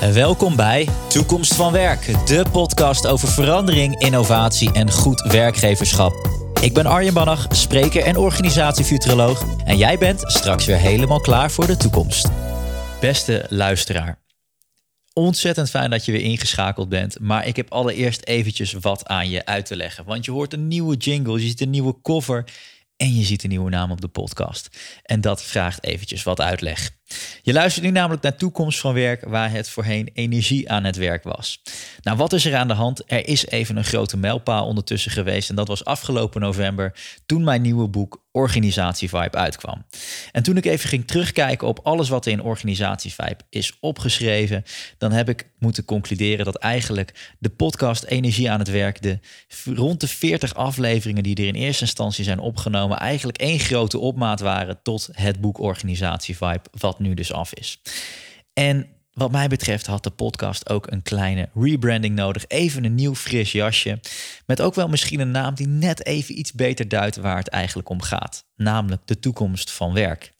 Welkom 0.00 0.56
bij 0.56 0.88
Toekomst 1.08 1.54
van 1.54 1.72
Werk, 1.72 2.26
de 2.26 2.44
podcast 2.52 3.06
over 3.06 3.28
verandering, 3.28 3.98
innovatie 3.98 4.72
en 4.72 4.90
goed 4.90 5.20
werkgeverschap. 5.20 6.12
Ik 6.60 6.74
ben 6.74 6.86
Arjen 6.86 7.14
Bannach, 7.14 7.46
spreker 7.50 8.02
en 8.02 8.16
organisatiefuturoloog 8.16 9.44
en 9.64 9.76
jij 9.76 9.98
bent 9.98 10.22
straks 10.26 10.66
weer 10.66 10.76
helemaal 10.76 11.20
klaar 11.20 11.50
voor 11.50 11.66
de 11.66 11.76
toekomst. 11.76 12.28
Beste 13.00 13.46
luisteraar, 13.48 14.18
ontzettend 15.12 15.70
fijn 15.70 15.90
dat 15.90 16.04
je 16.04 16.12
weer 16.12 16.20
ingeschakeld 16.20 16.88
bent, 16.88 17.20
maar 17.20 17.46
ik 17.46 17.56
heb 17.56 17.72
allereerst 17.72 18.24
eventjes 18.24 18.72
wat 18.72 19.06
aan 19.06 19.28
je 19.28 19.44
uit 19.44 19.66
te 19.66 19.76
leggen, 19.76 20.04
want 20.04 20.24
je 20.24 20.30
hoort 20.30 20.52
een 20.52 20.68
nieuwe 20.68 20.96
jingle, 20.96 21.40
je 21.40 21.46
ziet 21.46 21.60
een 21.60 21.70
nieuwe 21.70 22.00
cover 22.02 22.44
en 22.96 23.16
je 23.16 23.24
ziet 23.24 23.42
een 23.42 23.48
nieuwe 23.48 23.70
naam 23.70 23.90
op 23.90 24.00
de 24.00 24.08
podcast. 24.08 24.68
En 25.02 25.20
dat 25.20 25.42
vraagt 25.42 25.84
eventjes 25.84 26.22
wat 26.22 26.40
uitleg. 26.40 26.98
Je 27.42 27.52
luistert 27.52 27.84
nu 27.84 27.90
namelijk 27.90 28.22
naar 28.22 28.36
Toekomst 28.36 28.80
van 28.80 28.94
Werk, 28.94 29.24
waar 29.24 29.50
het 29.50 29.68
voorheen 29.68 30.10
energie 30.14 30.70
aan 30.70 30.84
het 30.84 30.96
werk 30.96 31.24
was. 31.24 31.62
Nou, 32.02 32.16
wat 32.16 32.32
is 32.32 32.44
er 32.44 32.56
aan 32.56 32.68
de 32.68 32.74
hand? 32.74 33.02
Er 33.06 33.28
is 33.28 33.46
even 33.46 33.76
een 33.76 33.84
grote 33.84 34.16
mijlpaal 34.16 34.66
ondertussen 34.66 35.10
geweest. 35.10 35.50
En 35.50 35.56
dat 35.56 35.68
was 35.68 35.84
afgelopen 35.84 36.40
november, 36.40 36.94
toen 37.26 37.44
mijn 37.44 37.62
nieuwe 37.62 37.88
boek 37.88 38.20
Organisatie 38.32 39.08
Vibe 39.08 39.36
uitkwam. 39.36 39.84
En 40.32 40.42
toen 40.42 40.56
ik 40.56 40.64
even 40.64 40.88
ging 40.88 41.06
terugkijken 41.06 41.68
op 41.68 41.80
alles 41.82 42.08
wat 42.08 42.26
er 42.26 42.32
in 42.32 42.42
Organisatie 42.42 43.14
Vibe 43.14 43.44
is 43.48 43.76
opgeschreven, 43.80 44.64
dan 44.98 45.12
heb 45.12 45.28
ik 45.28 45.48
moeten 45.58 45.84
concluderen 45.84 46.44
dat 46.44 46.56
eigenlijk 46.56 47.34
de 47.38 47.48
podcast 47.48 48.04
Energie 48.04 48.50
aan 48.50 48.58
het 48.58 48.70
Werk, 48.70 49.02
de 49.02 49.18
rond 49.64 50.00
de 50.00 50.08
40 50.08 50.54
afleveringen 50.54 51.22
die 51.22 51.36
er 51.36 51.46
in 51.46 51.54
eerste 51.54 51.84
instantie 51.84 52.24
zijn 52.24 52.38
opgenomen, 52.38 52.98
eigenlijk 52.98 53.38
één 53.38 53.58
grote 53.58 53.98
opmaat 53.98 54.40
waren 54.40 54.82
tot 54.82 55.08
het 55.12 55.40
boek 55.40 55.58
Organisatie 55.58 56.36
Vibe, 56.36 56.62
wat 56.78 56.99
nu 57.00 57.14
dus 57.14 57.32
af 57.32 57.54
is. 57.54 57.80
En 58.52 58.88
wat 59.12 59.30
mij 59.30 59.48
betreft 59.48 59.86
had 59.86 60.02
de 60.02 60.10
podcast 60.10 60.68
ook 60.68 60.90
een 60.90 61.02
kleine 61.02 61.48
rebranding 61.54 62.14
nodig. 62.14 62.44
Even 62.46 62.84
een 62.84 62.94
nieuw 62.94 63.14
fris 63.14 63.52
jasje. 63.52 64.00
Met 64.46 64.60
ook 64.60 64.74
wel 64.74 64.88
misschien 64.88 65.20
een 65.20 65.30
naam 65.30 65.54
die 65.54 65.66
net 65.66 66.06
even 66.06 66.38
iets 66.38 66.52
beter 66.52 66.88
duidt 66.88 67.16
waar 67.16 67.36
het 67.36 67.48
eigenlijk 67.48 67.88
om 67.88 68.02
gaat. 68.02 68.44
Namelijk 68.56 69.02
de 69.04 69.18
toekomst 69.18 69.70
van 69.70 69.92
werk. 69.92 70.32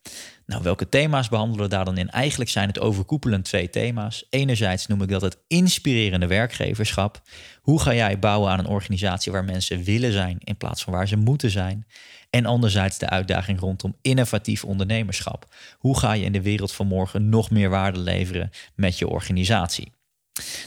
Nou, 0.51 0.63
welke 0.63 0.89
thema's 0.89 1.29
behandelen 1.29 1.65
we 1.65 1.71
daar 1.71 1.85
dan 1.85 1.99
in? 1.99 2.11
Eigenlijk 2.11 2.51
zijn 2.51 2.69
het 2.69 2.81
overkoepelend 2.81 3.45
twee 3.45 3.71
thema's. 3.71 4.27
Enerzijds 4.31 4.87
noem 4.87 5.03
ik 5.03 5.09
dat 5.09 5.23
het 5.23 5.39
inspirerende 5.47 6.27
werkgeverschap. 6.27 7.23
Hoe 7.63 7.81
ga 7.81 7.95
jij 7.95 8.19
bouwen 8.19 8.51
aan 8.51 8.59
een 8.59 8.67
organisatie 8.67 9.33
waar 9.33 9.45
mensen 9.45 9.83
willen 9.83 10.13
zijn 10.13 10.39
in 10.45 10.57
plaats 10.57 10.83
van 10.83 10.93
waar 10.93 11.09
ze 11.09 11.17
moeten 11.17 11.51
zijn? 11.51 11.87
En 12.31 12.47
anderzijds 12.47 12.99
de 12.99 13.09
uitdaging 13.09 13.61
rondom 13.61 13.97
innovatief 14.03 14.65
ondernemerschap. 14.65 15.55
Hoe 15.79 15.99
ga 15.99 16.13
je 16.13 16.25
in 16.25 16.33
de 16.33 16.43
wereld 16.43 16.73
van 16.73 16.87
morgen 16.87 17.29
nog 17.29 17.51
meer 17.51 17.71
waarde 17.71 17.99
leveren 17.99 18.51
met 18.75 18.99
je 18.99 19.09
organisatie? 19.09 19.93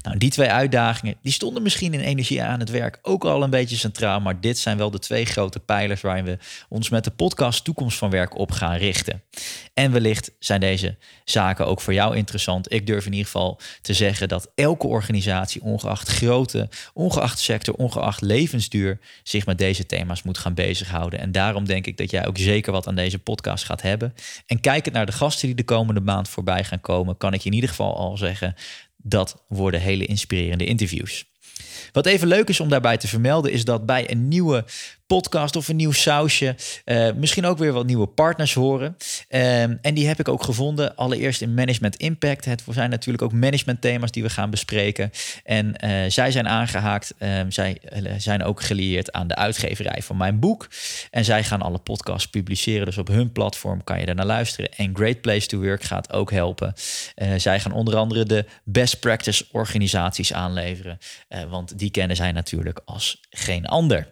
Nou, 0.02 0.18
die 0.18 0.30
twee 0.30 0.50
uitdagingen 0.50 1.16
die 1.22 1.32
stonden 1.32 1.64
misschien 1.64 1.94
in 1.94 2.00
energie 2.00 2.44
aan 2.44 2.60
het 2.60 2.70
werk 2.70 3.00
ook 3.02 3.26
al 3.26 3.44
een 3.44 3.50
beetje 3.50 3.76
centraal, 3.76 4.22
maar 4.22 4.40
dit 4.40 4.58
zijn 4.58 4.78
wel 4.78 4.92
de 4.92 5.00
twee 5.00 5.26
grote 5.26 5.60
pijlers 5.60 6.02
waarin 6.02 6.26
we 6.26 6.38
ons 6.70 6.90
met 6.90 7.04
de 7.04 7.12
podcast 7.12 7.64
Toekomst 7.64 7.98
van 7.98 8.10
Werk 8.10 8.38
op 8.38 8.52
gaan 8.52 8.76
richten. 8.76 9.22
En 9.74 9.92
wellicht 9.92 10.32
zijn 10.40 10.60
deze 10.60 10.98
zaken 11.26 11.68
ook 11.68 11.82
voor 11.82 11.94
jou 11.94 12.16
interessant. 12.16 12.74
Ik 12.74 12.88
durf 12.88 13.06
in 13.06 13.12
ieder 13.12 13.26
geval 13.26 13.60
te 13.82 13.94
zeggen 13.94 14.28
dat 14.28 14.52
elke 14.56 14.88
organisatie, 14.88 15.62
ongeacht 15.62 16.08
grootte, 16.08 16.70
ongeacht 16.94 17.40
sector, 17.40 17.76
ongeacht 17.76 18.22
levensduur, 18.22 19.00
zich 19.24 19.46
met 19.46 19.58
deze 19.58 19.86
thema's 19.86 20.24
moet 20.24 20.38
gaan 20.38 20.54
bezighouden. 20.54 21.20
En 21.20 21.32
daarom 21.32 21.66
denk 21.66 21.88
ik 21.88 21.98
dat 21.98 22.12
jij 22.12 22.28
ook 22.28 22.38
zeker 22.38 22.72
wat 22.72 22.88
aan 22.88 22.96
deze 22.96 23.20
podcast 23.20 23.64
gaat 23.64 23.82
hebben. 23.82 24.14
En 24.46 24.60
kijkend 24.60 24.96
naar 24.96 25.06
de 25.06 25.12
gasten 25.12 25.48
die 25.48 25.56
de 25.56 25.64
komende 25.64 26.02
maand 26.02 26.30
voorbij 26.30 26.64
gaan 26.64 26.82
komen, 26.82 27.18
kan 27.18 27.34
ik 27.34 27.42
je 27.42 27.50
in 27.50 27.56
ieder 27.56 27.70
geval 27.70 27.98
al 27.98 28.18
zeggen 28.18 28.56
dat 29.04 29.44
worden 29.48 29.82
hele 29.82 30.06
inspirerende 30.06 30.66
interviews. 30.66 31.26
Wat 31.92 32.06
even 32.06 32.28
leuk 32.28 32.50
is 32.50 32.60
om 32.60 32.70
daarbij 32.70 32.98
te 32.98 33.08
vermelden, 33.08 33.52
is 33.52 33.66
dat 33.66 33.86
bij 33.86 34.12
een 34.12 34.28
nieuwe 34.28 34.66
podcast 35.14 35.56
of 35.56 35.68
een 35.68 35.76
nieuw 35.76 35.92
sausje. 35.92 36.56
Uh, 36.86 37.12
misschien 37.16 37.46
ook 37.46 37.58
weer 37.58 37.72
wat 37.74 37.86
nieuwe 37.86 38.08
partners 38.08 38.54
horen. 38.54 38.98
Um, 39.30 39.80
en 39.82 39.94
die 39.94 40.08
heb 40.08 40.20
ik 40.20 40.28
ook 40.28 40.44
gevonden. 40.44 40.96
Allereerst 40.96 41.42
in 41.42 41.54
Management 41.54 41.96
Impact. 41.96 42.46
Het 42.46 42.64
zijn 42.70 42.90
natuurlijk 42.90 43.24
ook 43.24 43.34
management 43.34 43.82
thema's 43.82 44.12
die 44.12 44.24
we 44.24 44.30
gaan 44.30 44.50
bespreken. 44.50 45.12
En 45.44 45.76
uh, 45.84 45.92
zij 46.08 46.32
zijn 46.32 46.48
aangehaakt. 46.48 47.14
Um, 47.20 47.52
zij 47.52 47.78
uh, 47.96 48.12
zijn 48.18 48.44
ook 48.44 48.62
gelieerd 48.62 49.12
aan 49.12 49.28
de 49.28 49.36
uitgeverij 49.36 50.02
van 50.02 50.18
mijn 50.18 50.40
boek. 50.40 50.68
En 51.12 51.26
zij 51.26 51.44
gaan 51.44 51.62
alle 51.62 51.80
podcasts 51.80 52.30
publiceren. 52.30 52.86
Dus 52.86 52.98
op 52.98 53.08
hun 53.08 53.32
platform 53.32 53.84
kan 53.84 54.00
je 54.00 54.06
er 54.06 54.16
naar 54.16 54.26
luisteren. 54.26 54.74
En 54.76 54.96
Great 54.96 55.22
Place 55.22 55.48
to 55.48 55.60
Work 55.60 55.84
gaat 55.84 56.14
ook 56.14 56.32
helpen. 56.32 56.74
zij 57.38 57.60
gaan 57.60 57.72
onder 57.72 57.96
andere 57.96 58.26
de 58.26 58.46
best 58.64 59.00
practice 59.00 59.46
organisaties 59.52 60.34
aanleveren. 60.34 60.98
want 61.50 61.80
die 61.80 61.92
kennen 61.92 62.16
zij 62.16 62.32
natuurlijk 62.32 62.82
als 62.86 63.20
geen 63.30 63.66
ander. 63.66 64.08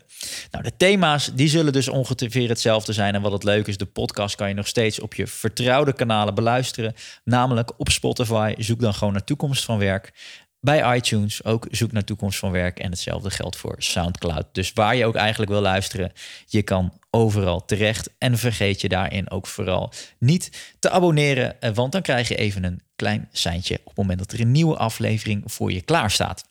Nou, 0.51 0.63
de 0.63 0.77
thema's 0.77 1.31
die 1.33 1.47
zullen 1.47 1.73
dus 1.73 1.87
ongeveer 1.87 2.49
hetzelfde 2.49 2.93
zijn. 2.93 3.15
En 3.15 3.21
wat 3.21 3.31
het 3.31 3.43
leuk 3.43 3.67
is, 3.67 3.77
de 3.77 3.85
podcast 3.85 4.35
kan 4.35 4.47
je 4.47 4.53
nog 4.53 4.67
steeds 4.67 4.99
op 4.99 5.13
je 5.13 5.27
vertrouwde 5.27 5.93
kanalen 5.93 6.35
beluisteren. 6.35 6.93
Namelijk 7.23 7.71
op 7.77 7.89
Spotify. 7.89 8.53
Zoek 8.57 8.79
dan 8.79 8.93
gewoon 8.93 9.13
naar 9.13 9.23
Toekomst 9.23 9.63
van 9.63 9.77
Werk. 9.77 10.13
Bij 10.59 10.95
iTunes 10.95 11.43
ook 11.43 11.67
zoek 11.71 11.91
naar 11.91 12.03
Toekomst 12.03 12.39
van 12.39 12.51
Werk. 12.51 12.79
En 12.79 12.89
hetzelfde 12.89 13.29
geldt 13.29 13.55
voor 13.55 13.75
SoundCloud. 13.77 14.45
Dus 14.51 14.73
waar 14.73 14.95
je 14.95 15.05
ook 15.05 15.15
eigenlijk 15.15 15.51
wil 15.51 15.61
luisteren, 15.61 16.11
je 16.45 16.61
kan 16.61 16.93
overal 17.09 17.65
terecht. 17.65 18.09
En 18.17 18.37
vergeet 18.37 18.81
je 18.81 18.89
daarin 18.89 19.29
ook 19.29 19.47
vooral 19.47 19.91
niet 20.19 20.75
te 20.79 20.89
abonneren. 20.89 21.61
Eh, 21.61 21.71
want 21.73 21.91
dan 21.91 22.01
krijg 22.01 22.27
je 22.27 22.35
even 22.35 22.63
een 22.63 22.81
klein 22.95 23.29
seintje 23.31 23.75
op 23.79 23.87
het 23.87 23.97
moment 23.97 24.19
dat 24.19 24.31
er 24.31 24.39
een 24.39 24.51
nieuwe 24.51 24.77
aflevering 24.77 25.43
voor 25.45 25.71
je 25.71 25.81
klaar 25.81 26.11
staat. 26.11 26.50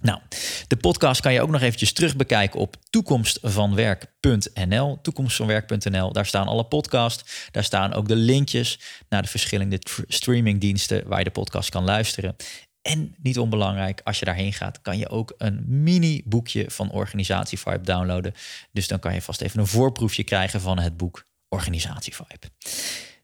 Nou, 0.00 0.20
de 0.66 0.76
podcast 0.76 1.20
kan 1.20 1.32
je 1.32 1.40
ook 1.40 1.50
nog 1.50 1.60
eventjes 1.60 1.92
terug 1.92 2.16
bekijken 2.16 2.60
op 2.60 2.76
toekomstvanwerk.nl. 2.90 4.98
Toekomstvanwerk.nl, 5.02 6.12
daar 6.12 6.26
staan 6.26 6.46
alle 6.46 6.64
podcasts. 6.64 7.48
Daar 7.50 7.64
staan 7.64 7.92
ook 7.92 8.08
de 8.08 8.16
linkjes 8.16 8.80
naar 9.08 9.22
de 9.22 9.28
verschillende 9.28 9.78
streamingdiensten 10.08 11.08
waar 11.08 11.18
je 11.18 11.24
de 11.24 11.30
podcast 11.30 11.70
kan 11.70 11.84
luisteren. 11.84 12.36
En 12.82 13.14
niet 13.22 13.38
onbelangrijk, 13.38 14.00
als 14.04 14.18
je 14.18 14.24
daarheen 14.24 14.52
gaat, 14.52 14.80
kan 14.80 14.98
je 14.98 15.08
ook 15.08 15.34
een 15.38 15.64
mini 15.66 16.22
boekje 16.24 16.70
van 16.70 16.90
Organisatie 16.90 17.58
Vibe 17.58 17.80
downloaden. 17.80 18.34
Dus 18.72 18.88
dan 18.88 18.98
kan 18.98 19.14
je 19.14 19.22
vast 19.22 19.40
even 19.40 19.60
een 19.60 19.66
voorproefje 19.66 20.24
krijgen 20.24 20.60
van 20.60 20.78
het 20.78 20.96
boek 20.96 21.24
Organisatie 21.48 22.14
Vibe. 22.14 22.50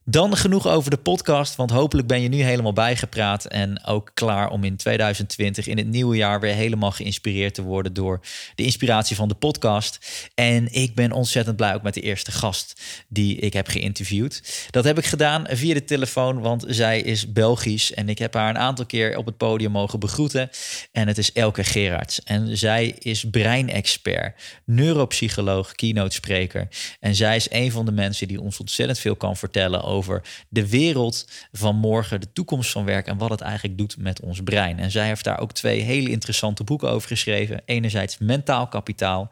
Dan 0.06 0.37
genoeg 0.37 0.66
over 0.66 0.91
de 0.91 0.97
podcast, 0.97 1.56
want 1.56 1.70
hopelijk 1.70 2.09
ben 2.09 2.20
je 2.20 2.28
nu 2.28 2.42
helemaal 2.42 2.72
bijgepraat 2.72 3.44
en 3.44 3.84
ook 3.84 4.10
klaar 4.15 4.50
om 4.50 4.65
in 4.65 4.76
2020, 4.76 5.66
in 5.66 5.78
het 5.78 5.87
nieuwe 5.87 6.16
jaar, 6.16 6.41
weer 6.41 6.54
helemaal 6.54 6.91
geïnspireerd 6.91 7.54
te 7.54 7.62
worden 7.62 7.94
door 7.94 8.20
de 8.54 8.62
inspiratie 8.62 9.16
van 9.16 9.28
de 9.28 9.34
podcast. 9.34 9.98
En 10.34 10.72
ik 10.72 10.94
ben 10.94 11.12
ontzettend 11.12 11.56
blij 11.56 11.75
ook 11.75 11.82
met 11.82 11.94
de 11.94 12.00
eerste 12.00 12.32
gast 12.32 12.81
die 13.09 13.37
ik 13.37 13.53
heb 13.53 13.69
geïnterviewd. 13.69 14.69
Dat 14.70 14.84
heb 14.84 14.98
ik 14.98 15.04
gedaan 15.04 15.47
via 15.48 15.75
de 15.75 15.84
telefoon, 15.84 16.41
want 16.41 16.65
zij 16.69 17.00
is 17.00 17.32
Belgisch 17.32 17.94
en 17.94 18.09
ik 18.09 18.19
heb 18.19 18.34
haar 18.34 18.48
een 18.48 18.59
aantal 18.59 18.86
keer 18.86 19.16
op 19.16 19.26
het 19.26 19.36
podium 19.36 19.71
mogen 19.71 20.00
begroeten. 20.00 20.50
En 20.92 21.09
het 21.09 21.19
is 21.19 21.32
Elke 21.32 21.65
Gerards. 21.65 22.22
En 22.22 22.56
zij 22.59 22.94
is 22.98 23.25
breinexpert, 23.31 24.41
neuropsycholoog, 24.65 25.72
keynote 25.72 26.15
spreker. 26.15 26.69
En 27.00 27.15
zij 27.15 27.36
is 27.36 27.47
een 27.50 27.72
van 27.72 27.84
de 27.84 27.92
mensen 27.92 28.28
die 28.28 28.41
ons 28.41 28.60
ontzettend 28.60 28.98
veel 28.98 29.16
kan 29.16 29.36
vertellen 29.36 29.82
over 29.82 29.92
over 29.94 30.22
de 30.49 30.69
wereld 30.69 31.28
van 31.53 31.77
morgen, 31.77 32.21
de 32.21 32.32
toekomst 32.32 32.71
van 32.71 32.84
werk 32.84 33.06
en 33.06 33.19
wat 33.19 33.31
het 33.31 33.41
eigenlijk 33.41 33.78
doet 33.78 33.97
met 33.97 34.21
ons 34.21 34.43
brein. 34.43 34.78
En 34.78 34.91
zij 34.91 35.06
heeft 35.06 35.25
daar 35.25 35.41
ook 35.41 35.53
twee 35.53 35.81
hele 35.81 36.10
interessante 36.10 36.65
boeken 36.65 36.91
over 36.91 37.09
geschreven. 37.09 37.62
Enerzijds 37.65 38.19
mentaal 38.19 38.69
kapitaal 38.69 39.31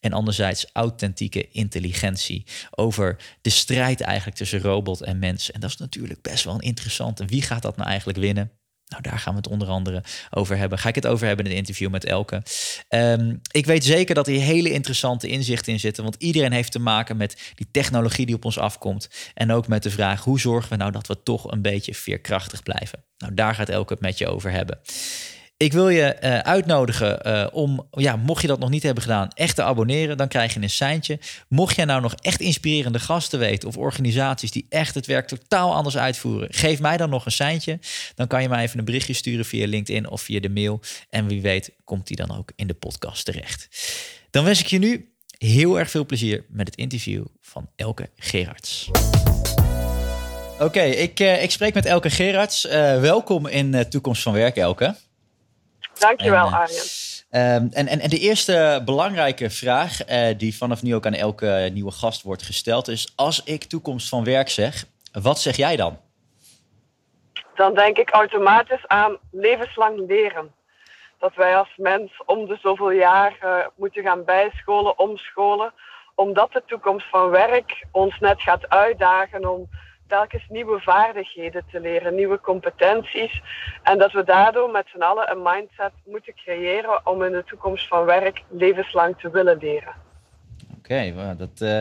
en 0.00 0.12
anderzijds 0.12 0.66
authentieke 0.72 1.48
intelligentie. 1.48 2.44
Over 2.70 3.16
de 3.40 3.50
strijd 3.50 4.00
eigenlijk 4.00 4.36
tussen 4.36 4.60
robot 4.60 5.02
en 5.02 5.18
mens. 5.18 5.50
En 5.50 5.60
dat 5.60 5.70
is 5.70 5.76
natuurlijk 5.76 6.22
best 6.22 6.44
wel 6.44 6.60
interessant. 6.60 7.20
En 7.20 7.26
wie 7.26 7.42
gaat 7.42 7.62
dat 7.62 7.76
nou 7.76 7.88
eigenlijk 7.88 8.18
winnen? 8.18 8.50
Nou, 8.94 9.06
daar 9.06 9.18
gaan 9.18 9.32
we 9.32 9.38
het 9.38 9.48
onder 9.48 9.68
andere 9.68 10.02
over 10.30 10.56
hebben. 10.56 10.78
Ga 10.78 10.88
ik 10.88 10.94
het 10.94 11.06
over 11.06 11.26
hebben 11.26 11.44
in 11.44 11.50
het 11.50 11.60
interview 11.60 11.90
met 11.90 12.04
Elke. 12.04 12.42
Um, 12.88 13.40
ik 13.50 13.66
weet 13.66 13.84
zeker 13.84 14.14
dat 14.14 14.26
hier 14.26 14.40
hele 14.40 14.70
interessante 14.70 15.28
inzichten 15.28 15.72
in 15.72 15.80
zitten. 15.80 16.02
Want 16.02 16.16
iedereen 16.18 16.52
heeft 16.52 16.72
te 16.72 16.78
maken 16.78 17.16
met 17.16 17.52
die 17.54 17.66
technologie 17.70 18.26
die 18.26 18.34
op 18.34 18.44
ons 18.44 18.58
afkomt. 18.58 19.08
En 19.34 19.52
ook 19.52 19.68
met 19.68 19.82
de 19.82 19.90
vraag: 19.90 20.24
hoe 20.24 20.40
zorgen 20.40 20.70
we 20.70 20.76
nou 20.76 20.90
dat 20.90 21.06
we 21.06 21.22
toch 21.22 21.50
een 21.50 21.62
beetje 21.62 21.94
veerkrachtig 21.94 22.62
blijven? 22.62 23.04
Nou, 23.18 23.34
daar 23.34 23.54
gaat 23.54 23.68
Elke 23.68 23.92
het 23.92 24.02
met 24.02 24.18
je 24.18 24.28
over 24.28 24.50
hebben. 24.50 24.78
Ik 25.56 25.72
wil 25.72 25.88
je 25.88 26.16
uh, 26.22 26.38
uitnodigen 26.38 27.20
uh, 27.26 27.46
om, 27.52 27.88
ja, 27.90 28.16
mocht 28.16 28.42
je 28.42 28.48
dat 28.48 28.58
nog 28.58 28.70
niet 28.70 28.82
hebben 28.82 29.02
gedaan, 29.02 29.28
echt 29.34 29.56
te 29.56 29.62
abonneren. 29.62 30.16
Dan 30.16 30.28
krijg 30.28 30.54
je 30.54 30.60
een 30.60 30.70
seintje. 30.70 31.18
Mocht 31.48 31.76
jij 31.76 31.84
nou 31.84 32.00
nog 32.00 32.14
echt 32.14 32.40
inspirerende 32.40 32.98
gasten 32.98 33.38
weten 33.38 33.68
of 33.68 33.76
organisaties 33.76 34.50
die 34.50 34.66
echt 34.68 34.94
het 34.94 35.06
werk 35.06 35.26
totaal 35.26 35.74
anders 35.74 35.96
uitvoeren, 35.96 36.48
geef 36.54 36.80
mij 36.80 36.96
dan 36.96 37.10
nog 37.10 37.26
een 37.26 37.32
seintje. 37.32 37.78
Dan 38.14 38.26
kan 38.26 38.42
je 38.42 38.48
mij 38.48 38.62
even 38.62 38.78
een 38.78 38.84
berichtje 38.84 39.12
sturen 39.12 39.44
via 39.44 39.66
LinkedIn 39.66 40.08
of 40.08 40.22
via 40.22 40.40
de 40.40 40.48
mail. 40.48 40.80
En 41.10 41.26
wie 41.26 41.42
weet 41.42 41.70
komt 41.84 42.06
die 42.06 42.16
dan 42.16 42.38
ook 42.38 42.52
in 42.56 42.66
de 42.66 42.74
podcast 42.74 43.24
terecht. 43.24 43.68
Dan 44.30 44.44
wens 44.44 44.60
ik 44.60 44.66
je 44.66 44.78
nu 44.78 45.12
heel 45.38 45.78
erg 45.78 45.90
veel 45.90 46.06
plezier 46.06 46.44
met 46.48 46.66
het 46.66 46.76
interview 46.76 47.24
van 47.40 47.68
Elke 47.76 48.10
Gerards. 48.16 48.90
Oké, 50.58 50.82
ik, 50.82 51.20
uh, 51.20 51.42
ik 51.42 51.50
spreek 51.50 51.74
met 51.74 51.86
Elke 51.86 52.10
Gerards. 52.10 52.64
Welkom 53.00 53.46
in 53.46 53.88
Toekomst 53.88 54.22
van 54.22 54.32
Werk, 54.32 54.56
Elke. 54.56 54.94
Dankjewel, 55.98 56.46
Arjen. 56.46 56.82
Um, 57.30 57.68
en, 57.72 57.86
en, 57.86 57.98
en 57.98 58.10
de 58.10 58.18
eerste 58.18 58.82
belangrijke 58.84 59.50
vraag 59.50 59.96
die 60.36 60.56
vanaf 60.56 60.82
nu 60.82 60.94
ook 60.94 61.06
aan 61.06 61.14
elke 61.14 61.70
nieuwe 61.72 61.90
gast 61.90 62.22
wordt 62.22 62.42
gesteld 62.42 62.88
is... 62.88 63.12
als 63.16 63.42
ik 63.44 63.64
Toekomst 63.64 64.08
van 64.08 64.24
Werk 64.24 64.48
zeg, 64.48 64.84
wat 65.22 65.40
zeg 65.40 65.56
jij 65.56 65.76
dan? 65.76 66.00
Dan 67.54 67.74
denk 67.74 67.96
ik 67.96 68.10
automatisch 68.10 68.86
aan 68.86 69.16
levenslang 69.30 70.04
leren. 70.08 70.52
Dat 71.18 71.34
wij 71.34 71.56
als 71.56 71.72
mens 71.76 72.12
om 72.26 72.46
de 72.46 72.58
zoveel 72.62 72.90
jaar 72.90 73.36
moeten 73.76 74.02
gaan 74.02 74.24
bijscholen, 74.24 74.98
omscholen 74.98 75.72
omdat 76.14 76.52
de 76.52 76.62
toekomst 76.66 77.08
van 77.08 77.30
werk 77.30 77.84
ons 77.90 78.18
net 78.18 78.42
gaat 78.42 78.68
uitdagen 78.68 79.50
om 79.50 79.68
telkens 80.16 80.44
nieuwe 80.48 80.80
vaardigheden 80.80 81.62
te 81.70 81.80
leren, 81.80 82.14
nieuwe 82.14 82.40
competenties. 82.40 83.42
En 83.82 83.98
dat 83.98 84.12
we 84.12 84.24
daardoor 84.24 84.70
met 84.70 84.86
z'n 84.92 85.02
allen 85.02 85.30
een 85.30 85.42
mindset 85.42 85.92
moeten 86.06 86.34
creëren 86.34 87.06
om 87.06 87.22
in 87.22 87.32
de 87.32 87.44
toekomst 87.44 87.88
van 87.88 88.04
werk 88.04 88.42
levenslang 88.48 89.18
te 89.20 89.30
willen 89.30 89.58
leren. 89.58 89.94
Oké, 90.78 91.14
dat 91.36 91.60
uh, 91.60 91.78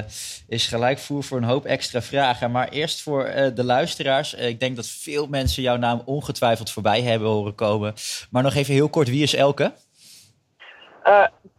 is 0.47 0.67
gelijk 0.67 0.99
voer 0.99 1.23
voor 1.23 1.37
een 1.37 1.43
hoop 1.43 1.65
extra 1.65 2.01
vragen. 2.01 2.51
Maar 2.51 2.69
eerst 2.69 3.01
voor 3.01 3.27
uh, 3.27 3.47
de 3.55 3.63
luisteraars. 3.63 4.35
Uh, 4.35 4.47
ik 4.47 4.59
denk 4.59 4.75
dat 4.75 4.87
veel 4.87 5.27
mensen 5.27 5.63
jouw 5.63 5.77
naam 5.77 6.01
ongetwijfeld 6.05 6.71
voorbij 6.71 7.01
hebben 7.01 7.27
horen 7.27 7.55
komen. 7.55 7.93
Maar 8.31 8.43
nog 8.43 8.55
even 8.55 8.73
heel 8.73 8.89
kort, 8.89 9.07
wie 9.07 9.23
is 9.23 9.35
Elke? 9.35 9.73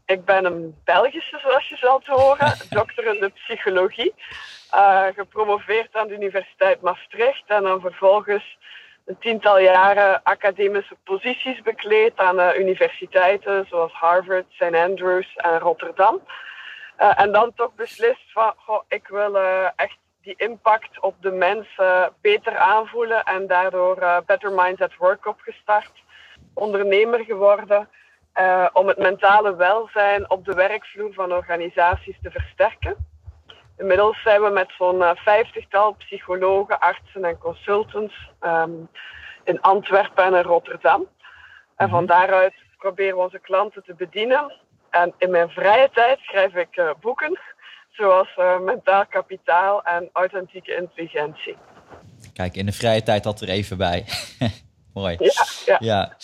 ik 0.06 0.24
ben 0.24 0.44
een 0.44 0.74
Belgische, 0.84 1.38
zoals 1.42 1.68
je 1.68 1.76
zal 1.76 1.98
te 1.98 2.12
horen, 2.12 2.54
dokter 2.78 3.14
in 3.14 3.20
de 3.20 3.30
psychologie. 3.34 4.14
Uh, 4.76 5.06
gepromoveerd 5.14 5.96
aan 5.96 6.08
de 6.08 6.14
Universiteit 6.14 6.80
Maastricht 6.80 7.42
en 7.46 7.62
dan 7.62 7.80
vervolgens 7.80 8.58
een 9.04 9.18
tiental 9.18 9.58
jaren 9.58 10.22
academische 10.22 10.96
posities 11.04 11.62
bekleed 11.62 12.16
aan 12.16 12.40
uh, 12.40 12.58
universiteiten 12.58 13.66
zoals 13.68 13.92
Harvard, 13.92 14.44
St. 14.48 14.74
Andrews 14.74 15.36
en 15.36 15.58
Rotterdam. 15.58 16.20
Uh, 17.00 17.20
en 17.20 17.32
dan 17.32 17.52
toch 17.54 17.74
beslist 17.74 18.32
van, 18.32 18.52
goh, 18.56 18.82
ik 18.88 19.08
wil 19.08 19.38
echt 19.76 19.96
die 20.22 20.34
impact 20.36 21.00
op 21.00 21.14
de 21.20 21.30
mensen 21.30 22.12
beter 22.20 22.56
aanvoelen 22.56 23.24
en 23.24 23.46
daardoor 23.46 24.22
Better 24.26 24.52
Minds 24.52 24.80
at 24.80 24.96
Work 24.96 25.26
opgestart. 25.26 25.92
Ondernemer 26.54 27.24
geworden 27.24 27.88
om 28.72 28.86
het 28.86 28.98
mentale 28.98 29.56
welzijn 29.56 30.30
op 30.30 30.44
de 30.44 30.54
werkvloer 30.54 31.12
van 31.12 31.32
organisaties 31.32 32.16
te 32.22 32.30
versterken. 32.30 33.12
Inmiddels 33.78 34.22
zijn 34.22 34.42
we 34.42 34.50
met 34.50 34.72
zo'n 34.78 35.00
uh, 35.00 35.10
vijftigtal 35.14 35.92
psychologen, 35.92 36.80
artsen 36.80 37.24
en 37.24 37.38
consultants 37.38 38.14
um, 38.42 38.88
in 39.44 39.60
Antwerpen 39.60 40.24
en 40.24 40.34
in 40.34 40.42
Rotterdam. 40.42 41.06
En 41.76 41.88
van 41.88 42.04
mhm. 42.04 42.12
daaruit 42.12 42.54
proberen 42.78 43.16
we 43.16 43.22
onze 43.22 43.38
klanten 43.38 43.82
te 43.84 43.94
bedienen. 43.94 44.52
En 44.90 45.14
in 45.18 45.30
mijn 45.30 45.48
vrije 45.48 45.90
tijd 45.92 46.18
schrijf 46.18 46.54
ik 46.54 46.76
uh, 46.76 46.90
boeken, 47.00 47.38
zoals 47.90 48.28
Mentaal 48.60 49.06
Kapitaal 49.06 49.82
en 49.82 50.08
Authentieke 50.12 50.76
Intelligentie. 50.76 51.56
Kijk, 52.32 52.54
in 52.54 52.66
de 52.66 52.72
vrije 52.72 53.02
tijd 53.02 53.24
had 53.24 53.40
er 53.40 53.48
even 53.48 53.76
bij. 53.76 54.04
Mooi. 54.94 55.16
Ja, 55.18 55.44
ja. 55.66 55.76
ja. 55.80 56.16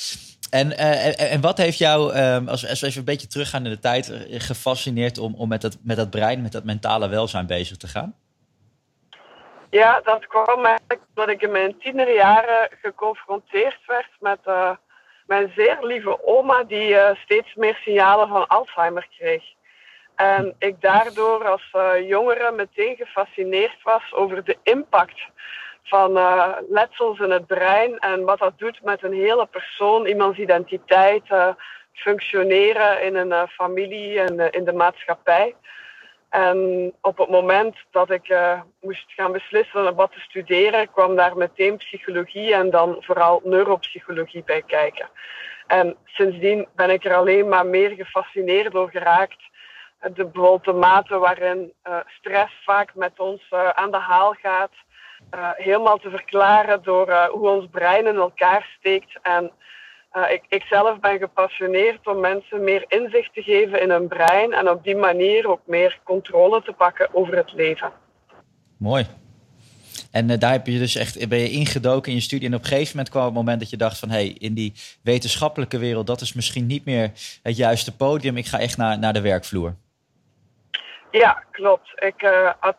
En, 0.51 0.71
uh, 0.71 1.33
en 1.33 1.41
wat 1.41 1.59
heeft 1.59 1.79
jou, 1.79 2.15
um, 2.17 2.49
als, 2.49 2.69
als 2.69 2.81
we 2.81 2.87
even 2.87 2.99
een 2.99 3.05
beetje 3.05 3.27
teruggaan 3.27 3.65
in 3.65 3.71
de 3.71 3.79
tijd, 3.79 4.11
eh, 4.11 4.41
gefascineerd 4.41 5.19
om, 5.19 5.35
om 5.35 5.49
met, 5.49 5.61
dat, 5.61 5.77
met 5.83 5.97
dat 5.97 6.11
brein, 6.11 6.43
met 6.43 6.53
dat 6.53 6.65
mentale 6.65 7.09
welzijn 7.09 7.47
bezig 7.47 7.77
te 7.77 7.87
gaan? 7.87 8.15
Ja, 9.71 10.01
dat 10.05 10.27
kwam 10.27 10.65
eigenlijk 10.65 11.01
dat 11.15 11.29
ik 11.29 11.43
in 11.43 11.51
mijn 11.51 11.79
tienerjaren 11.79 12.69
geconfronteerd 12.83 13.79
werd 13.87 14.09
met 14.21 14.39
uh, 14.47 14.71
mijn 15.27 15.53
zeer 15.57 15.79
lieve 15.81 16.27
oma, 16.27 16.65
die 16.65 16.97
steeds 17.25 17.55
meer 17.55 17.79
signalen 17.85 18.29
van 18.29 18.47
Alzheimer 18.47 19.09
kreeg. 19.19 19.43
En 20.15 20.55
ik 20.59 20.81
daardoor 20.81 21.49
als 21.49 21.71
jongere 22.07 22.53
meteen 22.53 22.97
gefascineerd 22.97 23.83
was 23.83 24.13
over 24.13 24.45
de 24.45 24.57
impact 24.63 25.21
van 25.83 26.17
uh, 26.17 26.49
letsels 26.69 27.19
in 27.19 27.31
het 27.31 27.47
brein 27.47 27.99
en 27.99 28.25
wat 28.25 28.39
dat 28.39 28.59
doet 28.59 28.83
met 28.83 29.03
een 29.03 29.13
hele 29.13 29.47
persoon, 29.47 30.07
iemands 30.07 30.39
identiteit, 30.39 31.23
uh, 31.31 31.49
functioneren 31.93 33.03
in 33.03 33.17
een 33.17 33.29
uh, 33.29 33.43
familie 33.49 34.21
en 34.21 34.51
in 34.51 34.65
de 34.65 34.73
maatschappij. 34.73 35.55
En 36.29 36.93
op 37.01 37.19
het 37.19 37.29
moment 37.29 37.77
dat 37.91 38.11
ik 38.11 38.35
moest 38.81 39.13
gaan 39.13 39.33
beslissen 39.33 39.95
wat 39.95 40.13
te 40.13 40.21
studeren, 40.21 40.91
kwam 40.91 41.17
daar 41.17 41.37
meteen 41.37 41.77
psychologie 41.77 42.55
en 42.55 42.71
dan 42.71 42.97
vooral 43.01 43.41
neuropsychologie 43.45 44.43
bij 44.45 44.63
kijken. 44.67 45.09
En 45.67 45.97
sindsdien 46.05 46.67
ben 46.75 46.91
ik 46.91 47.05
er 47.05 47.15
alleen 47.15 47.49
maar 47.49 47.67
meer 47.67 47.91
gefascineerd 47.91 48.73
door 48.73 48.91
geraakt. 48.91 49.43
De, 50.01 50.25
bijvoorbeeld 50.25 50.65
de 50.65 50.73
mate 50.73 51.19
waarin 51.19 51.73
stress 52.07 52.53
vaak 52.65 52.95
met 52.95 53.13
ons 53.17 53.53
aan 53.75 53.91
de 53.91 53.99
haal 53.99 54.33
gaat 54.33 54.73
uh, 55.35 55.51
helemaal 55.55 55.99
te 55.99 56.11
verklaren 56.11 56.83
door 56.83 57.09
uh, 57.09 57.25
hoe 57.25 57.49
ons 57.49 57.67
brein 57.71 58.07
in 58.07 58.17
elkaar 58.17 58.75
steekt. 58.79 59.19
En 59.23 59.51
uh, 60.13 60.31
ik, 60.31 60.43
ik 60.49 60.63
zelf 60.63 61.01
ben 61.01 61.19
gepassioneerd 61.19 62.07
om 62.07 62.21
mensen 62.21 62.65
meer 62.65 62.85
inzicht 62.89 63.35
te 63.35 63.43
geven 63.43 63.81
in 63.81 63.91
hun 63.91 64.09
brein 64.09 64.53
en 64.53 64.71
op 64.71 64.85
die 64.85 64.97
manier 64.97 65.49
ook 65.51 65.61
meer 65.67 65.99
controle 66.05 66.63
te 66.63 66.73
pakken 66.73 67.15
over 67.15 67.37
het 67.37 67.53
leven. 67.53 67.93
Mooi. 68.79 69.07
En 70.11 70.39
daar 70.39 70.53
heb 70.53 70.67
je 70.67 70.79
dus 70.79 70.97
echt, 70.97 71.29
ben 71.29 71.39
je 71.39 71.51
ingedoken 71.51 72.11
in 72.11 72.17
je 72.17 72.23
studie. 72.23 72.49
En 72.49 72.55
op 72.55 72.61
een 72.61 72.67
gegeven 72.67 72.97
moment 72.97 73.09
kwam 73.09 73.25
het 73.25 73.35
moment 73.35 73.61
dat 73.61 73.71
je 73.71 73.77
dacht 73.77 73.99
van... 73.99 74.09
hé, 74.09 74.15
hey, 74.15 74.37
in 74.39 74.55
die 74.55 74.73
wetenschappelijke 75.03 75.79
wereld, 75.79 76.07
dat 76.07 76.21
is 76.21 76.33
misschien 76.33 76.67
niet 76.67 76.85
meer 76.85 77.13
het 77.43 77.57
juiste 77.57 77.97
podium. 77.97 78.37
Ik 78.37 78.47
ga 78.47 78.59
echt 78.59 78.77
naar, 78.77 78.99
naar 78.99 79.13
de 79.13 79.21
werkvloer. 79.21 79.75
Ja, 81.11 81.43
klopt. 81.51 81.93
Ik 81.95 82.31
had 82.61 82.77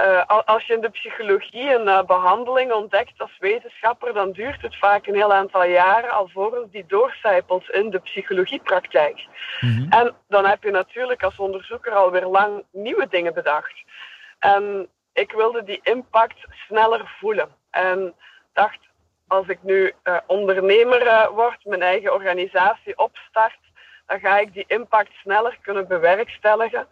uh, 0.00 0.26
als 0.44 0.66
je 0.66 0.74
in 0.74 0.80
de 0.80 0.90
psychologie 0.90 1.74
een 1.74 1.86
uh, 1.86 2.02
behandeling 2.02 2.72
ontdekt 2.72 3.12
als 3.16 3.38
wetenschapper, 3.38 4.12
dan 4.12 4.32
duurt 4.32 4.62
het 4.62 4.78
vaak 4.78 5.06
een 5.06 5.14
heel 5.14 5.32
aantal 5.32 5.64
jaren 5.64 6.10
alvorens 6.10 6.70
die 6.70 6.86
doorcijpelt 6.86 7.70
in 7.70 7.90
de 7.90 7.98
psychologiepraktijk. 7.98 9.26
Mm 9.60 9.86
En 9.90 10.14
dan 10.28 10.46
heb 10.46 10.62
je 10.62 10.70
natuurlijk 10.70 11.22
als 11.22 11.36
onderzoeker 11.36 11.92
alweer 11.92 12.26
lang 12.26 12.64
nieuwe 12.72 13.06
dingen 13.08 13.34
bedacht. 13.34 13.74
En 14.38 14.88
ik 15.12 15.32
wilde 15.32 15.64
die 15.64 15.80
impact 15.82 16.38
sneller 16.66 17.14
voelen. 17.18 17.48
En 17.70 18.14
dacht, 18.52 18.78
als 19.26 19.46
ik 19.46 19.62
nu 19.62 19.92
uh, 20.04 20.16
ondernemer 20.26 21.30
word, 21.32 21.64
mijn 21.64 21.82
eigen 21.82 22.12
organisatie 22.12 22.98
opstart, 22.98 23.58
dan 24.06 24.20
ga 24.20 24.38
ik 24.38 24.52
die 24.52 24.64
impact 24.66 25.12
sneller 25.12 25.58
kunnen 25.62 25.88
bewerkstelligen. 25.88 26.86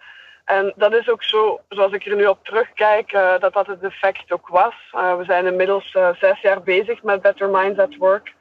En 0.44 0.72
dat 0.76 0.92
is 0.92 1.08
ook 1.08 1.22
zo, 1.22 1.60
zoals 1.68 1.92
ik 1.92 2.06
er 2.06 2.16
nu 2.16 2.26
op 2.26 2.44
terugkijk, 2.44 3.12
uh, 3.12 3.38
dat 3.38 3.52
dat 3.52 3.66
het 3.66 3.82
effect 3.82 4.32
ook 4.32 4.48
was. 4.48 4.74
Uh, 4.94 5.16
we 5.16 5.24
zijn 5.24 5.46
inmiddels 5.46 5.94
uh, 5.94 6.08
zes 6.20 6.40
jaar 6.40 6.62
bezig 6.62 7.02
met 7.02 7.22
Better 7.22 7.48
Minds 7.50 7.78
at 7.78 7.96
Work. 7.96 8.34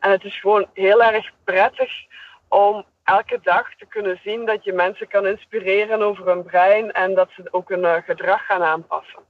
En 0.00 0.10
het 0.10 0.24
is 0.24 0.40
gewoon 0.40 0.66
heel 0.72 1.02
erg 1.02 1.30
prettig 1.44 1.92
om 2.48 2.84
elke 3.04 3.38
dag 3.42 3.74
te 3.78 3.86
kunnen 3.86 4.20
zien 4.22 4.46
dat 4.46 4.64
je 4.64 4.72
mensen 4.72 5.08
kan 5.08 5.26
inspireren 5.26 6.02
over 6.02 6.26
hun 6.26 6.42
brein 6.42 6.92
en 6.92 7.14
dat 7.14 7.28
ze 7.30 7.48
ook 7.50 7.68
hun 7.68 8.02
gedrag 8.02 8.46
gaan 8.46 8.62
aanpassen. 8.62 9.22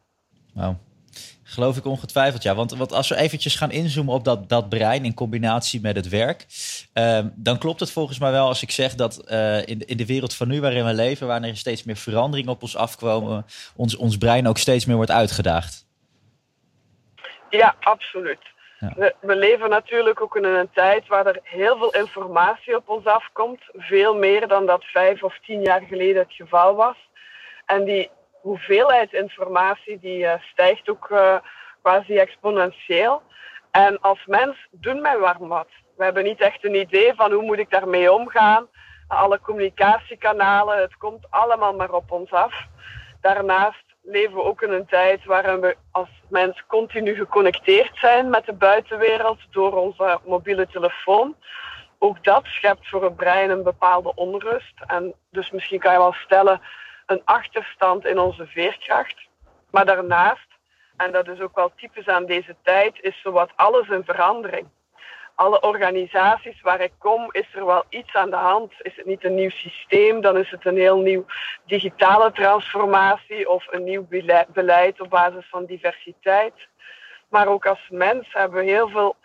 Geloof 1.51 1.77
ik 1.77 1.85
ongetwijfeld, 1.85 2.43
ja. 2.43 2.55
Want, 2.55 2.77
want 2.77 2.93
als 2.93 3.09
we 3.09 3.17
eventjes 3.17 3.57
gaan 3.57 3.71
inzoomen 3.71 4.15
op 4.15 4.25
dat, 4.25 4.49
dat 4.49 4.69
brein 4.69 5.05
in 5.05 5.15
combinatie 5.15 5.81
met 5.81 5.97
het 5.97 6.09
werk, 6.09 6.47
ehm, 6.93 7.29
dan 7.35 7.59
klopt 7.59 7.81
het 7.81 7.93
volgens 7.93 8.19
mij 8.19 8.31
wel 8.31 8.47
als 8.47 8.63
ik 8.63 8.71
zeg 8.71 8.95
dat 8.95 9.25
uh, 9.29 9.67
in, 9.67 9.87
in 9.87 9.97
de 9.97 10.07
wereld 10.07 10.35
van 10.35 10.49
nu 10.49 10.61
waarin 10.61 10.85
we 10.85 10.95
leven, 10.95 11.27
wanneer 11.27 11.51
er 11.51 11.57
steeds 11.57 11.85
meer 11.85 11.97
veranderingen 11.97 12.53
op 12.53 12.63
ons 12.63 12.77
afkomen, 12.77 13.47
ons, 13.77 13.97
ons 13.97 14.19
brein 14.19 14.49
ook 14.49 14.59
steeds 14.59 14.87
meer 14.87 14.97
wordt 14.97 15.11
uitgedaagd. 15.11 15.87
Ja, 17.51 17.75
absoluut. 17.81 18.43
Ja. 18.79 18.93
We, 18.97 19.15
we, 19.21 19.37
leven 19.37 19.71
natuurlijk 19.71 20.21
ook 20.21 20.37
in 20.37 20.45
een 20.45 20.71
tijd 20.73 21.07
waar 21.07 21.27
er 21.27 21.41
heel 21.43 21.79
veel 21.79 21.91
informatie 21.91 22.77
op 22.77 22.89
ons 22.89 23.05
afkomt. 23.05 23.61
Veel 23.73 24.15
meer 24.15 24.49
dan 24.49 24.67
dat 24.67 24.85
vijf 24.85 25.23
of 25.23 25.39
tien 25.47 25.63
jaar 25.63 25.83
geleden 25.89 26.23
het 26.23 26.33
geval 26.33 26.75
was. 26.75 26.97
En 27.67 27.85
die 27.85 28.11
hoeveelheid 28.41 29.13
informatie 29.13 29.99
die 29.99 30.19
uh, 30.19 30.33
stijgt 30.41 30.89
ook 30.89 31.09
uh, 31.11 31.37
quasi 31.83 32.17
exponentieel. 32.17 33.23
En 33.71 34.01
als 34.01 34.27
mens 34.27 34.69
doen 34.71 35.03
wij 35.03 35.19
warm 35.19 35.49
wat. 35.49 35.69
We 35.97 36.05
hebben 36.05 36.25
niet 36.25 36.41
echt 36.41 36.65
een 36.65 36.75
idee 36.75 37.15
van 37.15 37.33
hoe 37.33 37.43
moet 37.43 37.59
ik 37.59 37.71
daarmee 37.71 38.13
omgaan. 38.13 38.67
Alle 39.09 39.41
communicatiekanalen, 39.41 40.81
het 40.81 40.97
komt 40.97 41.27
allemaal 41.31 41.75
maar 41.75 41.93
op 41.93 42.11
ons 42.13 42.31
af. 42.31 42.67
Daarnaast 43.21 43.85
leven 44.03 44.35
we 44.35 44.43
ook 44.43 44.63
in 44.63 44.73
een 44.73 44.87
tijd 44.87 45.25
waarin 45.25 45.61
we 45.61 45.77
als 45.91 46.09
mens 46.29 46.65
continu 46.67 47.15
geconnecteerd 47.15 47.97
zijn 47.97 48.31
met 48.31 48.47
de 48.47 48.53
buitenwereld 48.53 49.39
door 49.51 49.73
onze 49.73 50.19
mobiele 50.25 50.67
telefoon. 50.67 51.37
Ook 51.99 52.25
dat 52.25 52.45
schept 52.45 52.89
voor 52.89 53.05
het 53.05 53.17
brein 53.17 53.51
een 53.51 53.63
bepaalde 53.63 54.15
onrust. 54.15 54.75
En 54.87 55.15
dus 55.31 55.51
misschien 55.51 55.79
kan 55.79 55.93
je 55.93 55.99
wel 55.99 56.13
stellen, 56.13 56.61
een 57.09 57.23
achterstand 57.25 58.07
in 58.07 58.19
onze 58.19 58.47
veerkracht. 58.47 59.29
Maar 59.71 59.85
daarnaast 59.85 60.49
en 60.99 61.13
dat 61.13 61.29
is 61.29 61.41
ook 61.41 61.55
wel 61.55 61.73
typisch 61.77 62.09
aan 62.09 62.27
deze 62.27 62.57
tijd, 62.63 62.99
is 63.01 63.21
zowat 63.23 63.51
alles 63.57 63.89
in 63.89 64.05
verandering. 64.05 64.67
Alle 65.35 65.61
organisaties 65.61 66.61
waar 66.61 66.81
ik 66.81 66.93
kom, 66.99 67.29
is 67.31 67.55
er 67.55 67.67
wel 67.67 67.85
iets 67.89 68.15
aan 68.15 68.31
de 68.31 68.37
hand. 68.37 68.73
Is 68.83 68.97
het 68.97 69.07
niet 69.07 69.25
een 69.25 69.35
nieuw 69.35 69.51
systeem, 69.51 70.21
dan 70.21 70.37
is 70.37 70.51
het 70.51 70.67
een 70.67 70.77
heel 70.77 70.99
nieuw 70.99 71.25
digitale 71.65 72.33
transformatie 72.33 73.49
of 73.49 73.67
een 73.71 73.85
nieuw 73.85 74.07
beleid 74.53 75.01
op 75.01 75.11
basis 75.11 75.47
van 75.51 75.65
diversiteit. 75.65 76.55
Maar 77.29 77.47
ook 77.47 77.67
als 77.67 77.89
mens 77.91 78.33
hebben 78.33 78.59
we 78.59 78.71
heel 78.71 78.89
veel 78.89 79.17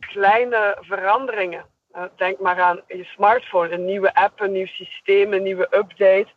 kleine 0.00 0.76
veranderingen. 0.80 1.64
Eh, 1.92 2.02
denk 2.16 2.38
maar 2.38 2.60
aan 2.60 2.80
je 2.86 3.04
smartphone, 3.04 3.70
een 3.70 3.84
nieuwe 3.84 4.14
app, 4.14 4.40
een 4.40 4.52
nieuw 4.52 4.66
systeem, 4.66 5.32
een 5.32 5.42
nieuwe 5.42 5.68
update. 5.70 6.28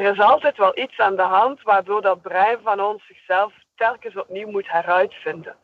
Er 0.00 0.12
is 0.12 0.20
altijd 0.20 0.56
wel 0.56 0.78
iets 0.78 0.98
aan 0.98 1.16
de 1.16 1.22
hand 1.22 1.62
waardoor 1.62 2.02
dat 2.02 2.22
brein 2.22 2.58
van 2.62 2.80
ons 2.80 3.06
zichzelf 3.06 3.52
telkens 3.76 4.16
opnieuw 4.16 4.50
moet 4.50 4.70
heruitvinden. 4.70 5.54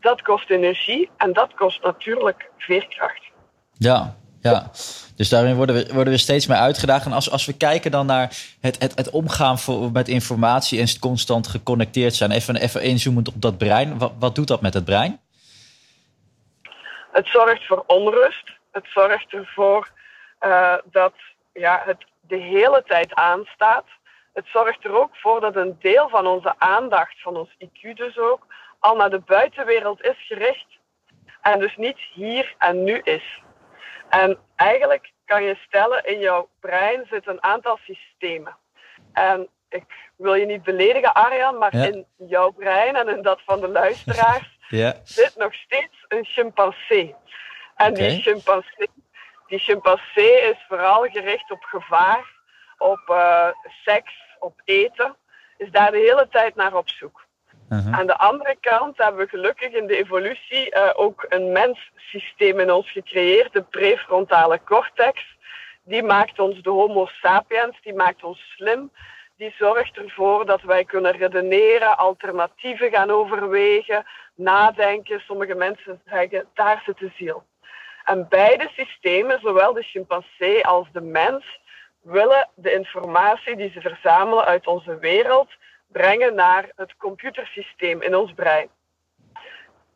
Dat 0.00 0.22
kost 0.22 0.50
energie 0.50 1.10
en 1.16 1.32
dat 1.32 1.54
kost 1.54 1.82
natuurlijk 1.82 2.50
veerkracht. 2.58 3.22
Ja, 3.72 4.16
ja. 4.40 4.70
Dus 5.16 5.28
daarin 5.28 5.56
worden 5.56 5.74
we, 5.74 5.94
worden 5.94 6.12
we 6.12 6.18
steeds 6.18 6.46
meer 6.46 6.56
uitgedaagd. 6.56 7.06
En 7.06 7.12
als, 7.12 7.30
als 7.30 7.46
we 7.46 7.56
kijken 7.56 7.90
dan 7.90 8.06
naar 8.06 8.36
het, 8.60 8.78
het, 8.78 8.94
het 8.94 9.10
omgaan 9.10 9.58
voor, 9.58 9.92
met 9.92 10.08
informatie 10.08 10.80
en 10.80 10.98
constant 10.98 11.46
geconnecteerd 11.46 12.14
zijn, 12.14 12.30
even, 12.30 12.56
even 12.56 12.82
inzoomend 12.82 13.28
op 13.28 13.42
dat 13.42 13.58
brein. 13.58 13.98
Wat, 13.98 14.12
wat 14.18 14.34
doet 14.34 14.48
dat 14.48 14.60
met 14.60 14.74
het 14.74 14.84
brein? 14.84 15.20
Het 17.12 17.26
zorgt 17.26 17.66
voor 17.66 17.84
onrust. 17.86 18.50
Het 18.72 18.86
zorgt 18.88 19.32
ervoor 19.32 19.90
uh, 20.40 20.74
dat 20.84 21.14
ja, 21.52 21.82
het 21.84 22.04
de 22.28 22.36
hele 22.36 22.82
tijd 22.86 23.14
aanstaat. 23.14 23.84
Het 24.32 24.46
zorgt 24.46 24.84
er 24.84 24.94
ook 24.94 25.16
voor 25.16 25.40
dat 25.40 25.56
een 25.56 25.76
deel 25.80 26.08
van 26.08 26.26
onze 26.26 26.54
aandacht, 26.58 27.22
van 27.22 27.36
ons 27.36 27.56
IQ 27.58 27.94
dus 27.94 28.18
ook, 28.18 28.46
al 28.78 28.96
naar 28.96 29.10
de 29.10 29.20
buitenwereld 29.20 30.02
is 30.02 30.26
gericht. 30.26 30.66
En 31.40 31.58
dus 31.58 31.76
niet 31.76 31.98
hier 32.12 32.54
en 32.58 32.84
nu 32.84 32.98
is. 32.98 33.42
En 34.08 34.38
eigenlijk 34.56 35.12
kan 35.24 35.42
je 35.42 35.54
stellen, 35.66 36.04
in 36.04 36.18
jouw 36.18 36.48
brein 36.60 37.06
zitten 37.10 37.32
een 37.32 37.42
aantal 37.42 37.78
systemen. 37.82 38.56
En 39.12 39.48
ik 39.68 39.84
wil 40.16 40.34
je 40.34 40.46
niet 40.46 40.62
beledigen, 40.62 41.14
Arjan, 41.14 41.58
maar 41.58 41.74
in 41.74 42.06
jouw 42.16 42.50
brein 42.50 42.96
en 42.96 43.08
in 43.08 43.22
dat 43.22 43.40
van 43.44 43.60
de 43.60 43.68
luisteraars 43.68 44.58
ja. 44.68 44.94
zit 45.02 45.36
nog 45.36 45.54
steeds 45.54 46.04
een 46.08 46.24
chimpansee. 46.24 47.14
En 47.76 47.94
die 47.94 48.22
chimpansee, 48.22 48.88
die 49.46 49.58
chimpansee 49.58 50.40
is 50.50 50.64
vooral 50.68 51.02
gericht 51.02 51.50
op 51.50 51.62
gevaar, 51.62 52.34
op 52.78 53.00
uh, 53.08 53.48
seks, 53.84 54.12
op 54.38 54.60
eten. 54.64 55.16
Is 55.56 55.70
daar 55.70 55.90
de 55.90 55.98
hele 55.98 56.28
tijd 56.30 56.54
naar 56.54 56.74
op 56.74 56.88
zoek. 56.88 57.24
Uh 57.68 57.92
Aan 57.92 58.06
de 58.06 58.18
andere 58.18 58.56
kant 58.60 58.98
hebben 58.98 59.20
we 59.20 59.28
gelukkig 59.28 59.72
in 59.72 59.86
de 59.86 59.96
evolutie 59.96 60.74
uh, 60.74 60.90
ook 60.94 61.26
een 61.28 61.52
menssysteem 61.52 62.60
in 62.60 62.72
ons 62.72 62.90
gecreëerd, 62.90 63.52
de 63.52 63.62
prefrontale 63.62 64.60
cortex. 64.64 65.36
Die 65.84 66.02
maakt 66.02 66.38
ons 66.38 66.62
de 66.62 66.70
Homo 66.70 67.06
sapiens, 67.06 67.80
die 67.82 67.94
maakt 67.94 68.24
ons 68.24 68.54
slim. 68.56 68.90
Die 69.36 69.54
zorgt 69.58 69.96
ervoor 69.96 70.46
dat 70.46 70.62
wij 70.62 70.84
kunnen 70.84 71.12
redeneren, 71.12 71.96
alternatieven 71.96 72.90
gaan 72.90 73.10
overwegen, 73.10 74.06
nadenken. 74.34 75.20
Sommige 75.20 75.54
mensen 75.54 76.00
zeggen, 76.06 76.46
daar 76.54 76.82
zit 76.86 76.98
de 76.98 77.10
ziel. 77.16 77.44
En 78.06 78.26
beide 78.28 78.70
systemen, 78.76 79.40
zowel 79.40 79.72
de 79.72 79.82
chimpansee 79.82 80.66
als 80.66 80.88
de 80.92 81.00
mens, 81.00 81.44
willen 82.02 82.48
de 82.54 82.72
informatie 82.72 83.56
die 83.56 83.70
ze 83.70 83.80
verzamelen 83.80 84.44
uit 84.44 84.66
onze 84.66 84.98
wereld 84.98 85.48
brengen 85.86 86.34
naar 86.34 86.70
het 86.76 86.96
computersysteem 86.96 88.02
in 88.02 88.16
ons 88.16 88.32
brein. 88.32 88.68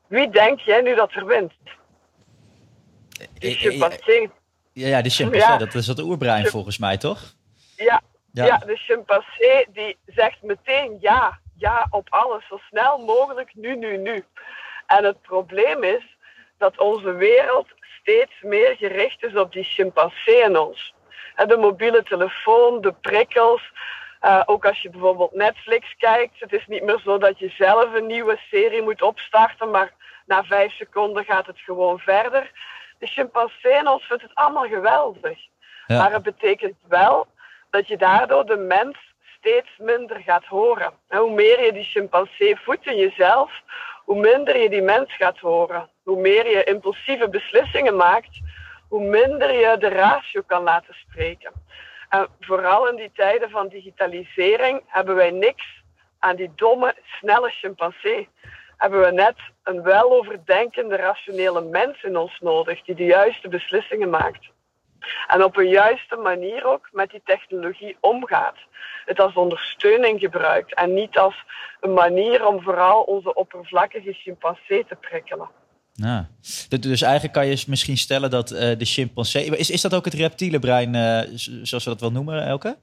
Wie 0.07 0.31
denk 0.31 0.61
jij 0.61 0.81
nu 0.81 0.95
dat 0.95 1.13
er 1.13 1.27
wint? 1.27 1.53
De 3.39 3.55
chimpansee. 3.55 4.31
Ja, 4.73 4.87
ja, 4.87 5.03
de 5.03 5.11
chimpansee, 5.11 5.59
dat 5.59 5.75
is 5.75 5.87
het 5.87 6.01
oerbrein 6.01 6.47
volgens 6.47 6.79
mij, 6.79 6.97
toch? 6.97 7.35
Ja, 7.77 8.01
ja. 8.33 8.45
ja, 8.45 8.57
de 8.57 8.77
chimpansee 8.77 9.67
die 9.73 9.97
zegt 10.07 10.43
meteen 10.43 10.97
ja, 11.01 11.39
ja 11.57 11.87
op 11.91 12.07
alles, 12.11 12.47
zo 12.49 12.57
snel 12.69 12.99
mogelijk, 12.99 13.55
nu, 13.55 13.77
nu, 13.77 13.97
nu. 13.97 14.25
En 14.87 15.05
het 15.05 15.23
probleem 15.23 15.83
is 15.83 16.17
dat 16.59 16.79
onze 16.79 17.13
wereld 17.13 17.67
steeds 18.11 18.41
meer 18.43 18.77
gericht 18.77 19.25
is 19.25 19.35
op 19.35 19.53
die 19.53 19.65
chimpansee 19.65 20.43
in 20.43 20.59
ons. 20.59 20.95
De 21.47 21.57
mobiele 21.57 22.03
telefoon, 22.03 22.81
de 22.81 22.93
prikkels, 22.93 23.73
uh, 24.23 24.43
ook 24.47 24.65
als 24.65 24.83
je 24.83 24.91
bijvoorbeeld 24.91 25.35
Netflix 25.35 25.95
kijkt, 25.99 26.41
het 26.41 26.53
is 26.53 26.67
niet 26.67 26.83
meer 26.83 27.01
zo 27.05 27.19
dat 27.19 27.39
je 27.39 27.49
zelf 27.49 27.95
een 27.95 28.07
nieuwe 28.07 28.39
serie 28.51 28.83
moet 28.83 29.03
opstarten, 29.03 29.71
maar 29.71 29.93
na 30.27 30.45
vijf 30.45 30.73
seconden 30.73 31.25
gaat 31.25 31.47
het 31.47 31.59
gewoon 31.59 31.99
verder. 31.99 32.51
De 32.99 33.07
chimpansee 33.07 33.79
in 33.79 33.89
ons 33.89 34.05
vindt 34.05 34.23
het 34.23 34.35
allemaal 34.35 34.67
geweldig. 34.67 35.39
Maar 35.87 36.13
het 36.13 36.23
betekent 36.23 36.77
wel 36.89 37.27
dat 37.71 37.89
je 37.89 37.97
daardoor 37.97 38.47
de 38.47 38.57
mens 38.57 38.97
steeds 39.39 39.71
minder 39.79 40.21
gaat 40.21 40.45
horen. 40.45 40.93
En 41.09 41.19
hoe 41.19 41.35
meer 41.35 41.65
je 41.65 41.73
die 41.73 41.85
chimpansee 41.85 42.57
voedt 42.57 42.87
in 42.87 42.97
jezelf, 42.97 43.53
hoe 44.05 44.21
minder 44.21 44.59
je 44.59 44.69
die 44.69 44.83
mens 44.83 45.17
gaat 45.17 45.39
horen. 45.39 45.89
Hoe 46.11 46.21
meer 46.21 46.51
je 46.51 46.65
impulsieve 46.65 47.29
beslissingen 47.29 47.97
maakt, 47.97 48.41
hoe 48.89 49.05
minder 49.05 49.53
je 49.53 49.77
de 49.79 49.89
ratio 49.89 50.43
kan 50.47 50.63
laten 50.63 50.95
spreken. 50.95 51.53
En 52.09 52.29
vooral 52.41 52.89
in 52.89 52.97
die 52.97 53.11
tijden 53.15 53.51
van 53.51 53.69
digitalisering 53.69 54.83
hebben 54.87 55.15
wij 55.15 55.31
niks 55.31 55.83
aan 56.19 56.37
die 56.37 56.53
domme, 56.57 56.95
snelle 57.05 57.49
chimpansee. 57.49 58.29
Hebben 58.77 59.01
we 59.01 59.11
net 59.11 59.37
een 59.63 59.83
weloverdenkende, 59.83 60.97
rationele 60.97 61.61
mens 61.61 62.03
in 62.03 62.17
ons 62.17 62.41
nodig 62.41 62.83
die 62.83 62.95
de 62.95 63.05
juiste 63.05 63.49
beslissingen 63.49 64.11
maakt. 64.11 64.51
En 65.27 65.45
op 65.45 65.57
een 65.57 65.69
juiste 65.69 66.17
manier 66.17 66.65
ook 66.65 66.89
met 66.93 67.11
die 67.11 67.23
technologie 67.25 67.97
omgaat. 68.01 68.57
Het 69.05 69.21
als 69.21 69.35
ondersteuning 69.35 70.21
gebruikt 70.21 70.75
en 70.75 70.95
niet 70.95 71.19
als 71.19 71.45
een 71.81 71.95
manier 71.95 72.47
om 72.47 72.63
vooral 72.63 73.03
onze 73.03 73.35
oppervlakkige 73.35 74.13
chimpansee 74.13 74.87
te 74.87 74.97
prikkelen. 74.97 75.60
Ja. 76.01 76.29
Dus 76.81 77.03
eigenlijk 77.03 77.33
kan 77.33 77.47
je 77.47 77.65
misschien 77.67 77.99
stellen 77.99 78.31
dat 78.31 78.53
uh, 78.53 78.59
de 78.59 78.85
chimpansee... 78.85 79.57
Is, 79.57 79.71
is 79.71 79.81
dat 79.81 79.95
ook 79.95 80.05
het 80.05 80.15
reptiele 80.15 80.59
brein, 80.59 80.95
uh, 80.95 81.39
zoals 81.63 81.85
we 81.85 81.91
dat 81.91 82.01
wel 82.01 82.13
noemen, 82.13 82.45
Elke? 82.45 82.79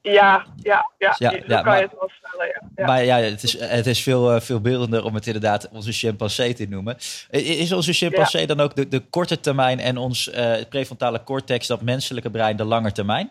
Ja, 0.00 0.46
ja, 0.56 0.90
ja, 0.98 1.14
ja, 1.18 1.30
ja 1.30 1.40
kan 1.40 1.64
maar, 1.64 1.76
je 1.76 1.82
het 1.82 1.94
wel 1.98 2.10
stellen, 2.22 2.70
ja. 2.76 2.86
Maar 2.86 3.04
ja, 3.04 3.16
het 3.16 3.42
is, 3.42 3.58
het 3.58 3.86
is 3.86 4.02
veel, 4.02 4.34
uh, 4.34 4.40
veel 4.40 4.60
beeldender 4.60 5.04
om 5.04 5.14
het 5.14 5.26
inderdaad 5.26 5.68
onze 5.68 5.92
chimpansee 5.92 6.54
te 6.54 6.66
noemen. 6.68 6.96
Is 7.30 7.72
onze 7.72 7.92
chimpansee 7.92 8.46
dan 8.46 8.60
ook 8.60 8.74
de, 8.74 8.88
de 8.88 9.00
korte 9.00 9.40
termijn 9.40 9.80
en 9.80 9.96
ons 9.96 10.30
prefrontale 10.68 11.24
cortex, 11.24 11.66
dat 11.66 11.82
menselijke 11.82 12.30
brein, 12.30 12.56
de 12.56 12.64
lange 12.64 12.92
termijn? 12.92 13.30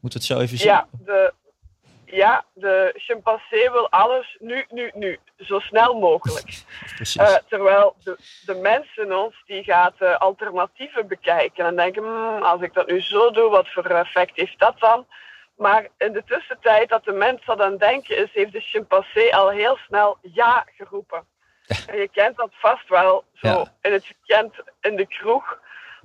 Moeten 0.00 0.20
we 0.20 0.26
het 0.26 0.36
zo 0.36 0.44
even 0.44 0.58
zien? 0.58 0.66
Ja, 0.66 0.86
de, 1.04 1.32
ja, 2.12 2.44
de 2.52 2.92
chimpansee 2.96 3.70
wil 3.70 3.90
alles 3.90 4.36
nu, 4.38 4.64
nu, 4.68 4.90
nu. 4.94 5.18
Zo 5.36 5.58
snel 5.58 5.94
mogelijk. 5.94 6.48
Uh, 7.16 7.34
terwijl 7.48 7.96
de, 8.04 8.16
de 8.46 8.54
mensen 8.54 9.18
ons, 9.18 9.42
die 9.46 9.64
gaat 9.64 9.94
uh, 9.98 10.16
alternatieven 10.16 11.06
bekijken. 11.06 11.64
En 11.64 11.76
denken, 11.76 12.02
hmm, 12.02 12.42
als 12.42 12.60
ik 12.60 12.74
dat 12.74 12.86
nu 12.86 13.00
zo 13.00 13.30
doe, 13.30 13.50
wat 13.50 13.68
voor 13.68 13.84
effect 13.84 14.36
heeft 14.36 14.58
dat 14.58 14.78
dan? 14.78 15.06
Maar 15.56 15.88
in 15.98 16.12
de 16.12 16.24
tussentijd 16.24 16.88
dat 16.88 17.04
de 17.04 17.12
mens 17.12 17.44
dat 17.44 17.60
aan 17.60 17.76
denken 17.76 18.16
is, 18.16 18.32
heeft 18.32 18.52
de 18.52 18.60
chimpansee 18.60 19.36
al 19.36 19.50
heel 19.50 19.76
snel 19.86 20.18
ja 20.22 20.66
geroepen. 20.76 21.24
En 21.86 21.98
je 21.98 22.08
kent 22.08 22.36
dat 22.36 22.50
vast 22.52 22.88
wel, 22.88 23.24
zo 23.34 23.66
in 23.80 23.92
het 23.92 24.06
weekend 24.06 24.54
in 24.80 24.96
de 24.96 25.06
kroeg. 25.06 25.58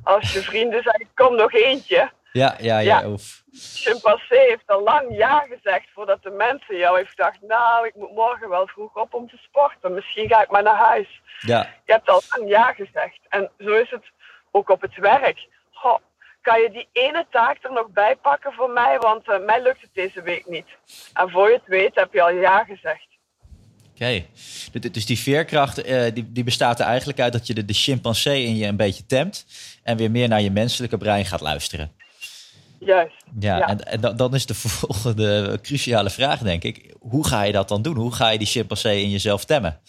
Als 0.04 0.34
je 0.34 0.42
vrienden 0.42 0.84
zeggen, 0.84 1.10
kom 1.14 1.36
nog 1.36 1.54
eentje 1.54 2.12
ja, 2.36 2.56
ja, 2.60 2.80
ja. 2.80 3.00
ja. 3.00 3.16
Chimpansee 3.84 4.48
heeft 4.48 4.68
al 4.68 4.84
lang 4.84 5.18
ja 5.18 5.40
gezegd 5.40 5.88
voordat 5.94 6.24
de 6.24 6.30
mensen 6.30 6.78
jou 6.78 6.98
heeft 6.98 7.10
gedacht, 7.10 7.42
nou, 7.42 7.88
ik 7.88 7.96
moet 7.96 8.16
morgen 8.16 8.50
wel 8.50 8.68
vroeg 8.68 8.96
op 8.96 9.14
om 9.14 9.30
te 9.30 9.38
sporten. 9.38 9.94
Misschien 9.94 10.28
ga 10.28 10.42
ik 10.42 10.52
maar 10.52 10.64
naar 10.64 10.84
huis. 10.92 11.22
Ja. 11.40 11.70
Je 11.86 11.92
hebt 11.92 12.10
al 12.10 12.22
lang 12.30 12.50
ja 12.50 12.74
gezegd. 12.74 13.20
En 13.30 13.50
zo 13.60 13.74
is 13.74 13.90
het 13.90 14.04
ook 14.52 14.70
op 14.70 14.82
het 14.82 14.98
werk. 14.98 15.48
Goh, 15.72 15.98
kan 16.42 16.62
je 16.62 16.72
die 16.72 16.88
ene 16.92 17.26
taak 17.32 17.64
er 17.64 17.72
nog 17.72 17.88
bij 17.90 18.16
pakken 18.16 18.54
voor 18.54 18.70
mij? 18.70 18.98
Want 19.00 19.28
uh, 19.28 19.46
mij 19.46 19.62
lukt 19.62 19.82
het 19.82 19.94
deze 19.94 20.22
week 20.22 20.46
niet. 20.48 20.68
En 21.14 21.30
voor 21.30 21.48
je 21.48 21.54
het 21.54 21.68
weet 21.68 21.96
heb 21.96 22.14
je 22.14 22.22
al 22.22 22.32
ja 22.32 22.64
gezegd. 22.64 23.08
Oké, 23.94 24.26
dus 24.92 25.06
die 25.06 25.20
veerkracht 25.20 25.88
uh, 25.88 26.04
die, 26.14 26.32
die 26.32 26.44
bestaat 26.44 26.80
er 26.80 26.86
eigenlijk 26.86 27.20
uit 27.20 27.34
dat 27.34 27.48
je 27.48 27.54
de, 27.54 27.66
de 27.66 27.74
chimpansee 27.74 28.44
in 28.44 28.56
je 28.56 28.66
een 28.66 28.76
beetje 28.76 29.06
temt 29.06 29.46
en 29.84 29.98
weer 29.98 30.12
meer 30.12 30.28
naar 30.28 30.42
je 30.42 30.52
menselijke 30.52 30.98
brein 30.98 31.26
gaat 31.26 31.42
luisteren. 31.42 31.92
Juist. 32.86 33.24
Ja, 33.40 33.68
en, 33.68 33.80
en 33.80 34.16
dan 34.16 34.34
is 34.34 34.46
de 34.46 34.56
volgende 34.80 35.60
cruciale 35.62 36.10
vraag, 36.10 36.40
denk 36.40 36.64
ik. 36.64 36.96
Hoe 37.00 37.28
ga 37.28 37.44
je 37.44 37.52
dat 37.52 37.68
dan 37.68 37.82
doen? 37.82 37.96
Hoe 37.96 38.14
ga 38.14 38.30
je 38.30 38.38
die 38.38 38.48
chimpansee 38.48 39.02
in 39.02 39.10
jezelf 39.10 39.46
temmen? 39.46 39.82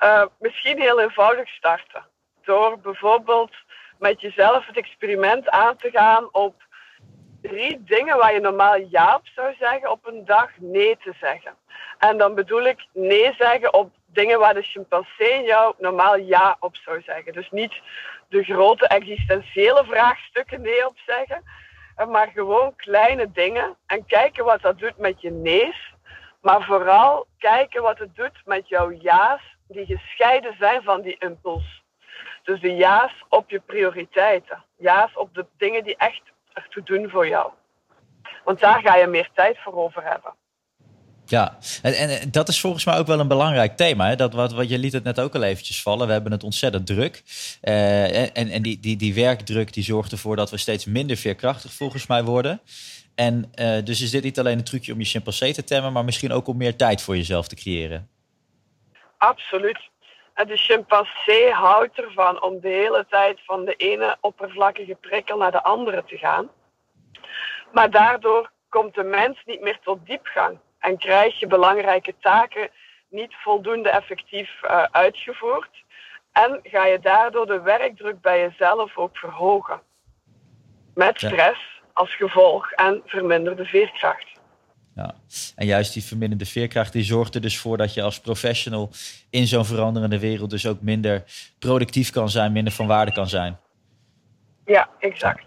Uh, 0.00 0.24
misschien 0.38 0.80
heel 0.80 1.00
eenvoudig 1.00 1.48
starten. 1.48 2.04
Door 2.44 2.78
bijvoorbeeld 2.82 3.52
met 3.98 4.20
jezelf 4.20 4.66
het 4.66 4.76
experiment 4.76 5.48
aan 5.48 5.76
te 5.76 5.90
gaan 5.90 6.28
op 6.32 6.54
drie 7.42 7.82
dingen 7.84 8.16
waar 8.16 8.34
je 8.34 8.40
normaal 8.40 8.76
ja 8.76 9.14
op 9.14 9.26
zou 9.34 9.54
zeggen, 9.58 9.90
op 9.90 10.06
een 10.06 10.24
dag 10.24 10.50
nee 10.58 10.96
te 10.96 11.12
zeggen. 11.20 11.54
En 11.98 12.18
dan 12.18 12.34
bedoel 12.34 12.64
ik 12.64 12.86
nee 12.92 13.34
zeggen 13.38 13.74
op 13.74 13.90
dingen 14.12 14.38
waar 14.38 14.54
de 14.54 14.62
chimpansee 14.62 15.42
jou 15.42 15.74
normaal 15.78 16.16
ja 16.16 16.56
op 16.60 16.76
zou 16.76 17.02
zeggen. 17.02 17.32
Dus 17.32 17.50
niet 17.50 17.72
de 18.28 18.42
grote 18.42 18.86
existentiële 18.86 19.84
vraagstukken 19.84 20.60
nee 20.60 20.86
op 20.86 20.98
zeggen, 21.06 21.44
maar 22.08 22.30
gewoon 22.34 22.76
kleine 22.76 23.30
dingen. 23.30 23.76
En 23.86 24.06
kijken 24.06 24.44
wat 24.44 24.62
dat 24.62 24.78
doet 24.78 24.96
met 24.96 25.20
je 25.20 25.30
nees. 25.30 25.94
Maar 26.40 26.62
vooral 26.62 27.26
kijken 27.38 27.82
wat 27.82 27.98
het 27.98 28.16
doet 28.16 28.42
met 28.44 28.68
jouw 28.68 28.90
ja's 28.90 29.40
die 29.68 29.86
gescheiden 29.86 30.56
zijn 30.58 30.82
van 30.82 31.00
die 31.00 31.16
impuls. 31.18 31.82
Dus 32.42 32.60
de 32.60 32.74
ja's 32.74 33.12
op 33.28 33.50
je 33.50 33.60
prioriteiten. 33.60 34.64
Ja's 34.76 35.10
op 35.14 35.34
de 35.34 35.46
dingen 35.56 35.84
die 35.84 35.96
echt 35.96 36.22
ertoe 36.52 36.82
doen 36.82 37.10
voor 37.10 37.28
jou. 37.28 37.52
Want 38.44 38.60
daar 38.60 38.80
ga 38.80 38.96
je 38.96 39.06
meer 39.06 39.28
tijd 39.34 39.58
voor 39.58 39.74
over 39.74 40.04
hebben. 40.04 40.34
Ja, 41.32 41.58
en, 41.82 41.94
en, 41.94 42.30
dat 42.30 42.48
is 42.48 42.60
volgens 42.60 42.84
mij 42.84 42.98
ook 42.98 43.06
wel 43.06 43.20
een 43.20 43.28
belangrijk 43.28 43.76
thema. 43.76 44.06
Hè? 44.06 44.16
Dat, 44.16 44.32
wat, 44.32 44.52
wat, 44.52 44.68
je 44.68 44.78
liet 44.78 44.92
het 44.92 45.04
net 45.04 45.20
ook 45.20 45.34
al 45.34 45.42
eventjes 45.42 45.82
vallen. 45.82 46.06
We 46.06 46.12
hebben 46.12 46.32
het 46.32 46.44
ontzettend 46.44 46.86
druk. 46.86 47.22
Uh, 47.62 48.36
en 48.36 48.48
en 48.48 48.62
die, 48.62 48.80
die, 48.80 48.96
die 48.96 49.14
werkdruk 49.14 49.72
die 49.72 49.82
zorgt 49.82 50.12
ervoor 50.12 50.36
dat 50.36 50.50
we 50.50 50.56
steeds 50.56 50.84
minder 50.84 51.16
veerkrachtig 51.16 51.72
volgens 51.72 52.06
mij 52.06 52.24
worden. 52.24 52.60
En 53.14 53.52
uh, 53.54 53.84
dus 53.84 54.00
is 54.00 54.10
dit 54.10 54.22
niet 54.22 54.38
alleen 54.38 54.58
een 54.58 54.64
trucje 54.64 54.92
om 54.92 54.98
je 54.98 55.04
chimpansee 55.04 55.52
te 55.52 55.64
temmen, 55.64 55.92
maar 55.92 56.04
misschien 56.04 56.32
ook 56.32 56.46
om 56.46 56.56
meer 56.56 56.76
tijd 56.76 57.02
voor 57.02 57.16
jezelf 57.16 57.48
te 57.48 57.56
creëren. 57.56 58.08
Absoluut. 59.18 59.80
En 60.34 60.46
de 60.46 60.56
chimpansee 60.56 61.50
houdt 61.50 61.98
ervan 61.98 62.42
om 62.42 62.60
de 62.60 62.68
hele 62.68 63.06
tijd 63.08 63.40
van 63.44 63.64
de 63.64 63.74
ene 63.74 64.16
oppervlakkige 64.20 64.96
prikkel 65.00 65.36
naar 65.36 65.52
de 65.52 65.62
andere 65.62 66.04
te 66.06 66.16
gaan. 66.16 66.48
Maar 67.72 67.90
daardoor 67.90 68.50
komt 68.68 68.94
de 68.94 69.02
mens 69.04 69.42
niet 69.44 69.60
meer 69.60 69.78
tot 69.82 70.06
diepgang 70.06 70.58
en 70.82 70.98
krijg 70.98 71.40
je 71.40 71.46
belangrijke 71.46 72.14
taken 72.20 72.68
niet 73.08 73.34
voldoende 73.34 73.90
effectief 73.90 74.50
uh, 74.62 74.82
uitgevoerd. 74.82 75.70
En 76.32 76.60
ga 76.62 76.86
je 76.86 76.98
daardoor 77.00 77.46
de 77.46 77.60
werkdruk 77.60 78.20
bij 78.20 78.40
jezelf 78.40 78.96
ook 78.96 79.16
verhogen. 79.16 79.80
Met 80.94 81.16
stress 81.16 81.80
als 81.92 82.16
gevolg 82.16 82.70
en 82.70 83.02
verminderde 83.06 83.64
veerkracht. 83.64 84.26
Ja. 84.94 85.14
En 85.56 85.66
juist 85.66 85.92
die 85.92 86.04
verminderde 86.04 86.46
veerkracht 86.46 86.92
die 86.92 87.02
zorgt 87.02 87.34
er 87.34 87.40
dus 87.40 87.58
voor 87.58 87.76
dat 87.76 87.94
je 87.94 88.02
als 88.02 88.20
professional 88.20 88.90
in 89.30 89.46
zo'n 89.46 89.64
veranderende 89.64 90.18
wereld 90.18 90.50
dus 90.50 90.66
ook 90.66 90.80
minder 90.80 91.24
productief 91.58 92.10
kan 92.10 92.28
zijn, 92.28 92.52
minder 92.52 92.72
van 92.72 92.86
waarde 92.86 93.12
kan 93.12 93.28
zijn. 93.28 93.58
Ja, 94.64 94.88
exact. 94.98 95.44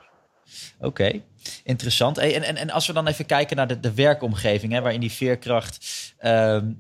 Oké, 0.80 1.22
interessant. 1.64 2.18
en, 2.18 2.44
en, 2.44 2.56
en 2.56 2.70
als 2.70 2.88
we 2.88 2.94
dan 2.94 3.08
even 3.08 3.26
kijken 3.26 3.58
naar 3.58 3.68
de, 3.68 3.80
de 3.80 3.94
werkomgeving, 3.94 4.74
hè, 4.74 4.82
waarin 4.82 5.00
die 5.00 5.12
veerkracht 5.12 6.14
ehm, 6.18 6.72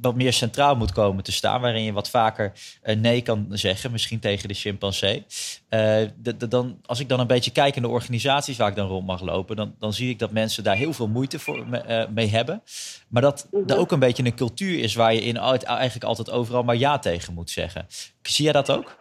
wat 0.00 0.14
meer 0.14 0.32
centraal 0.32 0.76
moet 0.76 0.92
komen 0.92 1.24
te 1.24 1.32
staan, 1.32 1.60
waarin 1.60 1.82
je 1.82 1.92
wat 1.92 2.10
vaker 2.10 2.52
uh, 2.82 2.96
nee 2.96 3.22
kan 3.22 3.46
zeggen, 3.50 3.90
misschien 3.90 4.20
tegen 4.20 4.48
de 4.48 4.54
chimpansee. 4.54 5.24
Uh, 5.70 6.08
dan, 6.48 6.80
als 6.86 7.00
ik 7.00 7.08
dan 7.08 7.20
een 7.20 7.26
beetje 7.26 7.50
kijk 7.50 7.76
in 7.76 7.82
de 7.82 7.88
organisaties 7.88 8.56
waar 8.56 8.68
ik 8.68 8.76
dan 8.76 8.88
rond 8.88 9.06
mag 9.06 9.20
lopen, 9.20 9.56
dan, 9.56 9.74
dan 9.78 9.92
zie 9.92 10.10
ik 10.10 10.18
dat 10.18 10.30
mensen 10.30 10.64
daar 10.64 10.76
heel 10.76 10.92
veel 10.92 11.08
moeite 11.08 11.38
voor, 11.38 11.66
mee 12.10 12.28
hebben. 12.28 12.62
Maar 13.08 13.22
dat 13.22 13.48
er 13.66 13.78
ook 13.78 13.92
een 13.92 13.98
beetje 13.98 14.24
een 14.24 14.34
cultuur 14.34 14.78
is 14.78 14.94
waar 14.94 15.14
je 15.14 15.20
in 15.20 15.36
eigenlijk 15.36 16.04
altijd 16.04 16.30
overal 16.30 16.62
maar 16.62 16.76
ja 16.76 16.98
tegen 16.98 17.34
moet 17.34 17.50
zeggen. 17.50 17.86
Zie 18.22 18.44
jij 18.44 18.52
dat 18.52 18.70
ook? 18.70 18.96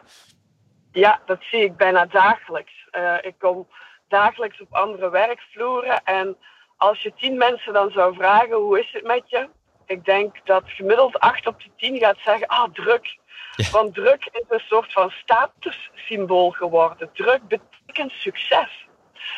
Ja, 0.92 1.22
dat 1.26 1.40
zie 1.42 1.64
ik 1.64 1.78
bijna 1.78 2.06
dagelijks. 2.06 2.72
ik 3.22 3.36
kom 3.40 3.68
dagelijks 4.10 4.62
op 4.62 4.74
andere 4.74 5.10
werkvloeren. 5.10 6.04
En 6.04 6.38
als 6.78 7.02
je 7.02 7.14
tien 7.14 7.38
mensen 7.38 7.74
dan 7.74 7.92
zou 7.92 8.16
vragen 8.16 8.56
hoe 8.56 8.80
is 8.80 8.90
het 8.92 9.04
met 9.04 9.24
je? 9.26 9.50
Ik 9.86 10.06
denk 10.06 10.36
dat 10.44 10.64
gemiddeld 10.66 11.20
acht 11.20 11.48
op 11.48 11.62
de 11.62 11.70
tien 11.78 11.98
gaat 11.98 12.18
zeggen, 12.26 12.48
ah 12.48 12.74
druk. 12.74 13.18
Want 13.72 13.94
druk 13.94 14.30
is 14.32 14.44
een 14.48 14.60
soort 14.60 14.94
van 14.94 15.10
statussymbool 15.10 16.50
geworden. 16.50 17.10
Druk 17.14 17.48
betekent 17.48 18.12
succes. 18.12 18.88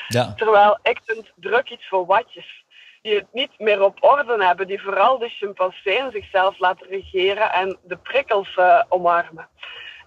Ja. 0.07 0.33
Terwijl 0.33 0.79
ik 0.83 0.99
vind 1.05 1.31
druk 1.35 1.69
iets 1.69 1.87
voor 1.87 2.05
watjes. 2.05 2.63
Die 3.01 3.15
het 3.15 3.27
niet 3.31 3.59
meer 3.59 3.81
op 3.81 4.03
orde 4.03 4.45
hebben. 4.45 4.67
Die 4.67 4.81
vooral 4.81 5.17
de 5.17 5.29
chimpanseeën 5.29 6.11
zichzelf 6.11 6.59
laten 6.59 6.87
regeren 6.87 7.53
en 7.53 7.77
de 7.83 7.97
prikkels 7.97 8.55
uh, 8.55 8.81
omarmen. 8.89 9.47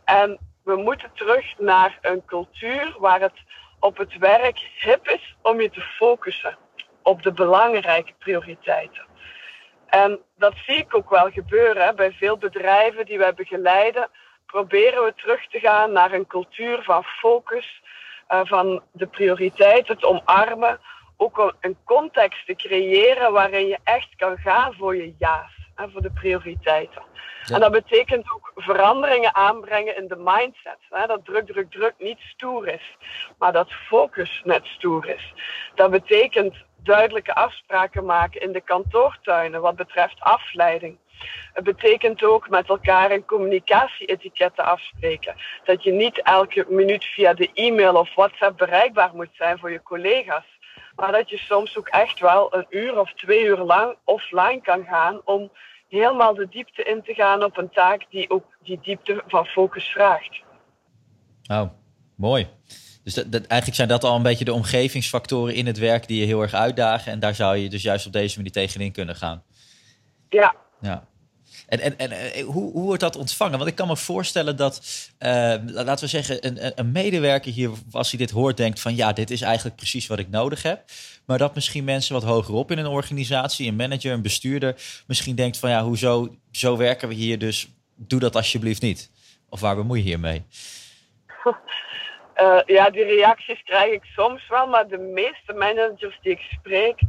En 0.04 0.38
we 0.64 0.76
moeten 0.76 1.10
terug 1.14 1.58
naar 1.58 1.98
een 2.00 2.24
cultuur 2.24 2.94
waar 2.98 3.20
het 3.20 3.42
op 3.84 3.96
het 3.96 4.18
werk 4.18 4.58
hip 4.78 5.08
is 5.08 5.36
om 5.42 5.60
je 5.60 5.70
te 5.70 5.80
focussen 5.80 6.56
op 7.02 7.22
de 7.22 7.32
belangrijke 7.32 8.12
prioriteiten. 8.18 9.04
En 9.86 10.20
dat 10.36 10.54
zie 10.66 10.76
ik 10.76 10.96
ook 10.96 11.10
wel 11.10 11.30
gebeuren 11.30 11.96
bij 11.96 12.12
veel 12.12 12.38
bedrijven 12.38 13.06
die 13.06 13.18
wij 13.18 13.34
begeleiden. 13.34 14.08
Proberen 14.46 15.04
we 15.04 15.14
terug 15.16 15.46
te 15.46 15.58
gaan 15.58 15.92
naar 15.92 16.12
een 16.12 16.26
cultuur 16.26 16.82
van 16.82 17.04
focus, 17.04 17.82
uh, 18.28 18.40
van 18.44 18.82
de 18.92 19.06
prioriteiten 19.06 19.98
te 19.98 20.06
omarmen. 20.06 20.80
Ook 21.16 21.54
een 21.60 21.76
context 21.84 22.46
te 22.46 22.54
creëren 22.54 23.32
waarin 23.32 23.66
je 23.66 23.78
echt 23.84 24.08
kan 24.16 24.38
gaan 24.38 24.74
voor 24.74 24.96
je 24.96 25.14
ja's 25.18 25.52
en 25.74 25.90
voor 25.90 26.02
de 26.02 26.12
prioriteiten. 26.12 27.02
En 27.52 27.60
dat 27.60 27.72
betekent 27.72 28.32
ook 28.32 28.52
veranderingen 28.54 29.34
aanbrengen 29.34 29.96
in 29.96 30.08
de 30.08 30.16
mindset. 30.16 30.78
Hè? 30.90 31.06
Dat 31.06 31.24
druk, 31.24 31.46
druk, 31.46 31.70
druk 31.70 31.94
niet 31.98 32.20
stoer 32.20 32.68
is, 32.68 32.96
maar 33.38 33.52
dat 33.52 33.72
focus 33.72 34.40
net 34.44 34.66
stoer 34.66 35.08
is. 35.08 35.32
Dat 35.74 35.90
betekent 35.90 36.54
duidelijke 36.76 37.34
afspraken 37.34 38.04
maken 38.04 38.40
in 38.40 38.52
de 38.52 38.60
kantoortuinen 38.60 39.60
wat 39.60 39.76
betreft 39.76 40.20
afleiding. 40.20 40.98
Het 41.52 41.64
betekent 41.64 42.24
ook 42.24 42.48
met 42.48 42.68
elkaar 42.68 43.10
een 43.10 43.24
communicatie-etiketten 43.24 44.64
afspreken. 44.64 45.34
Dat 45.64 45.82
je 45.82 45.92
niet 45.92 46.22
elke 46.22 46.66
minuut 46.68 47.04
via 47.04 47.34
de 47.34 47.50
e-mail 47.54 47.94
of 47.94 48.14
WhatsApp 48.14 48.58
bereikbaar 48.58 49.10
moet 49.14 49.30
zijn 49.32 49.58
voor 49.58 49.70
je 49.70 49.82
collega's. 49.82 50.44
Maar 50.96 51.12
dat 51.12 51.30
je 51.30 51.38
soms 51.38 51.78
ook 51.78 51.88
echt 51.88 52.20
wel 52.20 52.54
een 52.54 52.66
uur 52.68 52.98
of 52.98 53.12
twee 53.12 53.44
uur 53.44 53.58
lang 53.58 53.96
offline 54.04 54.60
kan 54.60 54.84
gaan 54.84 55.20
om 55.24 55.50
helemaal 56.00 56.34
de 56.34 56.48
diepte 56.48 56.82
in 56.82 57.02
te 57.02 57.14
gaan 57.14 57.44
op 57.44 57.58
een 57.58 57.70
taak 57.70 58.06
die 58.10 58.30
ook 58.30 58.44
die 58.62 58.78
diepte 58.82 59.22
van 59.26 59.46
focus 59.46 59.84
vraagt. 59.84 60.42
Oh, 61.50 61.70
mooi. 62.16 62.48
Dus 63.04 63.14
dat, 63.14 63.32
eigenlijk 63.32 63.74
zijn 63.74 63.88
dat 63.88 64.04
al 64.04 64.16
een 64.16 64.22
beetje 64.22 64.44
de 64.44 64.52
omgevingsfactoren 64.52 65.54
in 65.54 65.66
het 65.66 65.78
werk 65.78 66.06
die 66.06 66.20
je 66.20 66.26
heel 66.26 66.42
erg 66.42 66.54
uitdagen. 66.54 67.12
En 67.12 67.18
daar 67.18 67.34
zou 67.34 67.56
je 67.56 67.68
dus 67.68 67.82
juist 67.82 68.06
op 68.06 68.12
deze 68.12 68.36
manier 68.36 68.52
tegenin 68.52 68.92
kunnen 68.92 69.16
gaan. 69.16 69.42
Ja. 70.28 70.54
Ja. 70.80 71.06
En, 71.66 71.80
en, 71.80 71.98
en 71.98 72.10
eh, 72.10 72.44
hoe, 72.44 72.72
hoe 72.72 72.82
wordt 72.82 73.00
dat 73.00 73.16
ontvangen? 73.16 73.58
Want 73.58 73.70
ik 73.70 73.76
kan 73.76 73.86
me 73.86 73.96
voorstellen 73.96 74.56
dat, 74.56 74.80
uh, 75.18 75.54
laten 75.64 76.04
we 76.04 76.06
zeggen, 76.06 76.46
een, 76.46 76.72
een 76.74 76.92
medewerker 76.92 77.52
hier, 77.52 77.70
als 77.92 78.10
hij 78.10 78.18
dit 78.18 78.30
hoort, 78.30 78.56
denkt 78.56 78.80
van 78.80 78.96
ja, 78.96 79.12
dit 79.12 79.30
is 79.30 79.40
eigenlijk 79.42 79.76
precies 79.76 80.06
wat 80.06 80.18
ik 80.18 80.28
nodig 80.30 80.62
heb. 80.62 80.82
Maar 81.26 81.38
dat 81.38 81.54
misschien 81.54 81.84
mensen 81.84 82.14
wat 82.14 82.22
hogerop 82.22 82.70
in 82.70 82.78
een 82.78 82.86
organisatie, 82.86 83.68
een 83.68 83.76
manager, 83.76 84.12
een 84.12 84.22
bestuurder, 84.22 84.74
misschien 85.06 85.34
denkt 85.34 85.58
van 85.58 85.70
ja, 85.70 85.82
hoezo, 85.82 86.36
zo 86.50 86.76
werken 86.76 87.08
we 87.08 87.14
hier, 87.14 87.38
dus 87.38 87.68
doe 87.96 88.20
dat 88.20 88.36
alsjeblieft 88.36 88.82
niet. 88.82 89.10
Of 89.48 89.60
waar 89.60 89.76
bemoei 89.76 90.00
je 90.00 90.06
hiermee? 90.06 90.42
Uh, 92.36 92.60
ja, 92.76 92.90
die 92.90 93.04
reacties 93.04 93.62
krijg 93.62 93.92
ik 93.92 94.04
soms 94.04 94.48
wel, 94.48 94.66
maar 94.66 94.88
de 94.88 94.98
meeste 94.98 95.52
managers 95.52 96.18
die 96.22 96.32
ik 96.32 96.40
spreek, 96.40 97.00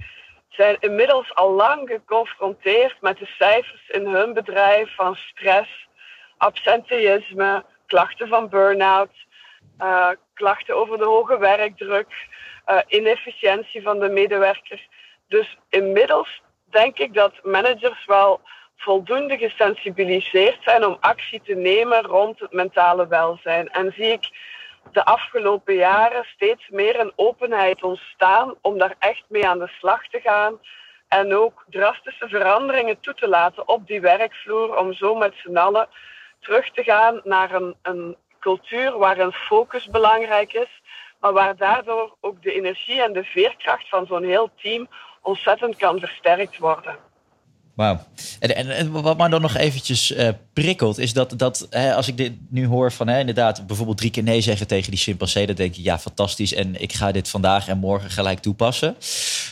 zijn 0.56 0.78
inmiddels 0.80 1.36
al 1.36 1.52
lang 1.52 1.90
geconfronteerd 1.90 3.02
met 3.02 3.18
de 3.18 3.26
cijfers 3.26 3.90
in 3.90 4.08
hun 4.08 4.34
bedrijf 4.34 4.96
van 4.96 5.16
stress, 5.16 5.88
absenteïsme, 6.38 7.66
klachten 7.86 8.28
van 8.28 8.50
burn-out, 8.50 9.12
uh, 9.82 10.10
klachten 10.34 10.76
over 10.76 10.98
de 10.98 11.06
hoge 11.06 11.38
werkdruk, 11.38 12.28
uh, 12.68 12.78
inefficiëntie 12.88 13.82
van 13.82 14.00
de 14.00 14.10
medewerkers. 14.10 14.90
Dus 15.28 15.58
inmiddels 15.70 16.42
denk 16.70 16.98
ik 16.98 17.14
dat 17.14 17.34
managers 17.44 18.06
wel 18.06 18.42
voldoende 18.78 19.38
gesensibiliseerd 19.38 20.64
zijn 20.64 20.86
om 20.86 20.98
actie 21.00 21.42
te 21.44 21.54
nemen 21.54 22.02
rond 22.02 22.40
het 22.40 22.52
mentale 22.52 23.08
welzijn. 23.08 23.70
En 23.70 23.94
zie 23.96 24.12
ik 24.12 24.30
de 24.92 25.06
afgelopen 25.06 25.76
jaren 25.76 26.24
steeds 26.24 26.70
meer 26.70 27.00
een 27.00 27.14
openheid 27.16 27.84
ontstaan 27.84 28.56
om 28.62 28.78
daar 28.78 28.96
echt 29.00 29.24
mee 29.28 29.48
aan 29.48 29.60
de 29.60 29.72
slag 29.80 30.08
te 30.08 30.20
gaan. 30.20 30.60
En 31.08 31.36
ook 31.36 31.66
drastische 31.70 32.28
veranderingen 32.28 33.00
toe 33.00 33.14
te 33.14 33.28
laten 33.28 33.68
op 33.68 33.88
die 33.88 34.02
werkvloer 34.02 34.78
om 34.78 34.94
zo 34.94 35.16
met 35.16 35.34
z'n 35.36 35.58
allen 35.58 35.88
terug 36.40 36.72
te 36.72 36.84
gaan 36.84 37.22
naar 37.24 37.54
een, 37.54 37.76
een 37.82 38.16
cultuur 38.40 38.98
waar 38.98 39.18
een 39.18 39.34
focus 39.34 39.88
belangrijk 39.88 40.54
is, 40.54 40.82
maar 41.20 41.34
waar 41.34 41.56
daardoor 41.56 42.16
ook 42.22 42.42
de 42.42 42.54
energie 42.54 43.02
en 43.02 43.14
de 43.14 43.24
veerkracht 43.24 43.90
van 43.90 44.06
zo'n 44.06 44.24
heel 44.24 44.50
team 44.62 44.88
ontzettend 45.22 45.76
kan 45.76 46.00
versterkt 46.00 46.58
worden. 46.58 47.05
Wauw. 47.76 48.00
En, 48.40 48.68
en, 48.68 48.92
wat 48.92 49.18
mij 49.18 49.28
dan 49.28 49.42
nog 49.42 49.56
eventjes 49.56 50.12
uh, 50.12 50.30
prikkelt, 50.54 50.98
is 50.98 51.14
dat, 51.14 51.34
dat 51.38 51.68
hè, 51.70 51.96
als 51.96 52.08
ik 52.08 52.18
dit 52.18 52.32
nu 52.50 52.66
hoor 52.66 52.92
van 52.92 53.08
hè, 53.08 53.20
inderdaad 53.20 53.68
bijvoorbeeld 53.68 53.98
drie 53.98 54.12
keer 54.12 54.24
nee 54.24 54.42
zeggen 54.42 54.68
tegen 54.68 54.92
die 54.92 55.00
chimpansee, 55.00 55.46
dan 55.46 55.56
denk 55.56 55.76
ik 55.76 55.84
ja, 55.84 56.00
fantastisch. 56.00 56.54
En 56.54 56.82
ik 56.82 56.94
ga 56.94 57.12
dit 57.12 57.30
vandaag 57.30 57.68
en 57.68 57.78
morgen 57.78 58.10
gelijk 58.10 58.40
toepassen. 58.40 58.96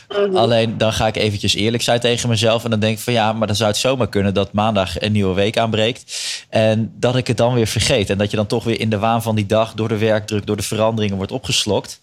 Mhm. 0.08 0.36
Alleen 0.36 0.78
dan 0.78 0.92
ga 0.92 1.06
ik 1.06 1.16
eventjes 1.16 1.54
eerlijk 1.54 1.82
zijn 1.82 2.00
tegen 2.00 2.28
mezelf. 2.28 2.64
En 2.64 2.70
dan 2.70 2.80
denk 2.80 2.96
ik 2.96 3.02
van 3.02 3.12
ja, 3.12 3.32
maar 3.32 3.46
dan 3.46 3.56
zou 3.56 3.70
het 3.70 3.78
zomaar 3.78 4.08
kunnen 4.08 4.34
dat 4.34 4.52
maandag 4.52 5.00
een 5.00 5.12
nieuwe 5.12 5.34
week 5.34 5.58
aanbreekt. 5.58 6.14
En 6.48 6.92
dat 6.98 7.16
ik 7.16 7.26
het 7.26 7.36
dan 7.36 7.54
weer 7.54 7.66
vergeet. 7.66 8.10
En 8.10 8.18
dat 8.18 8.30
je 8.30 8.36
dan 8.36 8.46
toch 8.46 8.64
weer 8.64 8.80
in 8.80 8.90
de 8.90 8.98
waan 8.98 9.22
van 9.22 9.34
die 9.34 9.46
dag 9.46 9.74
door 9.74 9.88
de 9.88 9.98
werkdruk, 9.98 10.46
door 10.46 10.56
de 10.56 10.62
veranderingen 10.62 11.16
wordt 11.16 11.32
opgeslokt. 11.32 12.00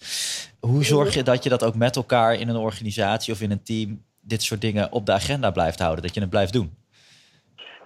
Hoe 0.60 0.84
zorg 0.84 1.14
je 1.14 1.22
dat 1.22 1.42
je 1.42 1.48
dat 1.48 1.64
ook 1.64 1.74
met 1.74 1.96
elkaar 1.96 2.34
in 2.34 2.48
een 2.48 2.56
organisatie 2.56 3.32
of 3.32 3.40
in 3.40 3.50
een 3.50 3.62
team 3.62 4.00
dit 4.22 4.42
soort 4.42 4.60
dingen 4.60 4.92
op 4.92 5.06
de 5.06 5.12
agenda 5.12 5.50
blijft 5.50 5.78
houden, 5.78 6.02
dat 6.02 6.14
je 6.14 6.20
het 6.20 6.30
blijft 6.30 6.52
doen? 6.52 6.76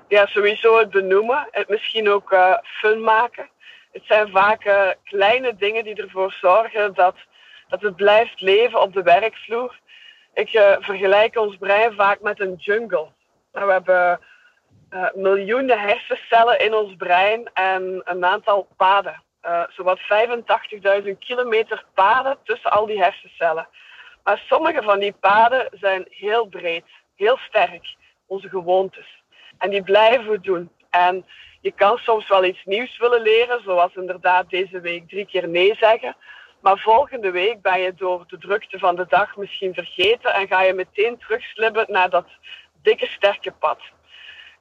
Ja, 0.08 0.26
sowieso 0.26 0.78
het 0.78 0.90
benoemen. 0.90 1.48
Het 1.50 1.68
misschien 1.68 2.10
ook 2.10 2.32
uh, 2.32 2.54
fun 2.62 3.00
maken. 3.00 3.48
Het 3.92 4.02
zijn 4.04 4.30
vaak 4.30 4.64
uh, 4.64 4.88
kleine 5.04 5.56
dingen 5.56 5.84
die 5.84 5.94
ervoor 5.94 6.32
zorgen 6.40 6.94
dat, 6.94 7.16
dat 7.68 7.82
het 7.82 7.96
blijft 7.96 8.40
leven 8.40 8.82
op 8.82 8.92
de 8.92 9.02
werkvloer. 9.02 9.80
Ik 10.34 10.52
uh, 10.52 10.76
vergelijk 10.80 11.36
ons 11.36 11.56
brein 11.56 11.94
vaak 11.94 12.20
met 12.20 12.40
een 12.40 12.54
jungle. 12.54 13.08
Nou, 13.52 13.66
we 13.66 13.72
hebben 13.72 14.20
miljoenen 15.14 15.80
hersencellen 15.80 16.60
in 16.60 16.74
ons 16.74 16.96
brein 16.96 17.50
en 17.54 18.02
een 18.04 18.24
aantal 18.24 18.68
paden. 18.76 19.22
zowat 19.68 20.00
85.000 20.00 21.18
kilometer 21.18 21.84
paden 21.94 22.38
tussen 22.44 22.70
al 22.70 22.86
die 22.86 23.02
hersencellen. 23.02 23.68
Maar 24.26 24.42
sommige 24.46 24.82
van 24.82 24.98
die 24.98 25.12
paden 25.12 25.68
zijn 25.72 26.06
heel 26.10 26.46
breed, 26.46 26.84
heel 27.14 27.36
sterk, 27.36 27.94
onze 28.26 28.48
gewoontes. 28.48 29.22
En 29.58 29.70
die 29.70 29.82
blijven 29.82 30.30
we 30.30 30.40
doen. 30.40 30.70
En 30.90 31.26
je 31.60 31.72
kan 31.72 31.98
soms 31.98 32.28
wel 32.28 32.44
iets 32.44 32.64
nieuws 32.64 32.98
willen 32.98 33.22
leren, 33.22 33.62
zoals 33.62 33.94
inderdaad 33.94 34.50
deze 34.50 34.80
week 34.80 35.08
drie 35.08 35.26
keer 35.26 35.48
nee 35.48 35.74
zeggen. 35.74 36.16
Maar 36.60 36.78
volgende 36.78 37.30
week 37.30 37.62
ben 37.62 37.80
je 37.80 37.94
door 37.94 38.24
de 38.26 38.38
drukte 38.38 38.78
van 38.78 38.96
de 38.96 39.06
dag 39.08 39.36
misschien 39.36 39.74
vergeten 39.74 40.34
en 40.34 40.46
ga 40.46 40.62
je 40.62 40.74
meteen 40.74 41.18
terugslibben 41.18 41.84
naar 41.88 42.10
dat 42.10 42.26
dikke, 42.82 43.06
sterke 43.06 43.52
pad. 43.52 43.80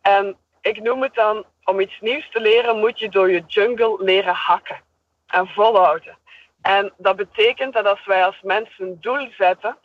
En 0.02 0.38
ik 0.62 0.82
noem 0.82 1.02
het 1.02 1.14
dan, 1.14 1.46
om 1.64 1.80
iets 1.80 2.00
nieuws 2.00 2.30
te 2.32 2.42
leren, 2.42 2.80
moet 2.80 3.00
je 3.00 3.10
door 3.10 3.32
je 3.32 3.44
jungle 3.48 4.04
leren 4.04 4.36
hakken 4.36 4.82
en 5.28 5.48
volhouden. 5.48 6.18
En 6.66 6.94
dat 6.98 7.16
betekent 7.16 7.74
dat 7.74 7.86
als 7.86 8.06
wij 8.06 8.26
als 8.26 8.42
mensen 8.42 8.86
een 8.86 8.98
doel 9.02 9.30
zetten, 9.38 9.78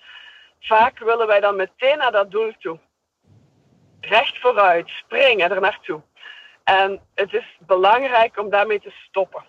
vaak 0.61 0.99
willen 0.99 1.27
wij 1.27 1.41
dan 1.41 1.57
meteen 1.57 1.99
naar 1.99 2.13
dat 2.13 2.31
doel 2.31 2.53
toe. 2.59 2.79
Recht 4.01 4.39
vooruit, 4.39 4.89
springen 4.89 5.51
er 5.51 5.61
naartoe. 5.61 6.03
En 6.65 7.01
het 7.15 7.33
is 7.33 7.57
belangrijk 7.59 8.39
om 8.39 8.51
daarmee 8.51 8.81
te 8.81 8.91
stoppen. 8.91 9.45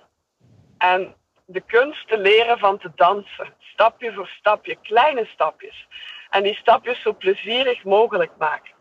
En 0.78 1.16
de 1.46 1.62
kunst 1.62 2.08
te 2.08 2.18
leren 2.18 2.60
van 2.60 2.78
te 2.78 2.92
dansen. 2.96 3.54
Stapje 3.60 4.14
voor 4.14 4.28
stapje, 4.28 4.76
kleine 4.76 5.26
stapjes. 5.26 5.88
En 6.30 6.44
die 6.44 6.56
stapjes 6.56 7.02
zo 7.02 7.14
plezierig 7.14 7.84
mogelijk 7.84 8.32
maken. 8.38 8.74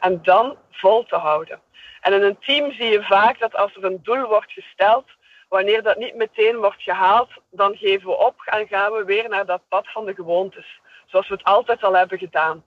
En 0.00 0.22
dan 0.22 0.56
vol 0.70 1.04
te 1.04 1.16
houden. 1.16 1.60
En 2.00 2.12
in 2.12 2.22
een 2.22 2.38
team 2.38 2.72
zie 2.72 2.90
je 2.90 3.02
vaak 3.02 3.38
dat 3.38 3.54
als 3.54 3.74
er 3.76 3.84
een 3.84 4.00
doel 4.02 4.26
wordt 4.26 4.52
gesteld, 4.52 5.06
Wanneer 5.54 5.82
dat 5.82 5.96
niet 5.96 6.14
meteen 6.14 6.56
wordt 6.56 6.82
gehaald, 6.82 7.30
dan 7.50 7.76
geven 7.76 8.08
we 8.08 8.16
op 8.16 8.34
en 8.44 8.66
gaan 8.66 8.92
we 8.92 9.04
weer 9.04 9.28
naar 9.28 9.46
dat 9.46 9.60
pad 9.68 9.92
van 9.92 10.04
de 10.04 10.14
gewoontes. 10.14 10.80
Zoals 11.06 11.28
we 11.28 11.34
het 11.34 11.44
altijd 11.44 11.82
al 11.82 11.96
hebben 11.96 12.18
gedaan. 12.18 12.64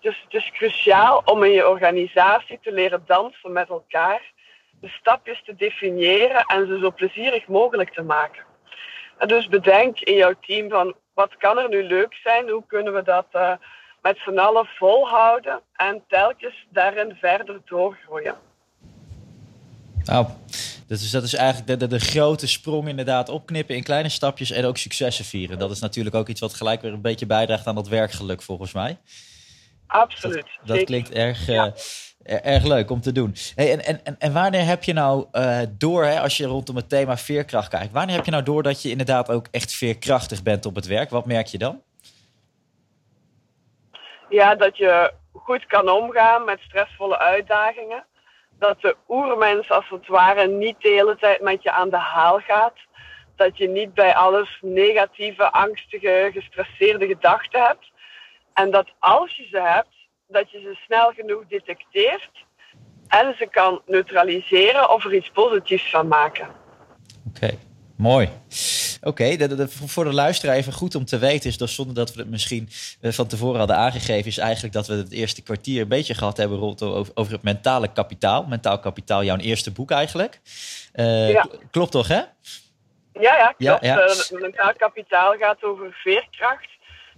Dus 0.00 0.20
het 0.24 0.34
is 0.34 0.50
cruciaal 0.50 1.22
om 1.24 1.42
in 1.44 1.50
je 1.50 1.68
organisatie 1.68 2.58
te 2.62 2.72
leren 2.72 3.02
dansen 3.06 3.52
met 3.52 3.68
elkaar, 3.68 4.32
de 4.80 4.88
stapjes 4.88 5.42
te 5.44 5.54
definiëren 5.56 6.44
en 6.46 6.66
ze 6.66 6.78
zo 6.78 6.90
plezierig 6.90 7.46
mogelijk 7.46 7.92
te 7.92 8.02
maken. 8.02 8.44
En 9.18 9.28
dus 9.28 9.48
bedenk 9.48 10.00
in 10.00 10.14
jouw 10.14 10.34
team 10.40 10.68
van 10.68 10.94
wat 11.14 11.36
kan 11.36 11.58
er 11.58 11.68
nu 11.68 11.82
leuk 11.82 12.14
zijn, 12.14 12.48
hoe 12.48 12.64
kunnen 12.66 12.94
we 12.94 13.02
dat 13.02 13.26
uh, 13.32 13.52
met 14.02 14.18
z'n 14.18 14.38
allen 14.38 14.66
volhouden 14.66 15.60
en 15.72 16.04
telkens 16.08 16.66
daarin 16.68 17.16
verder 17.20 17.60
doorgroeien. 17.64 18.49
Nou, 20.10 20.26
dat 20.88 20.98
is, 20.98 21.10
dat 21.10 21.22
is 21.22 21.34
eigenlijk 21.34 21.66
de, 21.66 21.76
de, 21.76 21.86
de, 21.86 21.98
grote 21.98 22.46
sprong 22.46 22.88
inderdaad 22.88 23.28
opknippen 23.28 23.76
in 23.76 23.82
kleine 23.82 24.08
stapjes 24.08 24.50
en 24.50 24.64
ook 24.64 24.76
successen 24.76 25.24
vieren. 25.24 25.58
Dat 25.58 25.70
is 25.70 25.80
natuurlijk 25.80 26.14
ook 26.14 26.28
iets 26.28 26.40
wat 26.40 26.54
gelijk 26.54 26.82
weer 26.82 26.92
een 26.92 27.00
beetje 27.00 27.26
bijdraagt 27.26 27.66
aan 27.66 27.74
dat 27.74 27.88
werkgeluk 27.88 28.42
volgens 28.42 28.72
mij. 28.72 28.98
Absoluut. 29.86 30.46
Dat, 30.64 30.76
dat 30.76 30.84
klinkt 30.84 31.10
erg, 31.10 31.48
uh, 31.48 31.66
erg 32.22 32.64
leuk 32.64 32.90
om 32.90 33.00
te 33.00 33.12
doen. 33.12 33.34
Hey, 33.54 33.72
en, 33.72 34.04
en, 34.04 34.18
en 34.18 34.32
wanneer 34.32 34.64
heb 34.64 34.84
je 34.84 34.92
nou 34.92 35.26
uh, 35.32 35.58
door, 35.70 36.04
hè, 36.04 36.20
als 36.20 36.36
je 36.36 36.46
rondom 36.46 36.76
het 36.76 36.88
thema 36.88 37.16
veerkracht 37.16 37.68
kijkt, 37.68 37.92
wanneer 37.92 38.16
heb 38.16 38.24
je 38.24 38.30
nou 38.30 38.42
door 38.42 38.62
dat 38.62 38.82
je 38.82 38.90
inderdaad 38.90 39.30
ook 39.30 39.46
echt 39.50 39.72
veerkrachtig 39.72 40.42
bent 40.42 40.66
op 40.66 40.74
het 40.74 40.86
werk? 40.86 41.10
Wat 41.10 41.26
merk 41.26 41.46
je 41.46 41.58
dan? 41.58 41.82
Ja, 44.28 44.54
dat 44.54 44.76
je 44.76 45.12
goed 45.32 45.66
kan 45.66 45.88
omgaan 45.88 46.44
met 46.44 46.60
stressvolle 46.60 47.18
uitdagingen 47.18 48.04
dat 48.60 48.80
de 48.80 48.96
oermens 49.08 49.70
als 49.70 49.88
het 49.88 50.06
ware 50.06 50.46
niet 50.46 50.76
de 50.78 50.88
hele 50.88 51.16
tijd 51.16 51.40
met 51.40 51.62
je 51.62 51.72
aan 51.72 51.90
de 51.90 51.96
haal 51.96 52.38
gaat. 52.38 52.78
Dat 53.36 53.58
je 53.58 53.68
niet 53.68 53.94
bij 53.94 54.14
alles 54.14 54.58
negatieve, 54.60 55.52
angstige, 55.52 56.30
gestresseerde 56.32 57.06
gedachten 57.06 57.62
hebt. 57.62 57.90
En 58.52 58.70
dat 58.70 58.86
als 58.98 59.36
je 59.36 59.46
ze 59.50 59.60
hebt, 59.60 59.94
dat 60.28 60.50
je 60.50 60.60
ze 60.60 60.74
snel 60.84 61.12
genoeg 61.12 61.42
detecteert 61.48 62.44
en 63.08 63.34
ze 63.38 63.46
kan 63.50 63.82
neutraliseren 63.86 64.90
of 64.90 65.04
er 65.04 65.14
iets 65.14 65.30
positiefs 65.30 65.90
van 65.90 66.08
maken. 66.08 66.48
Oké, 67.28 67.58
mooi. 67.96 68.28
Oké, 69.02 69.36
voor 69.68 70.04
de 70.04 70.12
luisteraar 70.12 70.56
even 70.56 70.72
goed 70.72 70.94
om 70.94 71.04
te 71.04 71.18
weten 71.18 71.50
is 71.50 71.58
dat 71.58 71.68
zonder 71.68 71.94
dat 71.94 72.14
we 72.14 72.20
het 72.20 72.30
misschien 72.30 72.68
eh, 73.00 73.12
van 73.12 73.26
tevoren 73.26 73.58
hadden 73.58 73.76
aangegeven, 73.76 74.26
is 74.26 74.38
eigenlijk 74.38 74.74
dat 74.74 74.86
we 74.86 74.94
het 74.94 75.12
eerste 75.12 75.42
kwartier 75.42 75.82
een 75.82 75.88
beetje 75.88 76.14
gehad 76.14 76.36
hebben 76.36 76.58
rond 76.58 76.82
over, 76.82 77.32
het 77.32 77.42
mentale 77.42 77.92
kapitaal. 77.92 78.44
Mentaal 78.44 78.78
kapitaal, 78.78 79.24
jouw 79.24 79.36
eerste 79.36 79.72
boek 79.72 79.90
eigenlijk. 79.90 80.40
Uh, 80.94 81.44
Klopt 81.70 81.92
toch, 81.92 82.08
hè? 82.08 82.22
Ja, 83.12 83.36
ja, 83.36 83.54
klopt. 83.58 83.84
Ja, 83.84 83.98
eh, 83.98 84.40
mentaal 84.40 84.72
kapitaal 84.76 85.36
gaat 85.36 85.62
over 85.62 85.92
veerkracht. 85.92 86.68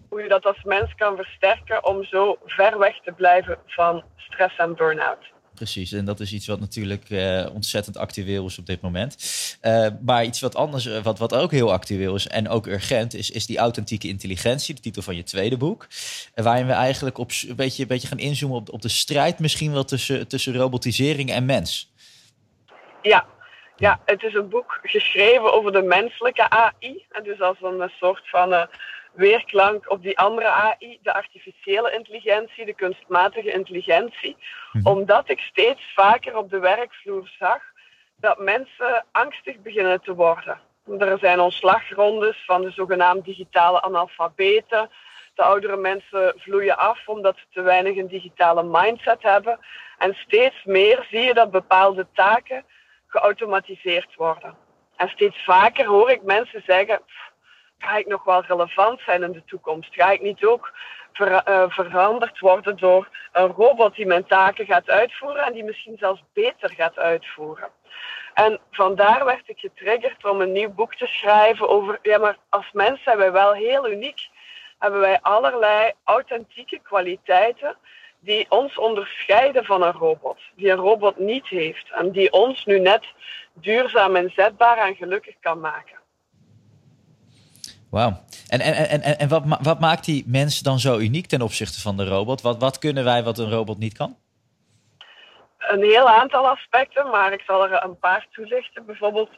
Hoe 0.09 0.23
je 0.23 0.29
dat 0.29 0.45
als 0.45 0.63
mens 0.63 0.95
kan 0.95 1.17
versterken 1.17 1.85
om 1.85 2.05
zo 2.05 2.39
ver 2.45 2.79
weg 2.79 3.01
te 3.05 3.13
blijven 3.13 3.59
van 3.67 4.05
stress 4.17 4.57
en 4.57 4.75
burn-out. 4.75 5.32
Precies, 5.63 5.93
en 5.93 6.05
dat 6.05 6.21
is 6.21 6.33
iets 6.33 6.47
wat 6.47 6.61
natuurlijk 6.61 7.11
uh, 7.11 7.47
ontzettend 7.55 7.97
actueel 7.97 8.47
is 8.47 8.59
op 8.59 8.67
dit 8.67 8.81
moment. 8.81 9.17
Uh, 9.63 9.87
maar 10.05 10.25
iets 10.25 10.41
wat 10.41 10.55
anders, 10.55 10.87
eh, 10.87 11.03
wat, 11.03 11.19
wat 11.19 11.35
ook 11.35 11.51
heel 11.51 11.73
actueel 11.73 12.15
is 12.15 12.29
en 12.29 12.49
ook 12.49 12.67
urgent, 12.67 13.15
is, 13.15 13.31
is 13.31 13.47
die 13.47 13.59
authentieke 13.59 14.09
intelligentie, 14.09 14.75
de 14.75 14.81
titel 14.81 15.03
van 15.03 15.17
je 15.17 15.23
tweede 15.23 15.57
boek. 15.57 15.87
Waarin 16.35 16.67
we 16.67 16.73
eigenlijk 16.73 17.19
op, 17.19 17.31
een, 17.49 17.57
beetje, 17.57 17.83
een 17.83 17.89
beetje 17.89 18.09
gaan 18.09 18.19
inzoomen 18.19 18.57
op, 18.57 18.73
op 18.73 18.83
de 18.83 18.89
strijd 18.89 19.39
misschien 19.39 19.73
wel 19.73 19.85
tussen, 19.85 20.29
tussen 20.29 20.57
robotisering 20.57 21.31
en 21.31 21.45
mens. 21.45 21.93
Ja. 23.03 23.27
ja, 23.77 24.01
het 24.05 24.23
is 24.23 24.35
een 24.35 24.49
boek 24.49 24.81
geschreven 24.83 25.53
over 25.53 25.73
de 25.73 25.83
menselijke 25.83 26.51
AI. 26.51 27.07
Dus 27.23 27.41
als 27.41 27.57
een 27.61 27.91
soort 27.99 28.29
van 28.29 28.69
weerklank 29.13 29.91
op 29.91 30.03
die 30.03 30.19
andere 30.19 30.49
AI, 30.49 30.99
de 31.03 31.15
artificiële 31.15 31.93
intelligentie, 31.93 32.65
de 32.65 32.75
kunstmatige 32.75 33.53
intelligentie. 33.53 34.37
Mhm. 34.73 34.87
Omdat 34.87 35.29
ik 35.29 35.39
steeds 35.39 35.93
vaker 35.95 36.37
op 36.37 36.51
de 36.51 36.59
werkvloer 36.59 37.31
zag 37.39 37.63
dat 38.17 38.39
mensen 38.39 39.05
angstig 39.13 39.61
beginnen 39.61 40.01
te 40.01 40.15
worden. 40.15 40.61
Er 40.99 41.19
zijn 41.19 41.41
ontslagrondes 41.41 42.45
van 42.47 42.63
de 42.63 42.71
zogenaamde 42.71 43.23
digitale 43.23 43.83
analfabeten. 43.83 44.91
De 45.35 45.43
oudere 45.43 45.77
mensen 45.77 46.35
vloeien 46.37 46.79
af 46.79 47.09
omdat 47.09 47.37
ze 47.37 47.45
te 47.51 47.63
weinig 47.63 47.97
een 47.97 48.09
digitale 48.09 48.63
mindset 48.63 49.23
hebben. 49.23 49.59
En 49.99 50.15
steeds 50.15 50.65
meer 50.65 51.07
zie 51.11 51.21
je 51.21 51.35
dat 51.35 51.51
bepaalde 51.51 52.07
taken 52.13 52.65
geautomatiseerd 53.07 54.15
worden. 54.15 54.57
En 54.97 55.09
steeds 55.09 55.45
vaker 55.45 55.87
hoor 55.87 56.11
ik 56.11 56.23
mensen 56.23 56.63
zeggen: 56.67 57.01
ga 57.83 57.97
ik 57.97 58.07
nog 58.07 58.25
wel 58.25 58.45
relevant 58.45 59.01
zijn 59.01 59.23
in 59.23 59.33
de 59.33 59.45
toekomst? 59.45 59.95
Ga 59.95 60.11
ik 60.11 60.21
niet 60.21 60.45
ook 60.45 60.73
eh, 61.13 61.65
veranderd 61.69 62.39
worden 62.39 62.77
door 62.77 63.09
een 63.33 63.47
robot 63.47 63.95
die 63.95 64.07
mijn 64.07 64.27
taken 64.27 64.67
gaat 64.67 64.91
uitvoeren 64.91 65.45
en 65.45 65.53
die 65.53 65.65
misschien 65.65 65.97
zelfs 65.99 66.23
beter 66.33 66.71
gaat 66.71 66.99
uitvoeren? 66.99 67.69
En 68.35 68.61
vandaar 68.71 69.25
werd 69.25 69.49
ik 69.49 69.59
getriggerd 69.59 70.25
om 70.25 70.41
een 70.41 70.53
nieuw 70.53 70.73
boek 70.73 70.95
te 70.95 71.07
schrijven 71.07 71.69
over, 71.69 71.99
ja 72.03 72.19
maar 72.19 72.37
als 72.49 72.73
mens 72.73 73.03
zijn 73.03 73.19
wij 73.19 73.33
wel 73.33 73.53
heel 73.53 73.91
uniek. 73.91 74.29
Hebben 74.79 75.01
wij 75.01 75.19
allerlei 75.21 75.93
authentieke 76.05 76.81
kwaliteiten 76.83 77.77
die 78.21 78.47
ons 78.49 78.79
onderscheiden 78.79 79.65
van 79.65 79.83
een 79.83 79.93
robot, 79.93 80.39
die 80.55 80.71
een 80.71 80.77
robot 80.77 81.19
niet 81.19 81.49
heeft 81.49 81.91
en 81.91 82.11
die 82.11 82.33
ons 82.33 82.65
nu 82.65 82.79
net 82.79 83.05
duurzaam 83.53 84.17
inzetbaar 84.17 84.79
en 84.79 84.95
gelukkig 84.95 85.35
kan 85.41 85.61
maken. 85.61 86.02
Wauw. 87.93 88.13
En, 88.49 88.61
en, 88.61 89.03
en, 89.03 89.19
en, 89.19 89.29
wat, 89.29 89.43
wat 89.63 89.81
maakt 89.81 90.05
die 90.05 90.25
mens 90.27 90.61
dan 90.61 90.79
zo 90.79 90.99
uniek 90.99 91.27
ten 91.27 91.43
opzichte 91.43 91.81
van 91.81 91.97
de 91.97 92.05
robot? 92.05 92.41
Wat, 92.41 92.61
wat 92.61 92.79
kunnen 92.79 93.05
wij 93.05 93.23
wat 93.23 93.39
een 93.39 93.51
robot 93.51 93.79
niet 93.79 93.97
kan? 93.97 94.17
een 95.73 95.83
heel 95.83 96.09
aantal 96.09 96.49
aspecten, 96.49 97.11
maar 97.11 97.33
ik 97.33 97.41
zal 97.41 97.69
er 97.69 97.85
een 97.85 97.99
paar 97.99 98.27
toelichten. 98.31 98.87
Bijvoorbeeld, 98.87 99.31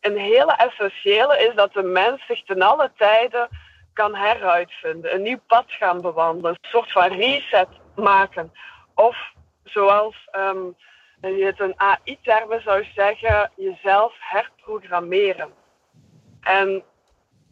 een 0.00 0.18
hele 0.18 0.52
essentiële 0.52 1.38
is 1.48 1.54
dat 1.54 1.72
de 1.72 1.82
mens 1.82 2.26
zich 2.26 2.44
ten 2.44 2.62
alle 2.62 2.90
tijden 2.96 3.48
kan 3.92 4.14
heruitvinden, 4.14 5.14
een 5.14 5.22
nieuw 5.22 5.40
pad 5.46 5.64
gaan 5.66 6.00
bewandelen, 6.00 6.50
een 6.50 6.70
soort 6.70 6.92
van 6.92 7.08
reset 7.08 7.68
maken. 7.96 8.52
Of 8.94 9.16
zoals 9.64 10.28
um, 10.36 10.76
je 11.20 11.44
het 11.44 11.60
een 11.60 11.74
AI-termen 11.76 12.62
zou 12.62 12.84
zeggen, 12.94 13.50
jezelf 13.56 14.14
herprogrammeren. 14.18 15.50
En 16.40 16.82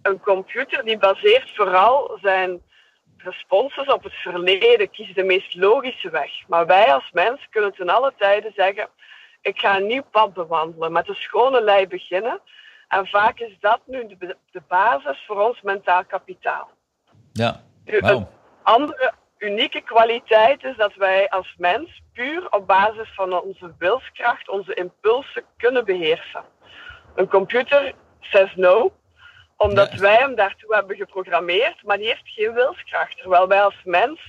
een 0.03 0.21
computer 0.21 0.85
die 0.85 0.99
baseert 0.99 1.51
vooral 1.55 2.19
zijn 2.23 2.63
responses 3.17 3.87
op 3.87 4.03
het 4.03 4.15
verleden, 4.15 4.91
kiest 4.91 5.15
de 5.15 5.25
meest 5.25 5.55
logische 5.55 6.11
weg. 6.11 6.31
Maar 6.49 6.67
wij 6.67 6.95
als 6.95 7.11
mens 7.13 7.49
kunnen 7.51 7.75
ten 7.75 7.89
alle 7.89 8.13
tijden 8.17 8.53
zeggen, 8.57 8.89
ik 9.41 9.59
ga 9.59 9.77
een 9.77 9.87
nieuw 9.87 10.05
pad 10.11 10.35
bewandelen, 10.35 10.93
met 10.93 11.09
een 11.09 11.15
schone 11.15 11.63
lei 11.63 11.87
beginnen. 11.87 12.41
En 12.89 13.07
vaak 13.07 13.39
is 13.39 13.57
dat 13.61 13.81
nu 13.87 14.07
de, 14.07 14.37
de 14.51 14.63
basis 14.69 15.25
voor 15.27 15.49
ons 15.49 15.61
mentaal 15.63 16.05
kapitaal. 16.05 16.71
Ja, 17.33 17.61
wow. 17.85 18.11
Een 18.11 18.27
andere 18.63 19.13
unieke 19.39 19.81
kwaliteit 19.81 20.65
is 20.65 20.77
dat 20.77 20.95
wij 20.95 21.29
als 21.29 21.55
mens 21.59 22.03
puur 22.13 22.47
op 22.51 22.67
basis 22.67 23.15
van 23.15 23.41
onze 23.41 23.75
wilskracht 23.79 24.49
onze 24.49 24.75
impulsen 24.75 25.45
kunnen 25.57 25.85
beheersen. 25.85 26.45
Een 27.15 27.29
computer 27.29 27.95
says 28.21 28.55
no, 28.55 28.93
omdat 29.63 29.95
wij 29.95 30.17
hem 30.17 30.35
daartoe 30.35 30.75
hebben 30.75 30.97
geprogrammeerd, 30.97 31.83
maar 31.83 31.97
die 31.97 32.07
heeft 32.07 32.29
geen 32.29 32.53
wilskracht. 32.53 33.17
Terwijl 33.19 33.49
wij 33.49 33.63
als 33.63 33.81
mens, 33.85 34.21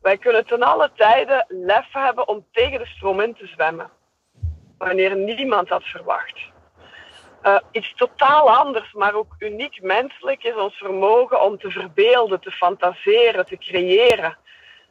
wij 0.00 0.18
kunnen 0.18 0.46
ten 0.46 0.62
alle 0.62 0.90
tijden 0.94 1.44
lef 1.48 1.86
hebben 1.92 2.28
om 2.28 2.46
tegen 2.52 2.78
de 2.78 2.86
stroom 2.86 3.20
in 3.20 3.34
te 3.34 3.46
zwemmen. 3.46 3.90
Wanneer 4.78 5.16
niemand 5.16 5.68
dat 5.68 5.84
verwacht. 5.84 6.38
Uh, 7.42 7.58
iets 7.70 7.94
totaal 7.94 8.50
anders, 8.50 8.92
maar 8.92 9.14
ook 9.14 9.34
uniek 9.38 9.82
menselijk 9.82 10.42
is 10.42 10.54
ons 10.54 10.74
vermogen 10.74 11.42
om 11.42 11.58
te 11.58 11.70
verbeelden, 11.70 12.40
te 12.40 12.50
fantaseren, 12.50 13.46
te 13.46 13.58
creëren. 13.58 14.36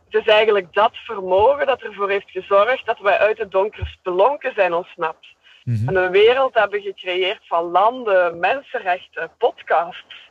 Het 0.10 0.22
is 0.22 0.34
eigenlijk 0.34 0.74
dat 0.74 0.96
vermogen 0.96 1.66
dat 1.66 1.82
ervoor 1.82 2.10
heeft 2.10 2.32
gezorgd 2.32 2.86
dat 2.86 3.00
wij 3.00 3.18
uit 3.18 3.38
de 3.38 3.48
donkere 3.48 3.86
spelonken 3.86 4.54
zijn 4.54 4.74
ontsnapt. 4.74 5.28
Mhm. 5.64 5.88
En 5.88 5.96
een 5.96 6.12
wereld 6.12 6.54
hebben 6.54 6.82
gecreëerd 6.82 7.48
van 7.48 7.64
landen, 7.64 8.40
mensenrechten, 8.40 9.32
podcasts, 9.38 10.30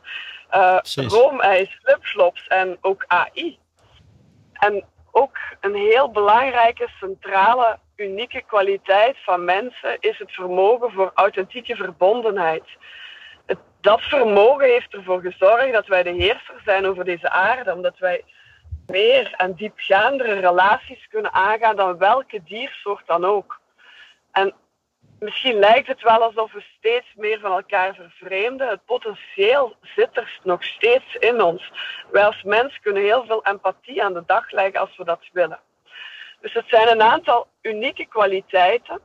uh, 0.55 0.79
roomijs, 1.07 1.79
flipflops 1.83 2.47
en 2.47 2.77
ook 2.81 3.03
AI. 3.07 3.59
En 4.53 4.85
ook 5.11 5.37
een 5.59 5.75
heel 5.75 6.11
belangrijke, 6.11 6.87
centrale, 6.99 7.79
unieke 7.95 8.43
kwaliteit 8.47 9.17
van 9.23 9.45
mensen 9.45 9.97
is 9.99 10.17
het 10.17 10.31
vermogen 10.31 10.91
voor 10.91 11.11
authentieke 11.13 11.75
verbondenheid. 11.75 12.63
Het, 13.45 13.59
dat 13.81 14.01
vermogen 14.01 14.65
heeft 14.65 14.93
ervoor 14.93 15.21
gezorgd 15.21 15.71
dat 15.71 15.87
wij 15.87 16.03
de 16.03 16.11
heerser 16.11 16.61
zijn 16.65 16.85
over 16.85 17.05
deze 17.05 17.29
aarde, 17.29 17.73
omdat 17.73 17.97
wij 17.97 18.23
meer 18.87 19.33
en 19.37 19.53
diepgaandere 19.53 20.33
relaties 20.33 21.07
kunnen 21.07 21.33
aangaan 21.33 21.75
dan 21.75 21.97
welke 21.97 22.43
diersoort 22.43 23.07
dan 23.07 23.25
ook. 23.25 23.59
En 24.31 24.53
misschien 25.21 25.59
lijkt 25.59 25.87
het 25.87 26.01
wel 26.01 26.23
alsof 26.23 26.51
we 26.51 26.63
steeds 26.77 27.13
meer 27.15 27.39
van 27.39 27.51
elkaar 27.51 27.95
vervreemden. 27.95 28.67
Het 28.67 28.85
potentieel 28.85 29.75
zit 29.95 30.17
er 30.17 30.39
nog 30.43 30.63
steeds 30.63 31.15
in 31.15 31.41
ons. 31.41 31.71
Wij 32.11 32.25
als 32.25 32.43
mens 32.43 32.79
kunnen 32.79 33.03
heel 33.03 33.25
veel 33.25 33.45
empathie 33.45 34.03
aan 34.03 34.13
de 34.13 34.23
dag 34.25 34.51
leggen 34.51 34.79
als 34.79 34.97
we 34.97 35.03
dat 35.03 35.29
willen. 35.31 35.59
Dus 36.41 36.53
het 36.53 36.65
zijn 36.67 36.87
een 36.87 37.01
aantal 37.01 37.47
unieke 37.61 38.05
kwaliteiten 38.05 39.01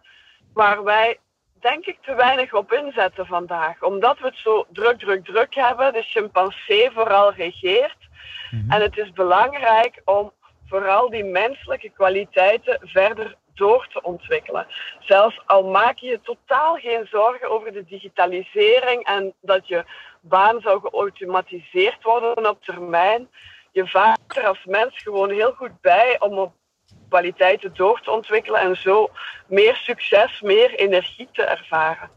waar 0.52 0.84
wij 0.84 1.18
denk 1.60 1.86
ik 1.86 1.98
te 2.02 2.14
weinig 2.14 2.54
op 2.54 2.72
inzetten 2.72 3.26
vandaag. 3.26 3.82
Omdat 3.82 4.18
we 4.18 4.26
het 4.26 4.36
zo 4.36 4.66
druk, 4.72 4.98
druk, 4.98 5.24
druk 5.24 5.54
hebben, 5.54 5.92
de 5.92 6.02
chimpansee 6.02 6.90
vooral 6.90 7.32
regeert. 7.32 8.08
Mhm. 8.50 8.70
En 8.70 8.80
het 8.80 8.96
is 8.96 9.12
belangrijk 9.12 10.02
om 10.04 10.32
vooral 10.68 11.10
die 11.10 11.24
menselijke 11.24 11.90
kwaliteiten 11.90 12.78
verder 12.82 13.36
door 13.56 13.88
te 13.92 14.02
ontwikkelen. 14.02 14.66
Zelfs 15.00 15.40
al 15.46 15.64
maak 15.64 15.98
je 15.98 16.06
je 16.06 16.20
totaal 16.20 16.76
geen 16.76 17.06
zorgen 17.06 17.50
over 17.50 17.72
de 17.72 17.84
digitalisering 17.84 19.04
en 19.04 19.34
dat 19.40 19.68
je 19.68 19.84
baan 20.20 20.60
zou 20.60 20.80
geautomatiseerd 20.80 22.02
worden 22.02 22.48
op 22.48 22.64
termijn. 22.64 23.28
Je 23.72 23.86
vaart 23.86 24.36
er 24.36 24.46
als 24.46 24.64
mens 24.64 25.02
gewoon 25.02 25.30
heel 25.30 25.52
goed 25.52 25.80
bij 25.80 26.16
om 26.20 26.38
op 26.38 26.52
kwaliteiten 27.08 27.74
door 27.74 28.00
te 28.00 28.10
ontwikkelen 28.10 28.60
en 28.60 28.76
zo 28.76 29.10
meer 29.46 29.76
succes, 29.76 30.40
meer 30.40 30.74
energie 30.74 31.28
te 31.32 31.42
ervaren. 31.42 32.10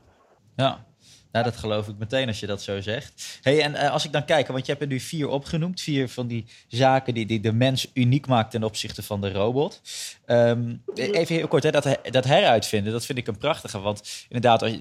Ja, 0.55 0.85
nou, 1.31 1.45
dat 1.45 1.57
geloof 1.57 1.87
ik 1.87 1.97
meteen 1.97 2.27
als 2.27 2.39
je 2.39 2.47
dat 2.47 2.61
zo 2.61 2.81
zegt. 2.81 3.39
Hey, 3.41 3.61
en 3.61 3.71
uh, 3.71 3.91
als 3.91 4.05
ik 4.05 4.11
dan 4.11 4.25
kijk, 4.25 4.47
want 4.47 4.65
je 4.65 4.71
hebt 4.71 4.83
er 4.83 4.89
nu 4.89 4.99
vier 4.99 5.27
opgenoemd. 5.27 5.81
Vier 5.81 6.09
van 6.09 6.27
die 6.27 6.45
zaken 6.67 7.13
die, 7.13 7.25
die 7.25 7.39
de 7.39 7.51
mens 7.51 7.87
uniek 7.93 8.27
maakt 8.27 8.51
ten 8.51 8.63
opzichte 8.63 9.03
van 9.03 9.21
de 9.21 9.31
robot. 9.31 9.81
Um, 10.25 10.83
even 10.95 11.35
heel 11.35 11.47
kort, 11.47 11.63
hè, 11.63 11.71
dat, 11.71 11.97
dat 12.03 12.25
heruitvinden, 12.25 12.91
dat 12.91 13.05
vind 13.05 13.17
ik 13.17 13.27
een 13.27 13.37
prachtige. 13.37 13.79
Want 13.79 14.25
inderdaad, 14.29 14.71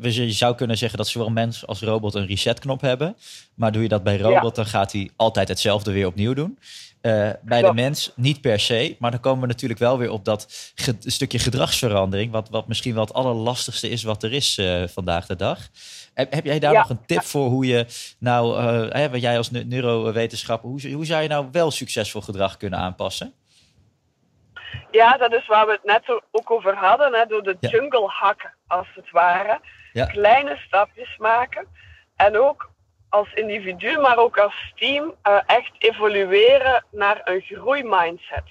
je 0.00 0.32
zou 0.32 0.54
kunnen 0.54 0.78
zeggen 0.78 0.98
dat 0.98 1.08
zowel 1.08 1.30
mens 1.30 1.66
als 1.66 1.80
robot 1.80 2.14
een 2.14 2.26
resetknop 2.26 2.80
hebben. 2.80 3.16
Maar 3.54 3.72
doe 3.72 3.82
je 3.82 3.88
dat 3.88 4.02
bij 4.02 4.18
robot, 4.18 4.54
dan 4.54 4.66
gaat 4.66 4.92
hij 4.92 5.10
altijd 5.16 5.48
hetzelfde 5.48 5.92
weer 5.92 6.06
opnieuw 6.06 6.34
doen. 6.34 6.58
Uh, 7.06 7.30
bij 7.42 7.62
de 7.62 7.72
mens 7.74 8.12
niet 8.16 8.40
per 8.40 8.60
se, 8.60 8.96
maar 8.98 9.10
dan 9.10 9.20
komen 9.20 9.40
we 9.40 9.46
natuurlijk 9.46 9.80
wel 9.80 9.98
weer 9.98 10.10
op 10.10 10.24
dat 10.24 10.46
stukje 10.98 11.38
gedragsverandering, 11.38 12.32
wat, 12.32 12.48
wat 12.48 12.68
misschien 12.68 12.94
wel 12.94 13.04
het 13.04 13.14
allerlastigste 13.14 13.88
is 13.88 14.02
wat 14.02 14.22
er 14.22 14.32
is 14.32 14.58
uh, 14.58 14.82
vandaag 14.86 15.26
de 15.26 15.36
dag. 15.36 15.58
Heb, 16.14 16.32
heb 16.32 16.44
jij 16.44 16.58
daar 16.58 16.72
nog 16.72 16.90
een 16.90 17.06
tip 17.06 17.22
voor 17.22 17.48
hoe 17.48 17.66
je 17.66 17.86
nou, 18.18 18.62
uh, 18.96 19.06
wat 19.06 19.20
jij 19.20 19.36
als 19.36 19.50
neurowetenschapper, 19.50 20.68
hoe, 20.68 20.92
hoe 20.92 21.06
zou 21.06 21.22
je 21.22 21.28
nou 21.28 21.48
wel 21.52 21.70
succesvol 21.70 22.20
gedrag 22.20 22.56
kunnen 22.56 22.78
aanpassen? 22.78 23.32
Ja, 24.90 25.16
dat 25.16 25.32
is 25.32 25.46
waar 25.46 25.66
we 25.66 25.72
het 25.72 25.84
net 25.84 26.20
ook 26.30 26.50
over 26.50 26.76
hadden, 26.76 27.14
hè, 27.14 27.26
door 27.26 27.42
de 27.42 27.56
jungle 27.60 28.06
hakken 28.06 28.54
als 28.66 28.88
het 28.94 29.10
ware. 29.10 29.60
Kleine 29.92 30.56
stapjes 30.56 31.16
maken 31.18 31.66
en 32.16 32.38
ook 32.38 32.72
als 33.14 33.32
individu, 33.34 33.98
maar 33.98 34.18
ook 34.18 34.38
als 34.38 34.72
team 34.74 35.04
uh, 35.28 35.40
echt 35.46 35.72
evolueren 35.78 36.84
naar 36.90 37.20
een 37.24 37.40
groeimindset. 37.40 38.48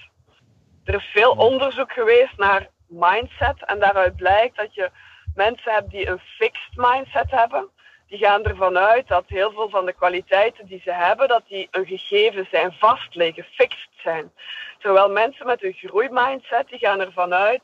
Er 0.84 0.94
is 0.94 1.10
veel 1.12 1.32
onderzoek 1.32 1.92
geweest 1.92 2.36
naar 2.36 2.68
mindset 2.86 3.64
en 3.64 3.78
daaruit 3.78 4.16
blijkt 4.16 4.56
dat 4.56 4.74
je 4.74 4.90
mensen 5.34 5.72
hebt 5.72 5.90
die 5.90 6.08
een 6.08 6.18
fixed 6.18 6.76
mindset 6.76 7.30
hebben. 7.30 7.68
Die 8.08 8.18
gaan 8.18 8.44
ervan 8.44 8.78
uit 8.78 9.08
dat 9.08 9.24
heel 9.26 9.50
veel 9.50 9.68
van 9.68 9.86
de 9.86 9.92
kwaliteiten 9.92 10.66
die 10.66 10.80
ze 10.84 10.92
hebben, 10.92 11.28
dat 11.28 11.42
die 11.48 11.68
een 11.70 11.86
gegeven 11.86 12.46
zijn, 12.50 12.72
vast 12.72 13.14
liggen, 13.14 13.44
fixed 13.44 13.90
zijn. 14.02 14.32
Terwijl 14.78 15.10
mensen 15.10 15.46
met 15.46 15.64
een 15.64 15.72
groeimindset, 15.72 16.68
die 16.68 16.78
gaan 16.78 17.00
ervan 17.00 17.34
uit 17.34 17.62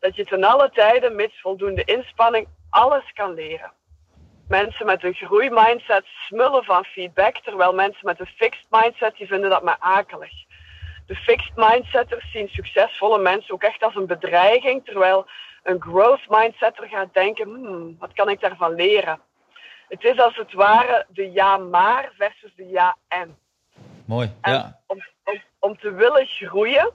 dat 0.00 0.16
je 0.16 0.24
ten 0.24 0.44
alle 0.44 0.70
tijden 0.70 1.16
met 1.16 1.40
voldoende 1.40 1.84
inspanning 1.84 2.46
alles 2.70 3.12
kan 3.12 3.34
leren. 3.34 3.72
Mensen 4.58 4.86
met 4.86 5.04
een 5.04 5.14
groeimindset 5.14 6.04
smullen 6.26 6.64
van 6.64 6.84
feedback, 6.84 7.36
terwijl 7.36 7.72
mensen 7.74 8.06
met 8.06 8.20
een 8.20 8.26
fixed 8.26 8.66
mindset, 8.70 9.16
die 9.16 9.26
vinden 9.26 9.50
dat 9.50 9.62
maar 9.62 9.76
akelig. 9.78 10.32
De 11.06 11.14
fixed 11.14 11.56
mindsetters 11.56 12.30
zien 12.30 12.48
succesvolle 12.48 13.18
mensen 13.18 13.54
ook 13.54 13.62
echt 13.62 13.82
als 13.82 13.94
een 13.94 14.06
bedreiging, 14.06 14.84
terwijl 14.84 15.26
een 15.62 15.80
growth 15.80 16.28
mindsetter 16.28 16.88
gaat 16.88 17.14
denken, 17.14 17.48
hmm, 17.48 17.96
wat 17.98 18.12
kan 18.12 18.28
ik 18.28 18.40
daarvan 18.40 18.74
leren? 18.74 19.20
Het 19.88 20.04
is 20.04 20.18
als 20.18 20.36
het 20.36 20.52
ware 20.52 21.06
de 21.08 21.32
ja-maar 21.32 22.12
versus 22.16 22.52
de 22.56 22.68
ja-en. 22.68 23.38
Mooi, 24.06 24.32
ja. 24.42 24.80
Om, 24.86 24.98
om, 25.24 25.40
om 25.58 25.78
te 25.78 25.92
willen 25.92 26.26
groeien, 26.26 26.90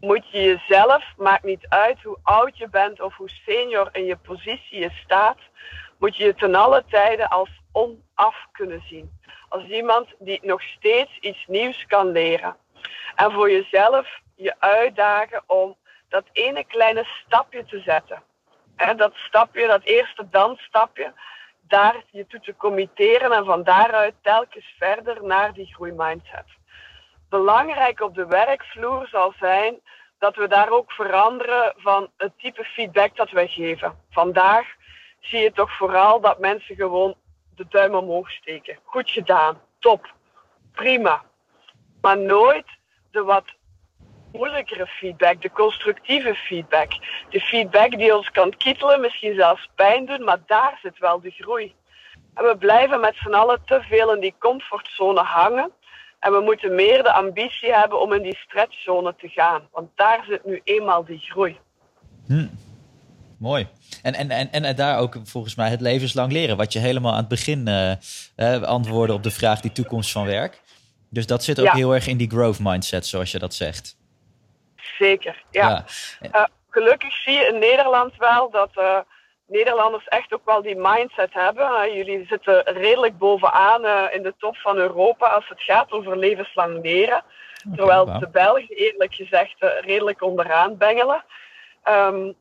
moet 0.00 0.30
je 0.30 0.42
jezelf, 0.42 1.04
maakt 1.16 1.44
niet 1.44 1.66
uit 1.68 2.02
hoe 2.02 2.18
oud 2.22 2.58
je 2.58 2.68
bent 2.68 3.00
of 3.00 3.16
hoe 3.16 3.30
senior 3.30 3.88
in 3.92 4.04
je 4.04 4.16
positie 4.16 4.80
je 4.80 4.90
staat, 5.04 5.38
moet 5.98 6.16
je 6.16 6.24
je 6.24 6.34
ten 6.34 6.54
alle 6.54 6.84
tijden 6.88 7.28
als 7.28 7.50
onaf 7.72 8.46
kunnen 8.52 8.82
zien. 8.88 9.18
Als 9.48 9.64
iemand 9.64 10.08
die 10.18 10.38
nog 10.42 10.62
steeds 10.62 11.18
iets 11.20 11.44
nieuws 11.46 11.86
kan 11.86 12.10
leren. 12.10 12.56
En 13.14 13.32
voor 13.32 13.50
jezelf 13.50 14.20
je 14.34 14.54
uitdagen 14.58 15.42
om 15.46 15.76
dat 16.08 16.24
ene 16.32 16.64
kleine 16.64 17.04
stapje 17.04 17.64
te 17.64 17.80
zetten. 17.80 18.22
En 18.76 18.96
dat 18.96 19.14
stapje, 19.14 19.66
dat 19.66 19.82
eerste 19.82 20.28
dansstapje, 20.30 21.12
daar 21.60 22.04
je 22.10 22.26
toe 22.26 22.40
te 22.40 22.56
committeren 22.56 23.32
en 23.32 23.44
van 23.44 23.62
daaruit 23.62 24.14
telkens 24.22 24.74
verder 24.78 25.24
naar 25.24 25.52
die 25.52 25.74
groeimindset. 25.74 26.44
Belangrijk 27.28 28.00
op 28.00 28.14
de 28.14 28.26
werkvloer 28.26 29.08
zal 29.08 29.32
zijn 29.38 29.80
dat 30.18 30.36
we 30.36 30.48
daar 30.48 30.70
ook 30.70 30.92
veranderen 30.92 31.74
van 31.76 32.10
het 32.16 32.32
type 32.38 32.64
feedback 32.64 33.16
dat 33.16 33.30
wij 33.30 33.48
geven. 33.48 33.98
Vandaag 34.10 34.66
zie 35.24 35.40
je 35.40 35.52
toch 35.52 35.76
vooral 35.76 36.20
dat 36.20 36.38
mensen 36.38 36.76
gewoon 36.76 37.14
de 37.54 37.66
duim 37.68 37.94
omhoog 37.94 38.30
steken. 38.30 38.78
Goed 38.84 39.10
gedaan, 39.10 39.60
top, 39.78 40.14
prima. 40.72 41.22
Maar 42.00 42.18
nooit 42.18 42.66
de 43.10 43.22
wat 43.22 43.44
moeilijkere 44.32 44.86
feedback, 44.86 45.42
de 45.42 45.50
constructieve 45.50 46.34
feedback. 46.34 46.92
De 47.28 47.40
feedback 47.40 47.90
die 47.90 48.16
ons 48.16 48.30
kan 48.30 48.56
kietelen, 48.56 49.00
misschien 49.00 49.34
zelfs 49.34 49.68
pijn 49.74 50.06
doen, 50.06 50.24
maar 50.24 50.38
daar 50.46 50.78
zit 50.82 50.98
wel 50.98 51.20
de 51.20 51.30
groei. 51.30 51.74
En 52.34 52.44
we 52.44 52.56
blijven 52.56 53.00
met 53.00 53.14
z'n 53.16 53.34
allen 53.34 53.64
te 53.64 53.82
veel 53.82 54.14
in 54.14 54.20
die 54.20 54.34
comfortzone 54.38 55.20
hangen. 55.20 55.72
En 56.18 56.32
we 56.32 56.40
moeten 56.40 56.74
meer 56.74 57.02
de 57.02 57.12
ambitie 57.12 57.74
hebben 57.74 58.00
om 58.00 58.12
in 58.12 58.22
die 58.22 58.36
stretchzone 58.36 59.14
te 59.16 59.28
gaan. 59.28 59.68
Want 59.72 59.90
daar 59.94 60.24
zit 60.28 60.44
nu 60.44 60.60
eenmaal 60.64 61.04
die 61.04 61.18
groei. 61.18 61.58
Hm. 62.26 62.46
Mooi. 63.44 63.68
En, 64.02 64.14
en, 64.14 64.30
en, 64.30 64.64
en 64.64 64.76
daar 64.76 64.98
ook 64.98 65.16
volgens 65.24 65.54
mij 65.54 65.70
het 65.70 65.80
levenslang 65.80 66.32
leren. 66.32 66.56
Wat 66.56 66.72
je 66.72 66.78
helemaal 66.78 67.12
aan 67.12 67.18
het 67.18 67.28
begin 67.28 67.68
uh, 68.36 68.62
antwoordde 68.62 69.14
op 69.14 69.22
de 69.22 69.30
vraag 69.30 69.60
die 69.60 69.72
toekomst 69.72 70.12
van 70.12 70.26
werk. 70.26 70.60
Dus 71.10 71.26
dat 71.26 71.44
zit 71.44 71.60
ook 71.60 71.72
heel 71.72 71.94
erg 71.94 72.06
in 72.06 72.16
die 72.16 72.30
growth 72.30 72.58
mindset, 72.60 73.06
zoals 73.06 73.30
je 73.30 73.38
dat 73.38 73.54
zegt. 73.54 73.96
Zeker, 74.98 75.42
ja. 75.50 75.84
Uh, 76.22 76.44
gelukkig 76.70 77.12
zie 77.12 77.32
je 77.32 77.50
in 77.52 77.58
Nederland 77.58 78.16
wel 78.16 78.50
dat 78.50 78.70
uh, 78.76 78.98
Nederlanders 79.46 80.08
echt 80.08 80.32
ook 80.32 80.44
wel 80.44 80.62
die 80.62 80.76
mindset 80.76 81.32
hebben. 81.32 81.94
jullie 81.96 82.26
zitten 82.26 82.62
redelijk 82.64 83.18
bovenaan 83.18 84.10
in 84.12 84.22
de 84.22 84.34
top 84.38 84.56
van 84.56 84.76
Europa 84.76 85.26
als 85.26 85.48
het 85.48 85.62
gaat 85.62 85.90
over 85.90 86.18
levenslang 86.18 86.82
leren. 86.82 87.22
terwijl 87.76 88.04
de 88.04 88.28
Belgen 88.28 88.76
eerlijk 88.76 89.14
gezegd 89.14 89.54
redelijk 89.80 90.22
onderaan 90.22 90.76
bengelen. 90.76 91.24
Um, 91.88 92.34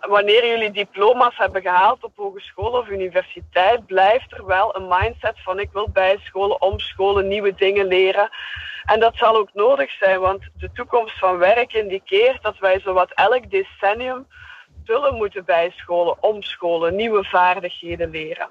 wanneer 0.00 0.46
jullie 0.46 0.70
diploma's 0.70 1.36
hebben 1.36 1.62
gehaald 1.62 2.04
op 2.04 2.12
hogeschool 2.16 2.70
of 2.70 2.88
universiteit, 2.88 3.86
blijft 3.86 4.32
er 4.32 4.46
wel 4.46 4.76
een 4.76 4.88
mindset 4.88 5.42
van 5.42 5.58
ik 5.58 5.72
wil 5.72 5.88
bijscholen, 5.88 6.60
omscholen, 6.62 7.28
nieuwe 7.28 7.54
dingen 7.54 7.86
leren. 7.86 8.30
En 8.84 9.00
dat 9.00 9.16
zal 9.16 9.36
ook 9.36 9.50
nodig 9.52 9.90
zijn, 9.90 10.20
want 10.20 10.42
de 10.58 10.72
toekomst 10.72 11.18
van 11.18 11.38
werk 11.38 11.72
indikeert 11.72 12.42
dat 12.42 12.58
wij 12.58 12.80
zowat 12.80 13.12
elk 13.14 13.50
decennium 13.50 14.26
zullen 14.84 15.14
moeten 15.14 15.44
bijscholen, 15.44 16.22
omscholen, 16.22 16.96
nieuwe 16.96 17.24
vaardigheden 17.24 18.10
leren. 18.10 18.48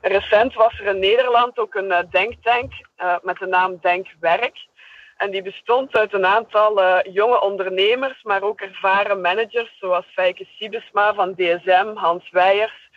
Recent 0.00 0.54
was 0.54 0.78
er 0.80 0.86
in 0.86 0.98
Nederland 0.98 1.58
ook 1.58 1.74
een 1.74 1.92
eh, 1.92 2.04
denktank 2.10 2.72
uh, 2.98 3.16
met 3.22 3.38
de 3.38 3.46
naam 3.46 3.78
Denkwerk. 3.80 4.66
En 5.18 5.30
die 5.30 5.42
bestond 5.42 5.96
uit 5.96 6.12
een 6.12 6.26
aantal 6.26 6.80
uh, 6.82 6.98
jonge 7.02 7.40
ondernemers, 7.40 8.22
maar 8.22 8.42
ook 8.42 8.60
ervaren 8.60 9.20
managers, 9.20 9.78
zoals 9.78 10.04
Feike 10.12 10.46
Siebesma 10.56 11.14
van 11.14 11.34
DSM, 11.34 11.92
Hans 11.94 12.30
Weijers. 12.30 12.90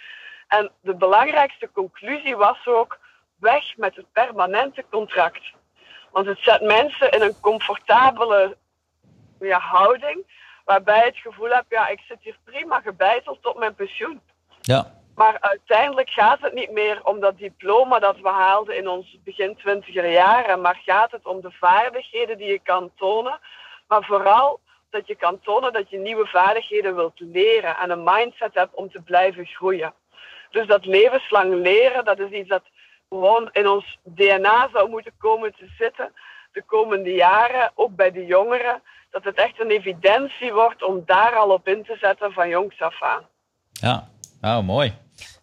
En 0.47 0.71
de 0.81 0.95
belangrijkste 0.95 1.69
conclusie 1.73 2.35
was 2.35 2.67
ook 2.67 2.99
weg 3.39 3.77
met 3.77 3.95
het 3.95 4.05
permanente 4.11 4.85
contract. 4.89 5.41
Want 6.11 6.25
het 6.25 6.39
zet 6.41 6.61
mensen 6.61 7.11
in 7.11 7.21
een 7.21 7.39
comfortabele 7.39 8.57
ja, 9.39 9.59
houding, 9.59 10.25
waarbij 10.65 10.97
je 10.97 11.05
het 11.05 11.17
gevoel 11.17 11.49
hebt, 11.49 11.69
ja, 11.69 11.87
ik 11.87 11.99
zit 11.99 12.17
hier 12.21 12.37
prima 12.43 12.79
gebeiteld 12.79 13.41
tot 13.41 13.57
mijn 13.57 13.75
pensioen. 13.75 14.21
Ja. 14.61 15.00
Maar 15.15 15.37
uiteindelijk 15.39 16.09
gaat 16.09 16.41
het 16.41 16.53
niet 16.53 16.71
meer 16.71 16.99
om 17.03 17.19
dat 17.19 17.37
diploma 17.37 17.99
dat 17.99 18.19
we 18.19 18.29
haalden 18.29 18.77
in 18.77 18.87
ons 18.87 19.17
begin 19.23 19.55
twintiger 19.55 20.11
jaren, 20.11 20.61
maar 20.61 20.81
gaat 20.85 21.11
het 21.11 21.25
om 21.25 21.41
de 21.41 21.51
vaardigheden 21.51 22.37
die 22.37 22.47
je 22.47 22.59
kan 22.59 22.91
tonen, 22.95 23.39
maar 23.87 24.03
vooral 24.03 24.59
dat 24.89 25.07
je 25.07 25.15
kan 25.15 25.39
tonen 25.39 25.73
dat 25.73 25.89
je 25.89 25.97
nieuwe 25.97 26.27
vaardigheden 26.27 26.95
wilt 26.95 27.19
leren 27.19 27.77
en 27.77 27.89
een 27.89 28.03
mindset 28.03 28.53
hebt 28.53 28.73
om 28.73 28.91
te 28.91 29.01
blijven 29.01 29.45
groeien. 29.45 29.93
Dus 30.49 30.67
dat 30.67 30.85
levenslang 30.85 31.53
leren, 31.53 32.05
dat 32.05 32.19
is 32.19 32.29
iets 32.29 32.49
dat 32.49 32.63
gewoon 33.09 33.49
in 33.51 33.67
ons 33.67 33.99
DNA 34.03 34.69
zou 34.73 34.89
moeten 34.89 35.13
komen 35.17 35.55
te 35.55 35.67
zitten 35.77 36.13
de 36.51 36.63
komende 36.63 37.13
jaren, 37.13 37.71
ook 37.75 37.95
bij 37.95 38.11
de 38.11 38.25
jongeren, 38.25 38.81
dat 39.09 39.23
het 39.23 39.35
echt 39.35 39.59
een 39.59 39.69
evidentie 39.69 40.53
wordt 40.53 40.83
om 40.83 41.03
daar 41.05 41.35
al 41.35 41.49
op 41.49 41.67
in 41.67 41.83
te 41.83 41.97
zetten 42.01 42.33
van 42.33 42.49
jongs 42.49 42.81
af 42.81 43.01
aan. 43.01 43.27
Ja, 43.71 44.09
Oh, 44.41 44.63
mooi. 44.63 44.93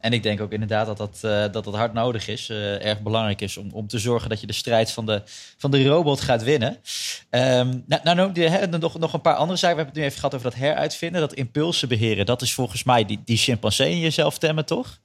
En 0.01 0.13
ik 0.13 0.23
denk 0.23 0.41
ook 0.41 0.53
inderdaad 0.53 0.87
dat 0.87 0.97
dat, 0.97 1.21
uh, 1.25 1.31
dat, 1.31 1.65
dat 1.65 1.75
hard 1.75 1.93
nodig 1.93 2.29
is. 2.29 2.49
Uh, 2.49 2.85
erg 2.85 3.01
belangrijk 3.01 3.41
is 3.41 3.57
om, 3.57 3.71
om 3.73 3.87
te 3.87 3.99
zorgen 3.99 4.29
dat 4.29 4.41
je 4.41 4.47
de 4.47 4.53
strijd 4.53 4.93
van 4.93 5.07
de, 5.07 5.23
van 5.57 5.71
de 5.71 5.89
robot 5.89 6.21
gaat 6.21 6.43
winnen. 6.43 6.79
Um, 7.31 7.85
nou, 7.87 8.01
nou 8.03 8.69
nog, 8.79 8.99
nog 8.99 9.13
een 9.13 9.21
paar 9.21 9.35
andere 9.35 9.59
zaken. 9.59 9.77
We 9.77 9.83
hebben 9.83 9.87
het 9.87 9.95
nu 9.95 10.03
even 10.03 10.19
gehad 10.19 10.35
over 10.35 10.51
dat 10.51 10.59
heruitvinden. 10.59 11.21
Dat 11.21 11.33
impulsen 11.33 11.89
beheren. 11.89 12.27
Dat 12.27 12.43
is 12.43 12.55
volgens 12.55 12.85
mij 12.85 13.05
die, 13.05 13.21
die 13.25 13.37
chimpansee 13.37 13.91
in 13.91 14.01
jezelf 14.01 14.39
temmen, 14.39 14.67
toch? 14.67 14.99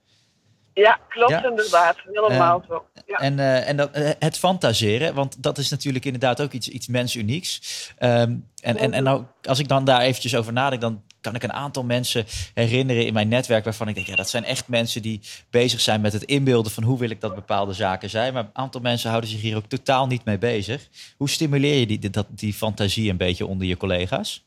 Ja, 0.73 0.99
klopt 1.09 1.31
ja. 1.31 1.49
inderdaad. 1.49 1.95
Helemaal 2.11 2.61
uh, 2.61 2.67
zo. 2.67 2.85
Ja. 3.05 3.17
En, 3.17 3.37
uh, 3.37 3.69
en 3.69 3.77
dat, 3.77 3.89
het 4.19 4.37
fantaseren, 4.37 5.13
want 5.13 5.43
dat 5.43 5.57
is 5.57 5.69
natuurlijk 5.69 6.05
inderdaad 6.05 6.41
ook 6.41 6.51
iets, 6.51 6.67
iets 6.67 6.87
mensunieks. 6.87 7.61
Um, 7.99 8.49
en, 8.61 8.77
en, 8.77 8.93
en 8.93 9.03
nou, 9.03 9.23
als 9.43 9.59
ik 9.59 9.67
dan 9.67 9.85
daar 9.85 10.01
eventjes 10.01 10.35
over 10.35 10.53
nadenk, 10.53 10.81
dan 10.81 11.03
kan 11.23 11.35
ik 11.35 11.43
een 11.43 11.53
aantal 11.53 11.83
mensen 11.83 12.25
herinneren 12.53 13.05
in 13.05 13.13
mijn 13.13 13.27
netwerk 13.27 13.63
waarvan 13.63 13.87
ik 13.87 13.95
denk, 13.95 14.07
ja, 14.07 14.15
dat 14.15 14.29
zijn 14.29 14.43
echt 14.43 14.67
mensen 14.67 15.01
die 15.01 15.21
bezig 15.49 15.79
zijn 15.79 16.01
met 16.01 16.13
het 16.13 16.23
inbeelden 16.23 16.71
van 16.71 16.83
hoe 16.83 16.99
wil 16.99 17.09
ik 17.09 17.21
dat 17.21 17.35
bepaalde 17.35 17.73
zaken 17.73 18.09
zijn. 18.09 18.33
Maar 18.33 18.43
een 18.43 18.49
aantal 18.53 18.81
mensen 18.81 19.09
houden 19.09 19.29
zich 19.29 19.41
hier 19.41 19.55
ook 19.55 19.65
totaal 19.65 20.07
niet 20.07 20.25
mee 20.25 20.37
bezig. 20.37 20.87
Hoe 21.17 21.29
stimuleer 21.29 21.79
je 21.79 21.85
die, 21.85 22.09
dat, 22.09 22.27
die 22.29 22.53
fantasie 22.53 23.09
een 23.09 23.17
beetje 23.17 23.45
onder 23.45 23.67
je 23.67 23.77
collega's? 23.77 24.45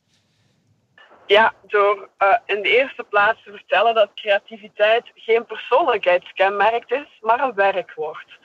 Ja, 1.27 1.55
door 1.67 2.09
uh, 2.19 2.37
in 2.45 2.63
de 2.63 2.69
eerste 2.69 3.03
plaats 3.03 3.43
te 3.45 3.51
vertellen 3.51 3.95
dat 3.95 4.11
creativiteit 4.15 5.05
geen 5.15 5.47
persoonlijkheidskenmerk 5.47 6.91
is, 6.91 7.19
maar 7.21 7.41
een 7.41 7.55
werkwoord. 7.55 8.39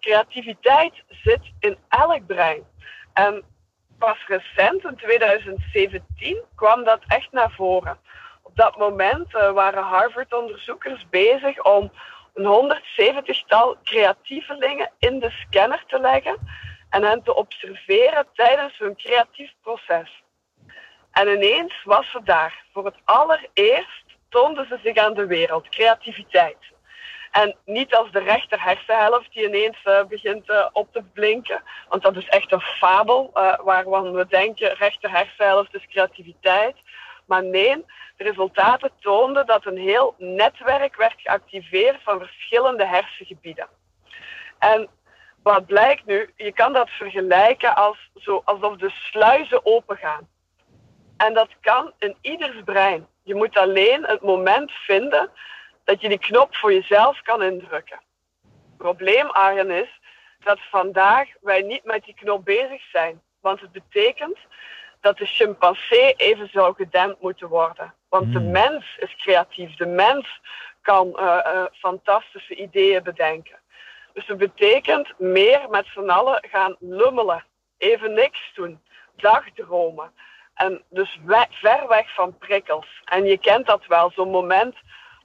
Creativiteit 0.00 0.92
zit 1.08 1.40
in 1.60 1.76
elk 1.88 2.26
brein. 2.26 2.62
En 3.12 3.44
pas 3.98 4.26
recent, 4.26 4.84
in 4.84 4.96
2017, 4.96 6.42
kwam 6.54 6.84
dat 6.84 7.00
echt 7.06 7.32
naar 7.32 7.50
voren. 7.50 7.98
Op 8.42 8.56
dat 8.56 8.76
moment 8.76 9.34
uh, 9.34 9.50
waren 9.50 9.82
Harvard-onderzoekers 9.82 11.08
bezig 11.10 11.62
om 11.62 11.90
een 12.34 12.76
170-tal 13.24 13.76
creatievelingen 13.84 14.90
in 14.98 15.18
de 15.18 15.30
scanner 15.30 15.84
te 15.86 16.00
leggen 16.00 16.36
en 16.90 17.02
hen 17.02 17.22
te 17.22 17.34
observeren 17.34 18.26
tijdens 18.32 18.78
hun 18.78 18.96
creatief 18.96 19.52
proces. 19.62 20.22
En 21.12 21.28
ineens 21.28 21.82
was 21.84 22.10
ze 22.10 22.20
daar. 22.24 22.64
Voor 22.72 22.84
het 22.84 22.96
allereerst 23.04 24.04
toonden 24.28 24.66
ze 24.66 24.78
zich 24.82 24.96
aan 24.96 25.14
de 25.14 25.26
wereld, 25.26 25.68
creativiteit. 25.68 26.56
En 27.40 27.56
niet 27.64 27.94
als 27.94 28.10
de 28.10 28.18
rechter 28.18 28.62
hersenhelft 28.62 29.32
die 29.32 29.46
ineens 29.46 29.76
uh, 29.84 30.04
begint 30.04 30.48
uh, 30.48 30.66
op 30.72 30.92
te 30.92 31.02
blinken. 31.12 31.62
Want 31.88 32.02
dat 32.02 32.16
is 32.16 32.28
echt 32.28 32.52
een 32.52 32.60
fabel 32.60 33.30
uh, 33.34 33.58
waarvan 33.64 34.12
we 34.12 34.26
denken 34.26 34.74
rechter 34.74 35.10
hersenhelft 35.10 35.74
is 35.74 35.86
creativiteit. 35.86 36.76
Maar 37.26 37.44
nee, 37.44 37.84
de 38.16 38.24
resultaten 38.24 38.90
toonden 39.00 39.46
dat 39.46 39.66
een 39.66 39.76
heel 39.76 40.14
netwerk 40.18 40.96
werd 40.96 41.14
geactiveerd 41.16 42.02
van 42.02 42.18
verschillende 42.18 42.86
hersengebieden. 42.86 43.68
En 44.58 44.88
wat 45.42 45.66
blijkt 45.66 46.06
nu, 46.06 46.30
je 46.36 46.52
kan 46.52 46.72
dat 46.72 46.90
vergelijken 46.90 47.74
als, 47.74 48.10
zo, 48.14 48.42
alsof 48.44 48.76
de 48.76 48.90
sluizen 48.90 49.66
opengaan. 49.66 50.28
En 51.16 51.34
dat 51.34 51.48
kan 51.60 51.92
in 51.98 52.16
ieders 52.20 52.62
brein. 52.64 53.06
Je 53.22 53.34
moet 53.34 53.56
alleen 53.56 54.04
het 54.04 54.22
moment 54.22 54.72
vinden 54.72 55.30
dat 55.88 56.00
je 56.00 56.08
die 56.08 56.18
knop 56.18 56.56
voor 56.56 56.72
jezelf 56.72 57.22
kan 57.22 57.42
indrukken. 57.42 58.00
Het 58.42 58.76
probleem, 58.76 59.30
Arjen, 59.30 59.70
is 59.70 60.00
dat 60.38 60.58
vandaag 60.70 61.28
wij 61.40 61.62
niet 61.62 61.84
met 61.84 62.04
die 62.04 62.14
knop 62.14 62.44
bezig 62.44 62.82
zijn. 62.90 63.22
Want 63.40 63.60
het 63.60 63.72
betekent 63.72 64.38
dat 65.00 65.18
de 65.18 65.26
chimpansee 65.26 66.14
even 66.16 66.48
zou 66.48 66.74
gedempt 66.74 67.22
moeten 67.22 67.48
worden. 67.48 67.94
Want 68.08 68.32
de 68.32 68.38
hmm. 68.38 68.50
mens 68.50 68.96
is 68.98 69.16
creatief. 69.16 69.76
De 69.76 69.86
mens 69.86 70.40
kan 70.82 71.08
uh, 71.08 71.22
uh, 71.22 71.64
fantastische 71.72 72.54
ideeën 72.54 73.02
bedenken. 73.02 73.58
Dus 74.12 74.26
het 74.26 74.38
betekent 74.38 75.18
meer 75.18 75.60
met 75.70 75.86
z'n 75.86 76.08
allen 76.08 76.44
gaan 76.50 76.76
lummelen. 76.78 77.44
Even 77.78 78.12
niks 78.12 78.50
doen. 78.54 78.80
Dagdromen. 79.16 80.12
En 80.54 80.82
dus 80.90 81.18
we 81.24 81.46
ver 81.50 81.88
weg 81.88 82.14
van 82.14 82.38
prikkels. 82.38 83.02
En 83.04 83.24
je 83.24 83.38
kent 83.38 83.66
dat 83.66 83.86
wel, 83.86 84.10
zo'n 84.10 84.30
moment 84.30 84.76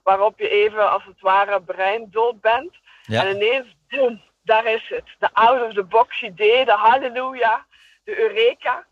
waarop 0.03 0.39
je 0.39 0.49
even 0.49 0.91
als 0.91 1.05
het 1.05 1.21
ware 1.21 1.61
breindood 1.61 2.41
bent. 2.41 2.73
En 3.07 3.35
ineens, 3.35 3.75
boom, 3.87 4.21
daar 4.43 4.65
is 4.65 4.87
het. 4.89 5.05
De 5.19 5.29
out-of-the-box 5.33 6.21
idee, 6.21 6.65
de 6.65 6.71
halleluja, 6.71 7.65
de 8.03 8.19
eureka. 8.19 8.85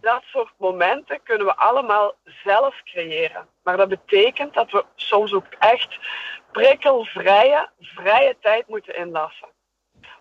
Dat 0.00 0.22
soort 0.22 0.52
momenten 0.58 1.22
kunnen 1.22 1.46
we 1.46 1.56
allemaal 1.56 2.14
zelf 2.44 2.82
creëren. 2.84 3.48
Maar 3.62 3.76
dat 3.76 3.88
betekent 3.88 4.54
dat 4.54 4.70
we 4.70 4.84
soms 4.94 5.32
ook 5.32 5.46
echt 5.58 5.98
prikkelvrije, 6.52 7.68
vrije 7.80 8.36
tijd 8.40 8.68
moeten 8.68 8.96
inlassen. 8.96 9.48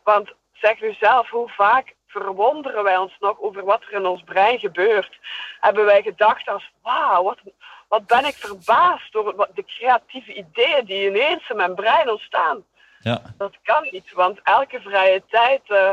Want 0.03 0.33
zeg 0.51 0.81
u 0.81 0.93
zelf, 0.93 1.29
hoe 1.29 1.49
vaak 1.49 1.95
verwonderen 2.07 2.83
wij 2.83 2.97
ons 2.97 3.17
nog 3.19 3.39
over 3.39 3.65
wat 3.65 3.83
er 3.83 3.93
in 3.93 4.05
ons 4.05 4.23
brein 4.23 4.59
gebeurt? 4.59 5.19
Hebben 5.59 5.85
wij 5.85 6.01
gedacht 6.01 6.47
als, 6.47 6.71
wauw, 6.81 7.23
wat, 7.23 7.39
wat 7.87 8.07
ben 8.07 8.25
ik 8.25 8.35
verbaasd 8.35 9.11
door 9.11 9.47
de 9.53 9.65
creatieve 9.65 10.33
ideeën 10.33 10.85
die 10.85 11.07
ineens 11.07 11.49
in 11.49 11.55
mijn 11.55 11.75
brein 11.75 12.09
ontstaan. 12.09 12.63
Ja. 12.99 13.21
Dat 13.37 13.55
kan 13.63 13.87
niet, 13.91 14.13
want 14.13 14.39
elke 14.43 14.81
vrije 14.81 15.23
tijd 15.29 15.61
uh, 15.67 15.91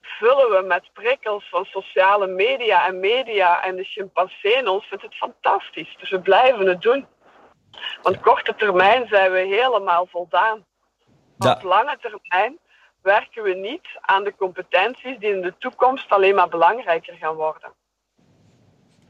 vullen 0.00 0.50
we 0.50 0.62
met 0.66 0.92
prikkels 0.92 1.48
van 1.48 1.64
sociale 1.64 2.26
media 2.26 2.86
en 2.86 3.00
media 3.00 3.62
en 3.62 3.76
de 3.76 3.84
chimpansee 3.84 4.52
in 4.52 4.68
ons 4.68 4.86
vindt 4.86 5.04
het 5.04 5.14
fantastisch. 5.14 5.96
Dus 5.98 6.10
we 6.10 6.20
blijven 6.20 6.66
het 6.66 6.82
doen. 6.82 7.06
Want 8.02 8.20
korte 8.20 8.54
termijn 8.54 9.08
zijn 9.08 9.32
we 9.32 9.38
helemaal 9.38 10.06
voldaan. 10.06 10.64
Maar 11.36 11.56
op 11.56 11.62
lange 11.62 11.98
termijn 12.00 12.58
werken 13.02 13.42
we 13.42 13.54
niet 13.54 13.88
aan 14.00 14.24
de 14.24 14.34
competenties 14.36 15.18
die 15.18 15.34
in 15.34 15.40
de 15.40 15.54
toekomst 15.58 16.10
alleen 16.10 16.34
maar 16.34 16.48
belangrijker 16.48 17.14
gaan 17.14 17.34
worden. 17.34 17.72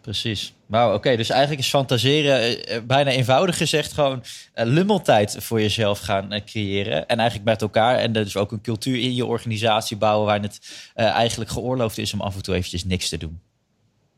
Precies. 0.02 0.54
Wauw, 0.66 0.94
oké. 0.94 1.16
Dus 1.16 1.30
eigenlijk 1.30 1.60
is 1.60 1.68
fantaseren 1.68 2.34
eh, 2.34 2.76
eh, 2.76 2.82
bijna 2.82 3.10
eenvoudig 3.10 3.56
gezegd 3.56 3.92
gewoon 3.92 4.18
uh, 4.18 4.64
lummeltijd 4.64 5.36
voor 5.44 5.60
jezelf 5.60 6.00
gaan 6.00 6.42
creëren. 6.44 7.08
En 7.08 7.18
eigenlijk 7.18 7.48
met 7.48 7.62
elkaar. 7.62 7.96
En 7.96 8.12
dus 8.12 8.36
ook 8.36 8.52
een 8.52 8.62
cultuur 8.62 8.98
in 8.98 9.14
je 9.14 9.26
organisatie 9.26 9.96
bouwen 9.96 10.24
waarin 10.24 10.42
het 10.42 10.92
eigenlijk 10.94 11.50
geoorloofd 11.50 11.98
is 11.98 12.12
om 12.12 12.20
af 12.20 12.34
en 12.34 12.42
toe 12.42 12.54
eventjes 12.54 12.84
niks 12.84 13.08
te 13.08 13.16
doen. 13.16 13.42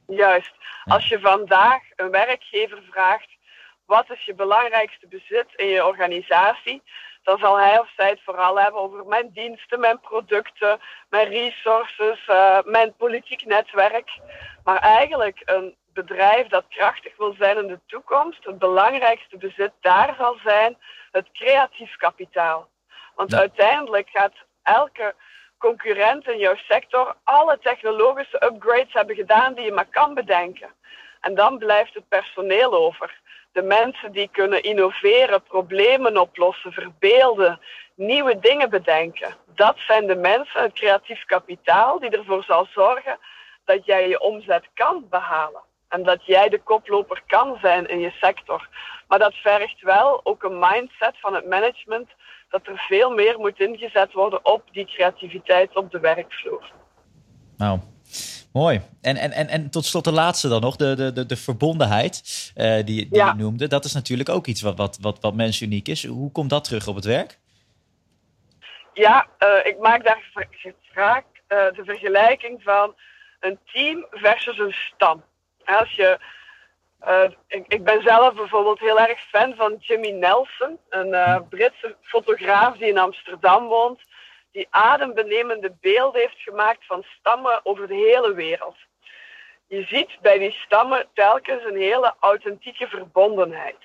Juist. 0.06 0.52
Als 0.84 1.08
je 1.08 1.18
vandaag 1.20 1.82
een 1.96 2.10
werkgever 2.10 2.82
vraagt, 2.90 3.28
wat 3.86 4.10
is 4.10 4.24
je 4.24 4.34
belangrijkste 4.34 5.06
bezit 5.08 5.46
in 5.56 5.66
je 5.66 5.86
organisatie? 5.86 6.82
Dan 7.24 7.38
zal 7.38 7.58
hij 7.58 7.78
of 7.78 7.90
zij 7.96 8.08
het 8.08 8.20
vooral 8.24 8.60
hebben 8.60 8.80
over 8.80 9.06
mijn 9.06 9.30
diensten, 9.32 9.80
mijn 9.80 10.00
producten, 10.00 10.80
mijn 11.08 11.28
resources, 11.28 12.26
uh, 12.28 12.58
mijn 12.64 12.94
politiek 12.96 13.44
netwerk. 13.44 14.18
Maar 14.64 14.78
eigenlijk 14.78 15.42
een 15.44 15.74
bedrijf 15.92 16.46
dat 16.46 16.64
krachtig 16.68 17.16
wil 17.16 17.34
zijn 17.38 17.56
in 17.56 17.66
de 17.66 17.80
toekomst, 17.86 18.44
het 18.44 18.58
belangrijkste 18.58 19.36
bezit 19.36 19.72
daar 19.80 20.14
zal 20.18 20.36
zijn 20.44 20.76
het 21.10 21.28
creatief 21.32 21.96
kapitaal. 21.96 22.68
Want 23.14 23.34
uiteindelijk 23.34 24.08
gaat 24.12 24.34
elke 24.62 25.14
concurrent 25.58 26.28
in 26.28 26.38
jouw 26.38 26.56
sector 26.56 27.16
alle 27.24 27.58
technologische 27.58 28.44
upgrades 28.44 28.92
hebben 28.92 29.16
gedaan 29.16 29.54
die 29.54 29.64
je 29.64 29.72
maar 29.72 29.90
kan 29.90 30.14
bedenken. 30.14 30.68
En 31.20 31.34
dan 31.34 31.58
blijft 31.58 31.94
het 31.94 32.08
personeel 32.08 32.72
over 32.74 33.20
de 33.54 33.62
mensen 33.62 34.12
die 34.12 34.28
kunnen 34.32 34.62
innoveren, 34.62 35.42
problemen 35.42 36.20
oplossen, 36.20 36.72
verbeelden, 36.72 37.60
nieuwe 37.94 38.38
dingen 38.38 38.70
bedenken. 38.70 39.34
Dat 39.54 39.76
zijn 39.78 40.06
de 40.06 40.16
mensen, 40.16 40.62
het 40.62 40.72
creatief 40.72 41.24
kapitaal, 41.24 41.98
die 42.00 42.10
ervoor 42.10 42.44
zal 42.44 42.66
zorgen 42.70 43.18
dat 43.64 43.84
jij 43.84 44.08
je 44.08 44.20
omzet 44.20 44.68
kan 44.74 45.06
behalen. 45.10 45.60
En 45.88 46.02
dat 46.02 46.26
jij 46.26 46.48
de 46.48 46.62
koploper 46.62 47.22
kan 47.26 47.58
zijn 47.60 47.88
in 47.88 48.00
je 48.00 48.10
sector. 48.10 48.68
Maar 49.08 49.18
dat 49.18 49.34
vergt 49.34 49.82
wel 49.82 50.20
ook 50.24 50.42
een 50.42 50.58
mindset 50.58 51.20
van 51.20 51.34
het 51.34 51.48
management 51.48 52.08
dat 52.50 52.66
er 52.66 52.84
veel 52.88 53.10
meer 53.10 53.38
moet 53.38 53.60
ingezet 53.60 54.12
worden 54.12 54.44
op 54.44 54.62
die 54.72 54.86
creativiteit 54.86 55.76
op 55.76 55.90
de 55.90 56.00
werkvloer. 56.00 56.72
Nou, 57.56 57.78
Mooi. 58.54 58.80
En, 59.00 59.16
en, 59.16 59.32
en, 59.32 59.48
en 59.48 59.70
tot 59.70 59.84
slot 59.84 60.04
de 60.04 60.12
laatste 60.12 60.48
dan 60.48 60.60
nog, 60.60 60.76
de, 60.76 60.94
de, 60.94 61.12
de, 61.12 61.26
de 61.26 61.36
verbondenheid 61.36 62.22
uh, 62.56 62.74
die, 62.74 62.84
die 62.84 63.24
je 63.24 63.32
noemde. 63.36 63.66
Dat 63.66 63.84
is 63.84 63.92
natuurlijk 63.92 64.28
ook 64.28 64.46
iets 64.46 64.62
wat, 64.62 64.76
wat, 64.76 64.98
wat, 65.00 65.18
wat 65.20 65.60
uniek 65.60 65.88
is. 65.88 66.06
Hoe 66.06 66.32
komt 66.32 66.50
dat 66.50 66.64
terug 66.64 66.86
op 66.86 66.94
het 66.94 67.04
werk? 67.04 67.38
Ja, 68.92 69.26
uh, 69.38 69.66
ik 69.66 69.78
maak 69.78 70.04
daar 70.04 70.30
vaak 70.92 71.24
uh, 71.48 71.58
de 71.58 71.82
vergelijking 71.84 72.62
van 72.62 72.94
een 73.40 73.58
team 73.72 74.06
versus 74.10 74.58
een 74.58 74.72
stam. 74.72 75.22
Als 75.64 75.90
je, 75.90 76.18
ik, 77.46 77.64
ik, 77.68 77.84
ben 77.84 78.02
zelf 78.02 78.34
bijvoorbeeld 78.34 78.80
heel 78.80 79.00
erg 79.00 79.20
fan 79.20 79.54
van 79.54 79.76
Jimmy 79.80 80.10
Nelson, 80.10 80.78
een 80.88 81.48
Britse 81.48 81.96
fotograaf 82.02 82.76
die 82.76 82.88
in 82.88 82.98
Amsterdam 82.98 83.66
woont 83.66 84.00
die 84.54 84.66
adembenemende 84.70 85.76
beelden 85.80 86.20
heeft 86.20 86.38
gemaakt 86.38 86.86
van 86.86 87.04
stammen 87.18 87.60
over 87.62 87.88
de 87.88 87.94
hele 87.94 88.34
wereld. 88.34 88.76
Je 89.66 89.82
ziet 89.82 90.18
bij 90.20 90.38
die 90.38 90.52
stammen 90.52 91.06
telkens 91.14 91.64
een 91.64 91.76
hele 91.76 92.14
authentieke 92.20 92.88
verbondenheid. 92.88 93.82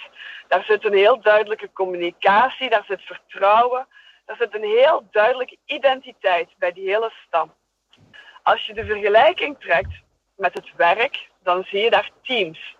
Daar 0.48 0.64
zit 0.64 0.86
een 0.86 0.94
heel 0.94 1.22
duidelijke 1.22 1.72
communicatie, 1.74 2.70
daar 2.70 2.84
zit 2.88 3.02
vertrouwen, 3.02 3.88
daar 4.26 4.36
zit 4.36 4.56
een 4.56 4.64
heel 4.64 5.08
duidelijke 5.12 5.58
identiteit 5.66 6.50
bij 6.58 6.72
die 6.72 6.90
hele 6.90 7.12
stam. 7.28 7.54
Als 8.44 8.66
je 8.66 8.74
de 8.74 8.86
vergelijking 8.86 9.60
trekt 9.60 10.02
met 10.36 10.54
het 10.54 10.76
werk, 10.76 11.30
dan 11.44 11.64
zie 11.64 11.84
je 11.84 11.90
daar 11.90 12.10
teams. 12.22 12.76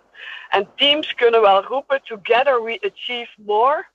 En 0.50 0.72
teams 0.76 1.14
kunnen 1.14 1.42
wel 1.42 1.64
roepen: 1.64 2.02
Together 2.04 2.64
we 2.64 2.92
achieve 2.94 3.34
more. 3.38 3.88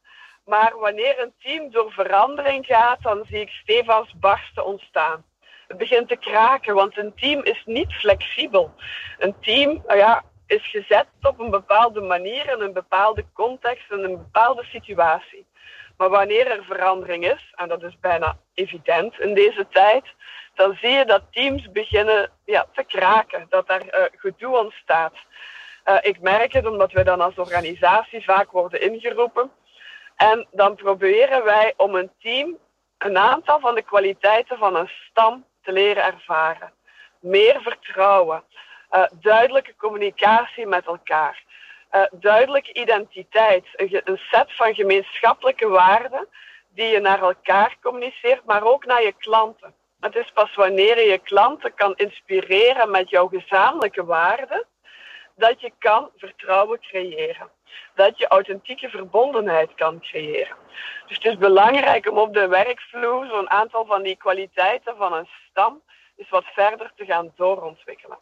Maar 0.44 0.72
wanneer 0.78 1.20
een 1.20 1.34
team 1.38 1.70
door 1.70 1.92
verandering 1.92 2.66
gaat, 2.66 3.02
dan 3.02 3.24
zie 3.28 3.40
ik 3.40 3.48
stevast 3.48 4.20
barsten 4.20 4.64
ontstaan. 4.64 5.24
Het 5.68 5.76
begint 5.76 6.08
te 6.08 6.16
kraken, 6.16 6.74
want 6.74 6.98
een 6.98 7.14
team 7.14 7.42
is 7.42 7.62
niet 7.64 7.92
flexibel. 7.92 8.74
Een 9.18 9.34
team 9.40 9.82
nou 9.86 9.98
ja, 9.98 10.22
is 10.46 10.70
gezet 10.70 11.06
op 11.22 11.40
een 11.40 11.50
bepaalde 11.50 12.00
manier, 12.00 12.52
in 12.52 12.60
een 12.60 12.72
bepaalde 12.72 13.24
context, 13.32 13.90
in 13.90 14.04
een 14.04 14.16
bepaalde 14.16 14.64
situatie. 14.64 15.46
Maar 15.96 16.08
wanneer 16.08 16.46
er 16.46 16.64
verandering 16.64 17.24
is, 17.26 17.52
en 17.54 17.68
dat 17.68 17.82
is 17.82 17.98
bijna 18.00 18.36
evident 18.54 19.20
in 19.20 19.34
deze 19.34 19.66
tijd, 19.70 20.04
dan 20.54 20.76
zie 20.80 20.90
je 20.90 21.04
dat 21.04 21.22
teams 21.30 21.70
beginnen 21.70 22.30
ja, 22.44 22.66
te 22.72 22.84
kraken, 22.84 23.46
dat 23.48 23.70
er 23.70 23.82
uh, 23.84 24.04
gedoe 24.16 24.58
ontstaat. 24.58 25.14
Uh, 25.84 25.96
ik 26.00 26.20
merk 26.20 26.52
het 26.52 26.66
omdat 26.66 26.92
we 26.92 27.04
dan 27.04 27.20
als 27.20 27.34
organisatie 27.34 28.24
vaak 28.24 28.50
worden 28.50 28.80
ingeroepen 28.80 29.50
en 30.30 30.46
dan 30.50 30.74
proberen 30.74 31.44
wij 31.44 31.74
om 31.76 31.94
een 31.94 32.10
team 32.20 32.58
een 32.98 33.18
aantal 33.18 33.60
van 33.60 33.74
de 33.74 33.82
kwaliteiten 33.82 34.58
van 34.58 34.76
een 34.76 34.90
stam 35.10 35.44
te 35.62 35.72
leren 35.72 36.04
ervaren. 36.04 36.72
Meer 37.20 37.60
vertrouwen, 37.62 38.44
uh, 38.90 39.04
duidelijke 39.12 39.74
communicatie 39.76 40.66
met 40.66 40.86
elkaar, 40.86 41.42
uh, 41.92 42.02
duidelijke 42.12 42.72
identiteit, 42.72 43.64
een, 43.72 44.00
een 44.04 44.20
set 44.30 44.56
van 44.56 44.74
gemeenschappelijke 44.74 45.68
waarden 45.68 46.28
die 46.68 46.86
je 46.86 47.00
naar 47.00 47.22
elkaar 47.22 47.76
communiceert, 47.82 48.44
maar 48.44 48.62
ook 48.62 48.84
naar 48.84 49.02
je 49.02 49.12
klanten. 49.12 49.74
Het 50.00 50.16
is 50.16 50.30
pas 50.34 50.54
wanneer 50.54 50.98
je 50.98 51.10
je 51.10 51.18
klanten 51.18 51.74
kan 51.74 51.94
inspireren 51.96 52.90
met 52.90 53.10
jouw 53.10 53.28
gezamenlijke 53.28 54.04
waarden, 54.04 54.66
dat 55.36 55.60
je 55.60 55.72
kan 55.78 56.10
vertrouwen 56.16 56.80
creëren 56.80 57.50
dat 57.94 58.18
je 58.18 58.28
authentieke 58.28 58.88
verbondenheid 58.88 59.74
kan 59.74 60.00
creëren. 60.00 60.56
Dus 61.06 61.16
het 61.16 61.24
is 61.24 61.38
belangrijk 61.38 62.10
om 62.10 62.18
op 62.18 62.34
de 62.34 62.48
werkvloer 62.48 63.26
zo'n 63.26 63.50
aantal 63.50 63.84
van 63.84 64.02
die 64.02 64.16
kwaliteiten 64.16 64.96
van 64.96 65.12
een 65.12 65.28
stam 65.50 65.82
eens 66.16 66.30
wat 66.30 66.44
verder 66.44 66.92
te 66.96 67.04
gaan 67.04 67.32
doorontwikkelen. 67.36 68.18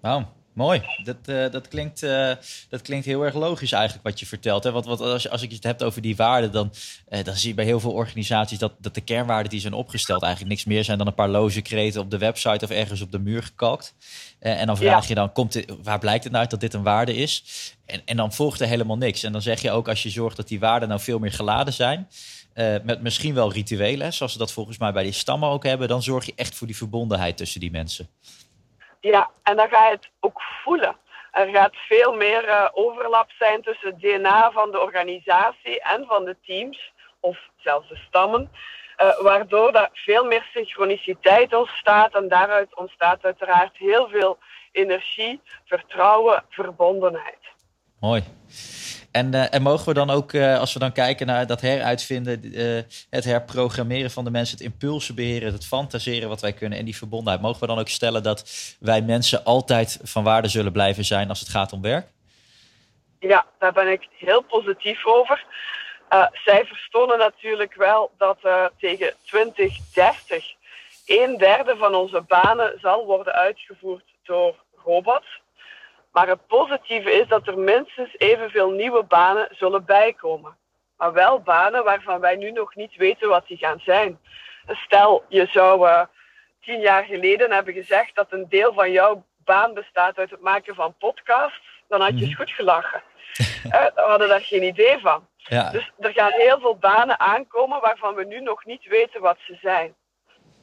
Wauw. 0.00 0.22
Mooi. 0.54 0.82
Dat, 1.04 1.16
uh, 1.26 1.50
dat, 1.50 1.68
klinkt, 1.68 2.02
uh, 2.02 2.32
dat 2.68 2.82
klinkt 2.82 3.06
heel 3.06 3.22
erg 3.24 3.34
logisch 3.34 3.72
eigenlijk 3.72 4.04
wat 4.04 4.20
je 4.20 4.26
vertelt. 4.26 4.64
Hè? 4.64 4.70
Want, 4.72 4.86
als, 4.86 5.30
als 5.30 5.42
ik 5.42 5.52
het 5.52 5.64
heb 5.64 5.82
over 5.82 6.02
die 6.02 6.16
waarden, 6.16 6.52
dan, 6.52 6.72
uh, 7.08 7.24
dan 7.24 7.36
zie 7.36 7.48
je 7.48 7.54
bij 7.54 7.64
heel 7.64 7.80
veel 7.80 7.92
organisaties 7.92 8.58
dat, 8.58 8.72
dat 8.78 8.94
de 8.94 9.00
kernwaarden 9.00 9.50
die 9.50 9.60
zijn 9.60 9.72
opgesteld 9.72 10.22
eigenlijk 10.22 10.52
niks 10.52 10.64
meer 10.64 10.84
zijn 10.84 10.98
dan 10.98 11.06
een 11.06 11.14
paar 11.14 11.28
loze 11.28 11.60
kreten 11.60 12.00
op 12.00 12.10
de 12.10 12.18
website 12.18 12.64
of 12.64 12.70
ergens 12.70 13.00
op 13.00 13.12
de 13.12 13.18
muur 13.18 13.42
gekalkt. 13.42 13.94
en 14.38 14.66
dan 14.66 14.76
vraag 14.76 15.08
je 15.08 15.14
dan, 15.14 15.32
komt 15.32 15.52
dit, 15.52 15.72
waar 15.82 15.98
blijkt 15.98 16.22
het 16.22 16.32
nou 16.32 16.42
uit 16.42 16.52
dat 16.52 16.60
dit 16.60 16.74
een 16.74 16.82
waarde 16.82 17.14
is? 17.14 17.44
En, 17.86 18.02
en 18.04 18.16
dan 18.16 18.32
volgt 18.32 18.60
er 18.60 18.66
helemaal 18.66 18.96
niks. 18.96 19.22
En 19.22 19.32
dan 19.32 19.42
zeg 19.42 19.62
je 19.62 19.70
ook 19.70 19.88
als 19.88 20.02
je 20.02 20.10
zorgt 20.10 20.36
dat 20.36 20.48
die 20.48 20.60
waarden 20.60 20.88
nou 20.88 21.00
veel 21.00 21.18
meer 21.18 21.32
geladen 21.32 21.72
zijn, 21.72 22.08
met 22.84 23.02
misschien 23.02 23.34
wel 23.34 23.52
rituelen, 23.52 24.12
zoals 24.12 24.32
ze 24.32 24.38
dat 24.38 24.52
volgens 24.52 24.78
mij 24.78 24.92
bij 24.92 25.02
die 25.02 25.12
stammen 25.12 25.48
ook 25.48 25.64
hebben, 25.64 25.88
dan 25.88 26.02
zorg 26.02 26.26
je 26.26 26.32
echt 26.36 26.54
voor 26.54 26.66
die 26.66 26.76
verbondenheid 26.76 27.36
tussen 27.36 27.60
die 27.60 27.70
mensen. 27.70 28.08
Ja, 29.10 29.30
en 29.42 29.56
dan 29.56 29.68
ga 29.68 29.86
je 29.86 29.94
het 29.94 30.10
ook 30.20 30.42
voelen. 30.62 30.96
Er 31.32 31.48
gaat 31.48 31.76
veel 31.76 32.14
meer 32.14 32.48
uh, 32.48 32.68
overlap 32.72 33.30
zijn 33.30 33.62
tussen 33.62 33.88
het 33.88 34.00
DNA 34.00 34.50
van 34.50 34.70
de 34.70 34.80
organisatie 34.80 35.80
en 35.80 36.04
van 36.06 36.24
de 36.24 36.36
teams, 36.46 36.92
of 37.20 37.38
zelfs 37.56 37.88
de 37.88 37.96
stammen, 37.96 38.50
uh, 39.02 39.20
waardoor 39.20 39.72
er 39.72 39.88
veel 39.92 40.24
meer 40.24 40.48
synchroniciteit 40.52 41.54
ontstaat 41.54 42.14
en 42.14 42.28
daaruit 42.28 42.76
ontstaat 42.76 43.24
uiteraard 43.24 43.76
heel 43.76 44.08
veel 44.08 44.38
energie, 44.72 45.40
vertrouwen, 45.64 46.44
verbondenheid. 46.48 47.42
Mooi. 48.00 48.22
En, 49.14 49.34
uh, 49.34 49.54
en 49.54 49.62
mogen 49.62 49.86
we 49.86 49.94
dan 49.94 50.10
ook, 50.10 50.32
uh, 50.32 50.58
als 50.58 50.72
we 50.72 50.78
dan 50.78 50.92
kijken 50.92 51.26
naar 51.26 51.46
dat 51.46 51.60
heruitvinden, 51.60 52.40
uh, 52.44 52.82
het 53.10 53.24
herprogrammeren 53.24 54.10
van 54.10 54.24
de 54.24 54.30
mensen, 54.30 54.56
het 54.56 54.66
impulsen 54.66 55.14
beheren, 55.14 55.52
het 55.52 55.66
fantaseren 55.66 56.28
wat 56.28 56.40
wij 56.40 56.52
kunnen 56.52 56.78
en 56.78 56.84
die 56.84 56.96
verbondenheid, 56.96 57.42
mogen 57.42 57.60
we 57.60 57.66
dan 57.66 57.78
ook 57.78 57.88
stellen 57.88 58.22
dat 58.22 58.76
wij 58.80 59.02
mensen 59.02 59.44
altijd 59.44 60.00
van 60.02 60.24
waarde 60.24 60.48
zullen 60.48 60.72
blijven 60.72 61.04
zijn 61.04 61.28
als 61.28 61.40
het 61.40 61.48
gaat 61.48 61.72
om 61.72 61.82
werk? 61.82 62.06
Ja, 63.18 63.46
daar 63.58 63.72
ben 63.72 63.92
ik 63.92 64.08
heel 64.18 64.42
positief 64.42 65.06
over. 65.06 65.44
cijfers 66.32 66.88
tonen 66.90 67.18
natuurlijk 67.18 67.74
wel 67.74 68.10
dat 68.18 68.38
tegen 68.78 69.14
2030 69.22 70.54
een 71.06 71.36
derde 71.38 71.76
van 71.76 71.94
onze 71.94 72.20
banen 72.20 72.78
zal 72.80 73.06
worden 73.06 73.32
uitgevoerd 73.32 74.04
door 74.22 74.54
robots. 74.84 75.42
Maar 76.14 76.28
het 76.28 76.46
positieve 76.46 77.12
is 77.12 77.28
dat 77.28 77.46
er 77.46 77.58
minstens 77.58 78.14
evenveel 78.18 78.70
nieuwe 78.70 79.02
banen 79.02 79.48
zullen 79.50 79.84
bijkomen. 79.84 80.56
Maar 80.96 81.12
wel 81.12 81.40
banen 81.40 81.84
waarvan 81.84 82.20
wij 82.20 82.36
nu 82.36 82.50
nog 82.50 82.74
niet 82.74 82.96
weten 82.96 83.28
wat 83.28 83.46
die 83.46 83.56
gaan 83.56 83.80
zijn. 83.84 84.18
Stel, 84.66 85.24
je 85.28 85.46
zou 85.46 85.88
uh, 85.88 86.02
tien 86.60 86.80
jaar 86.80 87.04
geleden 87.04 87.52
hebben 87.52 87.74
gezegd 87.74 88.14
dat 88.14 88.32
een 88.32 88.46
deel 88.48 88.72
van 88.72 88.90
jouw 88.90 89.24
baan 89.36 89.74
bestaat 89.74 90.18
uit 90.18 90.30
het 90.30 90.40
maken 90.40 90.74
van 90.74 90.94
podcasts, 90.98 91.60
dan 91.88 92.00
had 92.00 92.18
je 92.18 92.24
eens 92.24 92.34
mhm. 92.34 92.36
goed 92.42 92.50
gelachen. 92.50 93.02
we 93.70 93.92
hadden 93.94 94.28
daar 94.28 94.40
geen 94.40 94.62
idee 94.62 94.98
van. 94.98 95.26
Ja. 95.36 95.70
Dus 95.70 95.92
er 95.98 96.12
gaan 96.12 96.32
heel 96.32 96.60
veel 96.60 96.76
banen 96.76 97.20
aankomen 97.20 97.80
waarvan 97.80 98.14
we 98.14 98.24
nu 98.24 98.40
nog 98.40 98.64
niet 98.64 98.86
weten 98.86 99.20
wat 99.20 99.38
ze 99.46 99.58
zijn. 99.60 99.94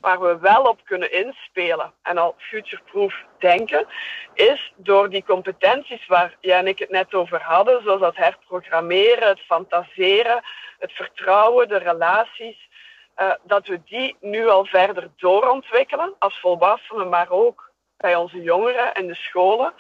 Waar 0.01 0.19
we 0.19 0.37
wel 0.39 0.63
op 0.63 0.79
kunnen 0.83 1.11
inspelen 1.11 1.93
en 2.01 2.17
al 2.17 2.35
futureproof 2.37 3.15
denken, 3.39 3.87
is 4.33 4.73
door 4.75 5.09
die 5.09 5.23
competenties 5.23 6.07
waar 6.07 6.37
jij 6.39 6.57
en 6.57 6.67
ik 6.67 6.79
het 6.79 6.89
net 6.89 7.13
over 7.13 7.41
hadden, 7.41 7.83
zoals 7.83 7.99
dat 7.99 8.15
herprogrammeren, 8.15 9.27
het 9.27 9.39
fantaseren, 9.39 10.43
het 10.79 10.91
vertrouwen, 10.91 11.67
de 11.67 11.77
relaties, 11.77 12.69
uh, 13.17 13.31
dat 13.43 13.67
we 13.67 13.81
die 13.85 14.15
nu 14.19 14.47
al 14.47 14.65
verder 14.65 15.11
doorontwikkelen 15.17 16.15
als 16.19 16.39
volwassenen, 16.39 17.09
maar 17.09 17.29
ook 17.29 17.71
bij 17.97 18.15
onze 18.15 18.41
jongeren 18.41 18.93
in 18.93 19.07
de 19.07 19.15
scholen. 19.15 19.73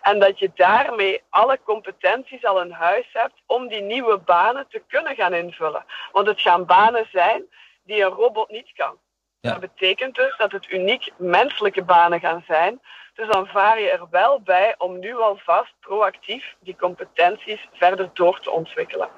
En 0.00 0.18
dat 0.18 0.38
je 0.38 0.50
daarmee 0.54 1.22
alle 1.30 1.58
competenties 1.64 2.44
al 2.44 2.62
in 2.62 2.70
huis 2.70 3.06
hebt 3.12 3.42
om 3.46 3.68
die 3.68 3.82
nieuwe 3.82 4.18
banen 4.18 4.66
te 4.68 4.82
kunnen 4.88 5.14
gaan 5.14 5.34
invullen. 5.34 5.84
Want 6.12 6.26
het 6.26 6.40
gaan 6.40 6.66
banen 6.66 7.08
zijn 7.12 7.44
die 7.84 8.02
een 8.02 8.10
robot 8.10 8.50
niet 8.50 8.72
kan. 8.72 8.98
Dat 9.40 9.60
betekent 9.60 10.14
dus 10.14 10.36
dat 10.38 10.52
het 10.52 10.70
uniek 10.70 11.12
menselijke 11.16 11.84
banen 11.84 12.20
gaan 12.20 12.44
zijn. 12.46 12.80
Dus 13.14 13.28
dan 13.28 13.46
vaar 13.46 13.80
je 13.80 13.90
er 13.90 14.06
wel 14.10 14.40
bij 14.40 14.74
om 14.78 14.98
nu 14.98 15.16
alvast 15.16 15.72
proactief 15.80 16.54
die 16.60 16.76
competenties 16.76 17.68
verder 17.72 18.10
door 18.14 18.40
te 18.40 18.50
ontwikkelen. 18.50 19.08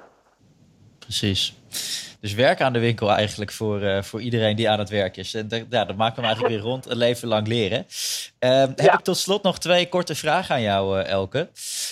Precies. 0.99 1.55
Dus 2.21 2.33
werk 2.33 2.61
aan 2.61 2.73
de 2.73 2.79
winkel 2.79 3.11
eigenlijk 3.11 3.51
voor, 3.51 3.81
uh, 3.81 4.01
voor 4.01 4.21
iedereen 4.21 4.55
die 4.55 4.69
aan 4.69 4.79
het 4.79 4.89
werk 4.89 5.17
is. 5.17 5.33
En 5.33 5.67
ja, 5.69 5.85
dat 5.85 5.95
maakt 5.95 6.15
hem 6.15 6.25
eigenlijk 6.25 6.55
weer 6.55 6.63
rond 6.63 6.85
een 6.85 6.97
leven 6.97 7.27
lang 7.27 7.47
leren. 7.47 7.85
Uh, 8.39 8.49
Heb 8.59 8.93
ik 8.93 8.99
tot 8.99 9.17
slot 9.17 9.43
nog 9.43 9.59
twee 9.59 9.89
korte 9.89 10.15
vragen 10.15 10.55
aan 10.55 10.61
jou, 10.61 10.99
uh, 10.99 11.07
Elke. 11.07 11.49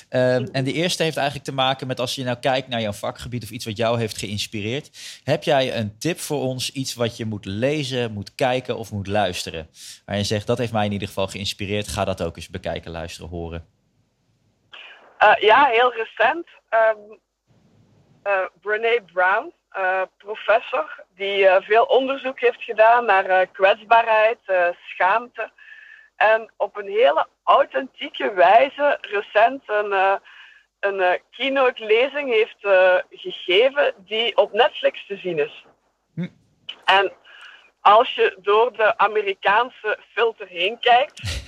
Uh, 0.10 0.56
en 0.56 0.64
de 0.64 0.74
eerste 0.74 1.04
heeft 1.04 1.18
eigenlijk 1.18 1.48
te 1.48 1.54
maken 1.54 1.88
met 1.88 2.00
als 2.00 2.16
je 2.16 2.24
nou 2.24 2.38
kijkt 2.38 2.68
naar 2.68 2.82
jouw 2.82 2.92
vakgebied 2.92 3.44
of 3.44 3.50
iets 3.50 3.66
wat 3.66 3.78
jou 3.78 4.00
heeft 4.00 4.18
geïnspireerd. 4.18 4.90
Heb 5.24 5.44
jij 5.44 5.78
een 5.78 5.98
tip 5.98 6.20
voor 6.20 6.42
ons, 6.42 6.72
iets 6.72 6.94
wat 6.94 7.18
je 7.18 7.26
moet 7.26 7.46
lezen, 7.46 8.12
moet 8.12 8.36
kijken 8.36 8.78
of 8.78 8.92
moet 8.92 9.08
luisteren? 9.08 9.70
Waar 10.06 10.18
je 10.18 10.24
zegt, 10.24 10.48
dat 10.48 10.58
heeft 10.58 10.72
mij 10.72 10.86
in 10.86 10.92
ieder 10.92 11.08
geval 11.08 11.28
geïnspireerd. 11.28 11.88
Ga 11.88 12.06
dat 12.06 12.24
ook 12.24 12.36
eens 12.36 12.50
bekijken, 12.50 12.92
luisteren, 12.92 13.30
horen. 13.30 13.66
Eh, 15.18 15.36
ja, 15.40 15.66
heel 15.66 15.94
recent. 15.94 16.48
Um, 16.70 17.20
Brene 18.62 19.02
Brown 19.14 19.54
professor 20.18 21.04
die 21.16 21.44
uh, 21.44 21.56
veel 21.60 21.84
onderzoek 21.84 22.40
heeft 22.40 22.64
gedaan 22.64 23.06
naar 23.06 23.30
uh, 23.30 23.40
kwetsbaarheid, 23.52 24.40
schaamte. 24.88 25.52
En 26.16 26.52
op 26.58 26.78
een 26.78 26.88
hele 26.88 27.28
authentieke 27.44 28.34
wijze 28.34 28.98
recent 29.02 29.64
een, 29.66 30.20
een 30.80 31.20
keynote 31.32 31.86
lezing 31.86 32.30
heeft 32.30 32.58
gegeven 33.10 33.94
die 33.98 34.38
op 34.38 34.54
Netflix 34.54 35.06
te 35.06 35.18
zien 35.18 35.40
is. 35.40 35.66
Hm. 36.14 36.28
En 36.86 37.14
als 37.82 38.16
je 38.16 38.38
door 38.42 38.74
de 38.74 38.98
Amerikaanse 38.98 40.00
filter 40.14 40.48
heen 40.48 40.80
kijkt, 40.80 41.44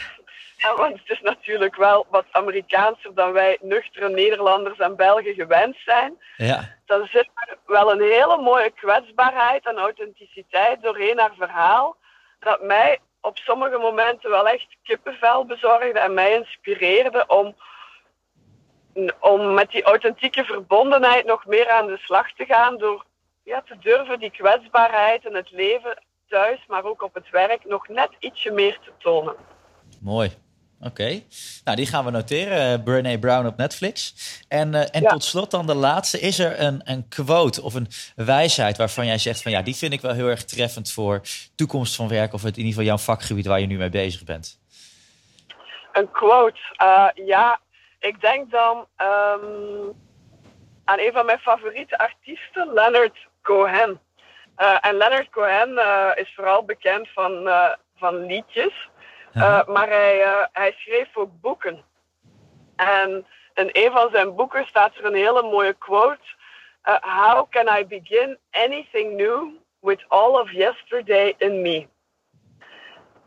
ja, 0.60 0.76
want 0.76 1.00
het 1.00 1.10
is 1.10 1.22
natuurlijk 1.22 1.76
wel 1.76 2.06
wat 2.10 2.26
Amerikaanser 2.32 3.14
dan 3.14 3.32
wij 3.32 3.58
nuchtere 3.62 4.10
Nederlanders 4.10 4.78
en 4.78 4.96
Belgen 4.96 5.34
gewend 5.34 5.76
zijn. 5.86 6.18
Ja. 6.38 6.76
Dan 6.86 7.06
zit 7.06 7.30
er 7.34 7.58
wel 7.66 7.92
een 7.92 8.02
hele 8.02 8.38
mooie 8.38 8.72
kwetsbaarheid 8.72 9.66
en 9.66 9.78
authenticiteit 9.78 10.82
doorheen 10.82 11.20
haar 11.20 11.34
verhaal. 11.38 11.96
Dat 12.40 12.62
mij 12.62 13.00
op 13.22 13.38
sommige 13.38 13.78
momenten 13.78 14.30
wel 14.30 14.48
echt 14.48 14.68
kippenvel 14.84 15.46
bezorgde 15.46 16.00
en 16.00 16.14
mij 16.14 16.34
inspireerde 16.34 17.24
om, 17.28 17.56
om 19.20 19.54
met 19.54 19.72
die 19.72 19.84
authentieke 19.84 20.44
verbondenheid 20.44 21.26
nog 21.26 21.46
meer 21.46 21.70
aan 21.70 21.88
de 21.88 21.98
slag 21.98 22.34
te 22.34 22.46
gaan. 22.46 22.78
Door 22.78 23.06
ja, 23.44 23.62
te 23.62 23.78
durven 23.80 24.20
die 24.20 24.32
kwetsbaarheid 24.32 25.26
in 25.26 25.36
het 25.36 25.52
leven 25.52 26.04
thuis, 26.28 26.66
maar 26.68 26.84
ook 26.84 27.02
op 27.02 27.14
het 27.14 27.30
werk, 27.30 27.66
nog 27.66 27.88
net 27.88 28.10
ietsje 28.20 28.52
meer 28.52 28.80
te 28.84 28.92
tonen. 28.98 29.36
Mooi. 30.02 30.48
Oké, 30.82 31.24
nou 31.64 31.78
die 31.78 31.86
gaan 31.86 32.06
we 32.06 32.12
noteren. 32.12 32.78
Uh, 32.78 32.84
Brené 32.84 33.20
Brown 33.20 33.46
op 33.46 33.58
Netflix. 33.58 34.14
En, 34.48 34.74
uh, 34.74 34.96
en 34.96 35.04
tot 35.04 35.24
slot 35.24 35.52
dan 35.52 35.68
de 35.68 35.76
laatste. 35.76 36.20
Is 36.20 36.40
er 36.40 36.60
een, 36.60 36.82
een 36.84 37.08
quote 37.08 37.62
of 37.62 37.74
een 37.74 37.88
wijsheid 38.16 38.78
waarvan 38.78 39.06
jij 39.06 39.18
zegt 39.18 39.42
van 39.42 39.52
ja, 39.52 39.62
die 39.62 39.76
vind 39.76 39.94
ik 39.94 40.02
wel 40.02 40.14
heel 40.14 40.28
erg 40.28 40.46
treffend 40.46 40.92
voor 40.92 41.22
toekomst 41.56 41.96
van 41.96 42.08
werk 42.08 42.34
of 42.34 42.44
het 42.44 42.58
in 42.58 42.64
ieder 42.64 42.74
geval 42.74 42.88
jouw 42.88 42.98
vakgebied 42.98 43.46
waar 43.46 43.60
je 43.60 43.68
nu 43.68 43.78
mee 43.78 43.90
bezig 43.90 44.24
bent? 44.24 44.60
Een 45.94 46.12
quote, 46.12 46.60
uh, 46.82 47.08
ja, 47.26 47.60
ik 48.00 48.22
denk 48.22 48.52
dan 48.52 48.78
um, 48.78 49.94
aan 50.84 51.00
een 51.00 51.12
van 51.14 51.26
mijn 51.26 51.40
favoriete 51.40 51.98
artiesten, 51.98 52.74
Leonard 52.74 53.18
Cohen. 53.42 54.00
en 54.82 54.98
Leonard 54.98 55.30
Cohen 55.30 55.70
is 56.16 56.34
vooral 56.36 56.64
bekend 56.64 57.10
van, 57.14 57.50
van 57.96 58.26
liedjes. 58.26 58.90
Uh, 59.34 59.66
maar 59.68 59.88
hij, 59.88 60.26
uh, 60.26 60.46
hij 60.52 60.72
schreef 60.78 61.18
ook 61.18 61.42
boeken. 61.42 61.84
En 62.76 63.26
in 63.54 63.70
een 63.72 63.92
van 63.92 64.10
zijn 64.12 64.36
boeken 64.36 64.66
staat 64.66 64.96
er 64.96 65.06
een 65.06 65.16
hele 65.16 65.42
mooie 65.42 65.74
quote. 65.74 66.38
Uh, 66.86 66.96
How 67.02 67.50
can 67.50 67.80
I 67.80 67.86
begin 67.86 68.38
anything 68.52 69.16
new 69.16 69.48
with 69.80 70.06
all 70.08 70.40
of 70.40 70.52
yesterday 70.52 71.36
in 71.38 71.62
me? 71.62 71.88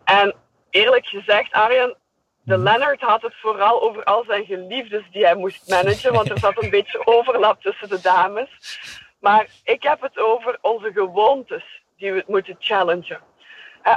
En 0.05 0.34
eerlijk 0.70 1.07
gezegd, 1.07 1.53
Arjen, 1.53 1.96
de 2.42 2.57
mhm. 2.57 2.62
Leonard 2.62 3.00
had 3.00 3.22
het 3.22 3.34
vooral 3.40 3.82
over 3.82 4.05
al 4.05 4.24
zijn 4.24 4.44
geliefdes 4.44 5.03
die 5.11 5.24
hij 5.24 5.36
moest 5.36 5.68
managen, 5.68 6.12
want 6.12 6.30
er 6.30 6.38
zat 6.38 6.62
een 6.62 6.70
beetje 6.80 7.07
overlap 7.07 7.62
tussen 7.62 7.88
de 7.88 8.00
dames. 8.00 8.78
Maar 9.20 9.46
ik 9.64 9.82
heb 9.82 10.00
het 10.00 10.18
over 10.18 10.59
onze 10.61 10.92
gewoontes 10.92 11.82
die 11.96 12.12
we 12.12 12.24
moeten 12.26 12.57
challengen 12.59 13.20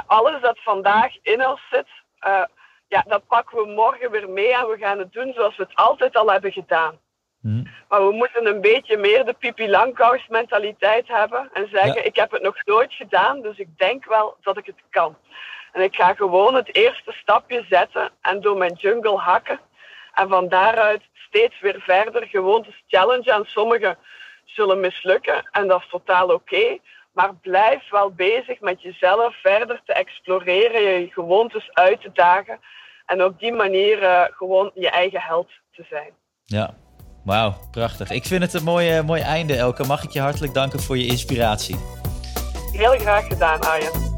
alles 0.06 0.40
dat 0.40 0.58
vandaag 0.62 1.12
in 1.22 1.46
ons 1.46 1.60
zit, 1.70 1.86
uh, 2.26 2.42
ja, 2.88 3.04
dat 3.06 3.26
pakken 3.26 3.56
we 3.56 3.72
morgen 3.72 4.10
weer 4.10 4.30
mee 4.30 4.54
en 4.54 4.68
we 4.68 4.76
gaan 4.78 4.98
het 4.98 5.12
doen 5.12 5.32
zoals 5.32 5.56
we 5.56 5.62
het 5.62 5.74
altijd 5.74 6.16
al 6.16 6.30
hebben 6.30 6.52
gedaan. 6.52 6.98
Hmm. 7.40 7.66
Maar 7.88 8.06
we 8.06 8.12
moeten 8.12 8.46
een 8.46 8.60
beetje 8.60 8.96
meer 8.96 9.24
de 9.24 9.32
Pipi 9.32 9.68
Langkous 9.70 10.26
mentaliteit 10.28 11.08
hebben 11.08 11.50
en 11.52 11.68
zeggen, 11.72 12.06
ik 12.06 12.16
heb 12.16 12.30
het 12.30 12.42
nog 12.42 12.64
nooit 12.64 12.92
gedaan, 12.92 13.42
dus 13.42 13.58
ik 13.58 13.78
denk 13.78 14.04
wel 14.04 14.36
dat 14.40 14.56
ik 14.56 14.66
het 14.66 14.82
kan. 14.90 15.16
En 15.72 15.82
ik 15.82 15.94
ga 15.94 16.14
gewoon 16.14 16.54
het 16.54 16.74
eerste 16.74 17.12
stapje 17.12 17.64
zetten 17.68 18.10
en 18.20 18.40
door 18.40 18.56
mijn 18.56 18.72
jungle 18.72 19.16
hakken. 19.16 19.60
En 20.14 20.28
van 20.28 20.48
daaruit 20.48 21.02
steeds 21.14 21.60
weer 21.60 21.80
verder 21.80 22.26
gewoontes 22.26 22.82
challenge. 22.86 23.32
En 23.32 23.44
sommige 23.44 23.96
zullen 24.44 24.80
mislukken 24.80 25.48
en 25.50 25.66
dat 25.66 25.80
is 25.80 25.88
totaal 25.88 26.28
oké. 26.28 26.78
Maar 27.16 27.34
blijf 27.34 27.90
wel 27.90 28.10
bezig 28.10 28.60
met 28.60 28.82
jezelf 28.82 29.40
verder 29.40 29.80
te 29.84 29.92
exploreren, 29.92 31.00
je 31.00 31.08
gewoontes 31.10 31.70
uit 31.72 32.00
te 32.00 32.10
dagen. 32.12 32.58
En 33.06 33.24
op 33.24 33.38
die 33.38 33.52
manier 33.52 34.02
uh, 34.02 34.22
gewoon 34.30 34.70
je 34.74 34.90
eigen 34.90 35.20
held 35.20 35.48
te 35.72 35.84
zijn. 35.90 36.10
Ja, 36.44 36.74
wauw, 37.24 37.54
prachtig. 37.70 38.10
Ik 38.10 38.24
vind 38.24 38.42
het 38.42 38.54
een 38.54 38.64
mooi, 38.64 39.02
mooi 39.02 39.22
einde, 39.22 39.56
Elke. 39.56 39.84
Mag 39.84 40.02
ik 40.02 40.10
je 40.10 40.20
hartelijk 40.20 40.54
danken 40.54 40.80
voor 40.80 40.98
je 40.98 41.06
inspiratie? 41.06 41.76
Heel 42.72 42.98
graag 42.98 43.26
gedaan, 43.26 43.60
Arjen. 43.60 44.15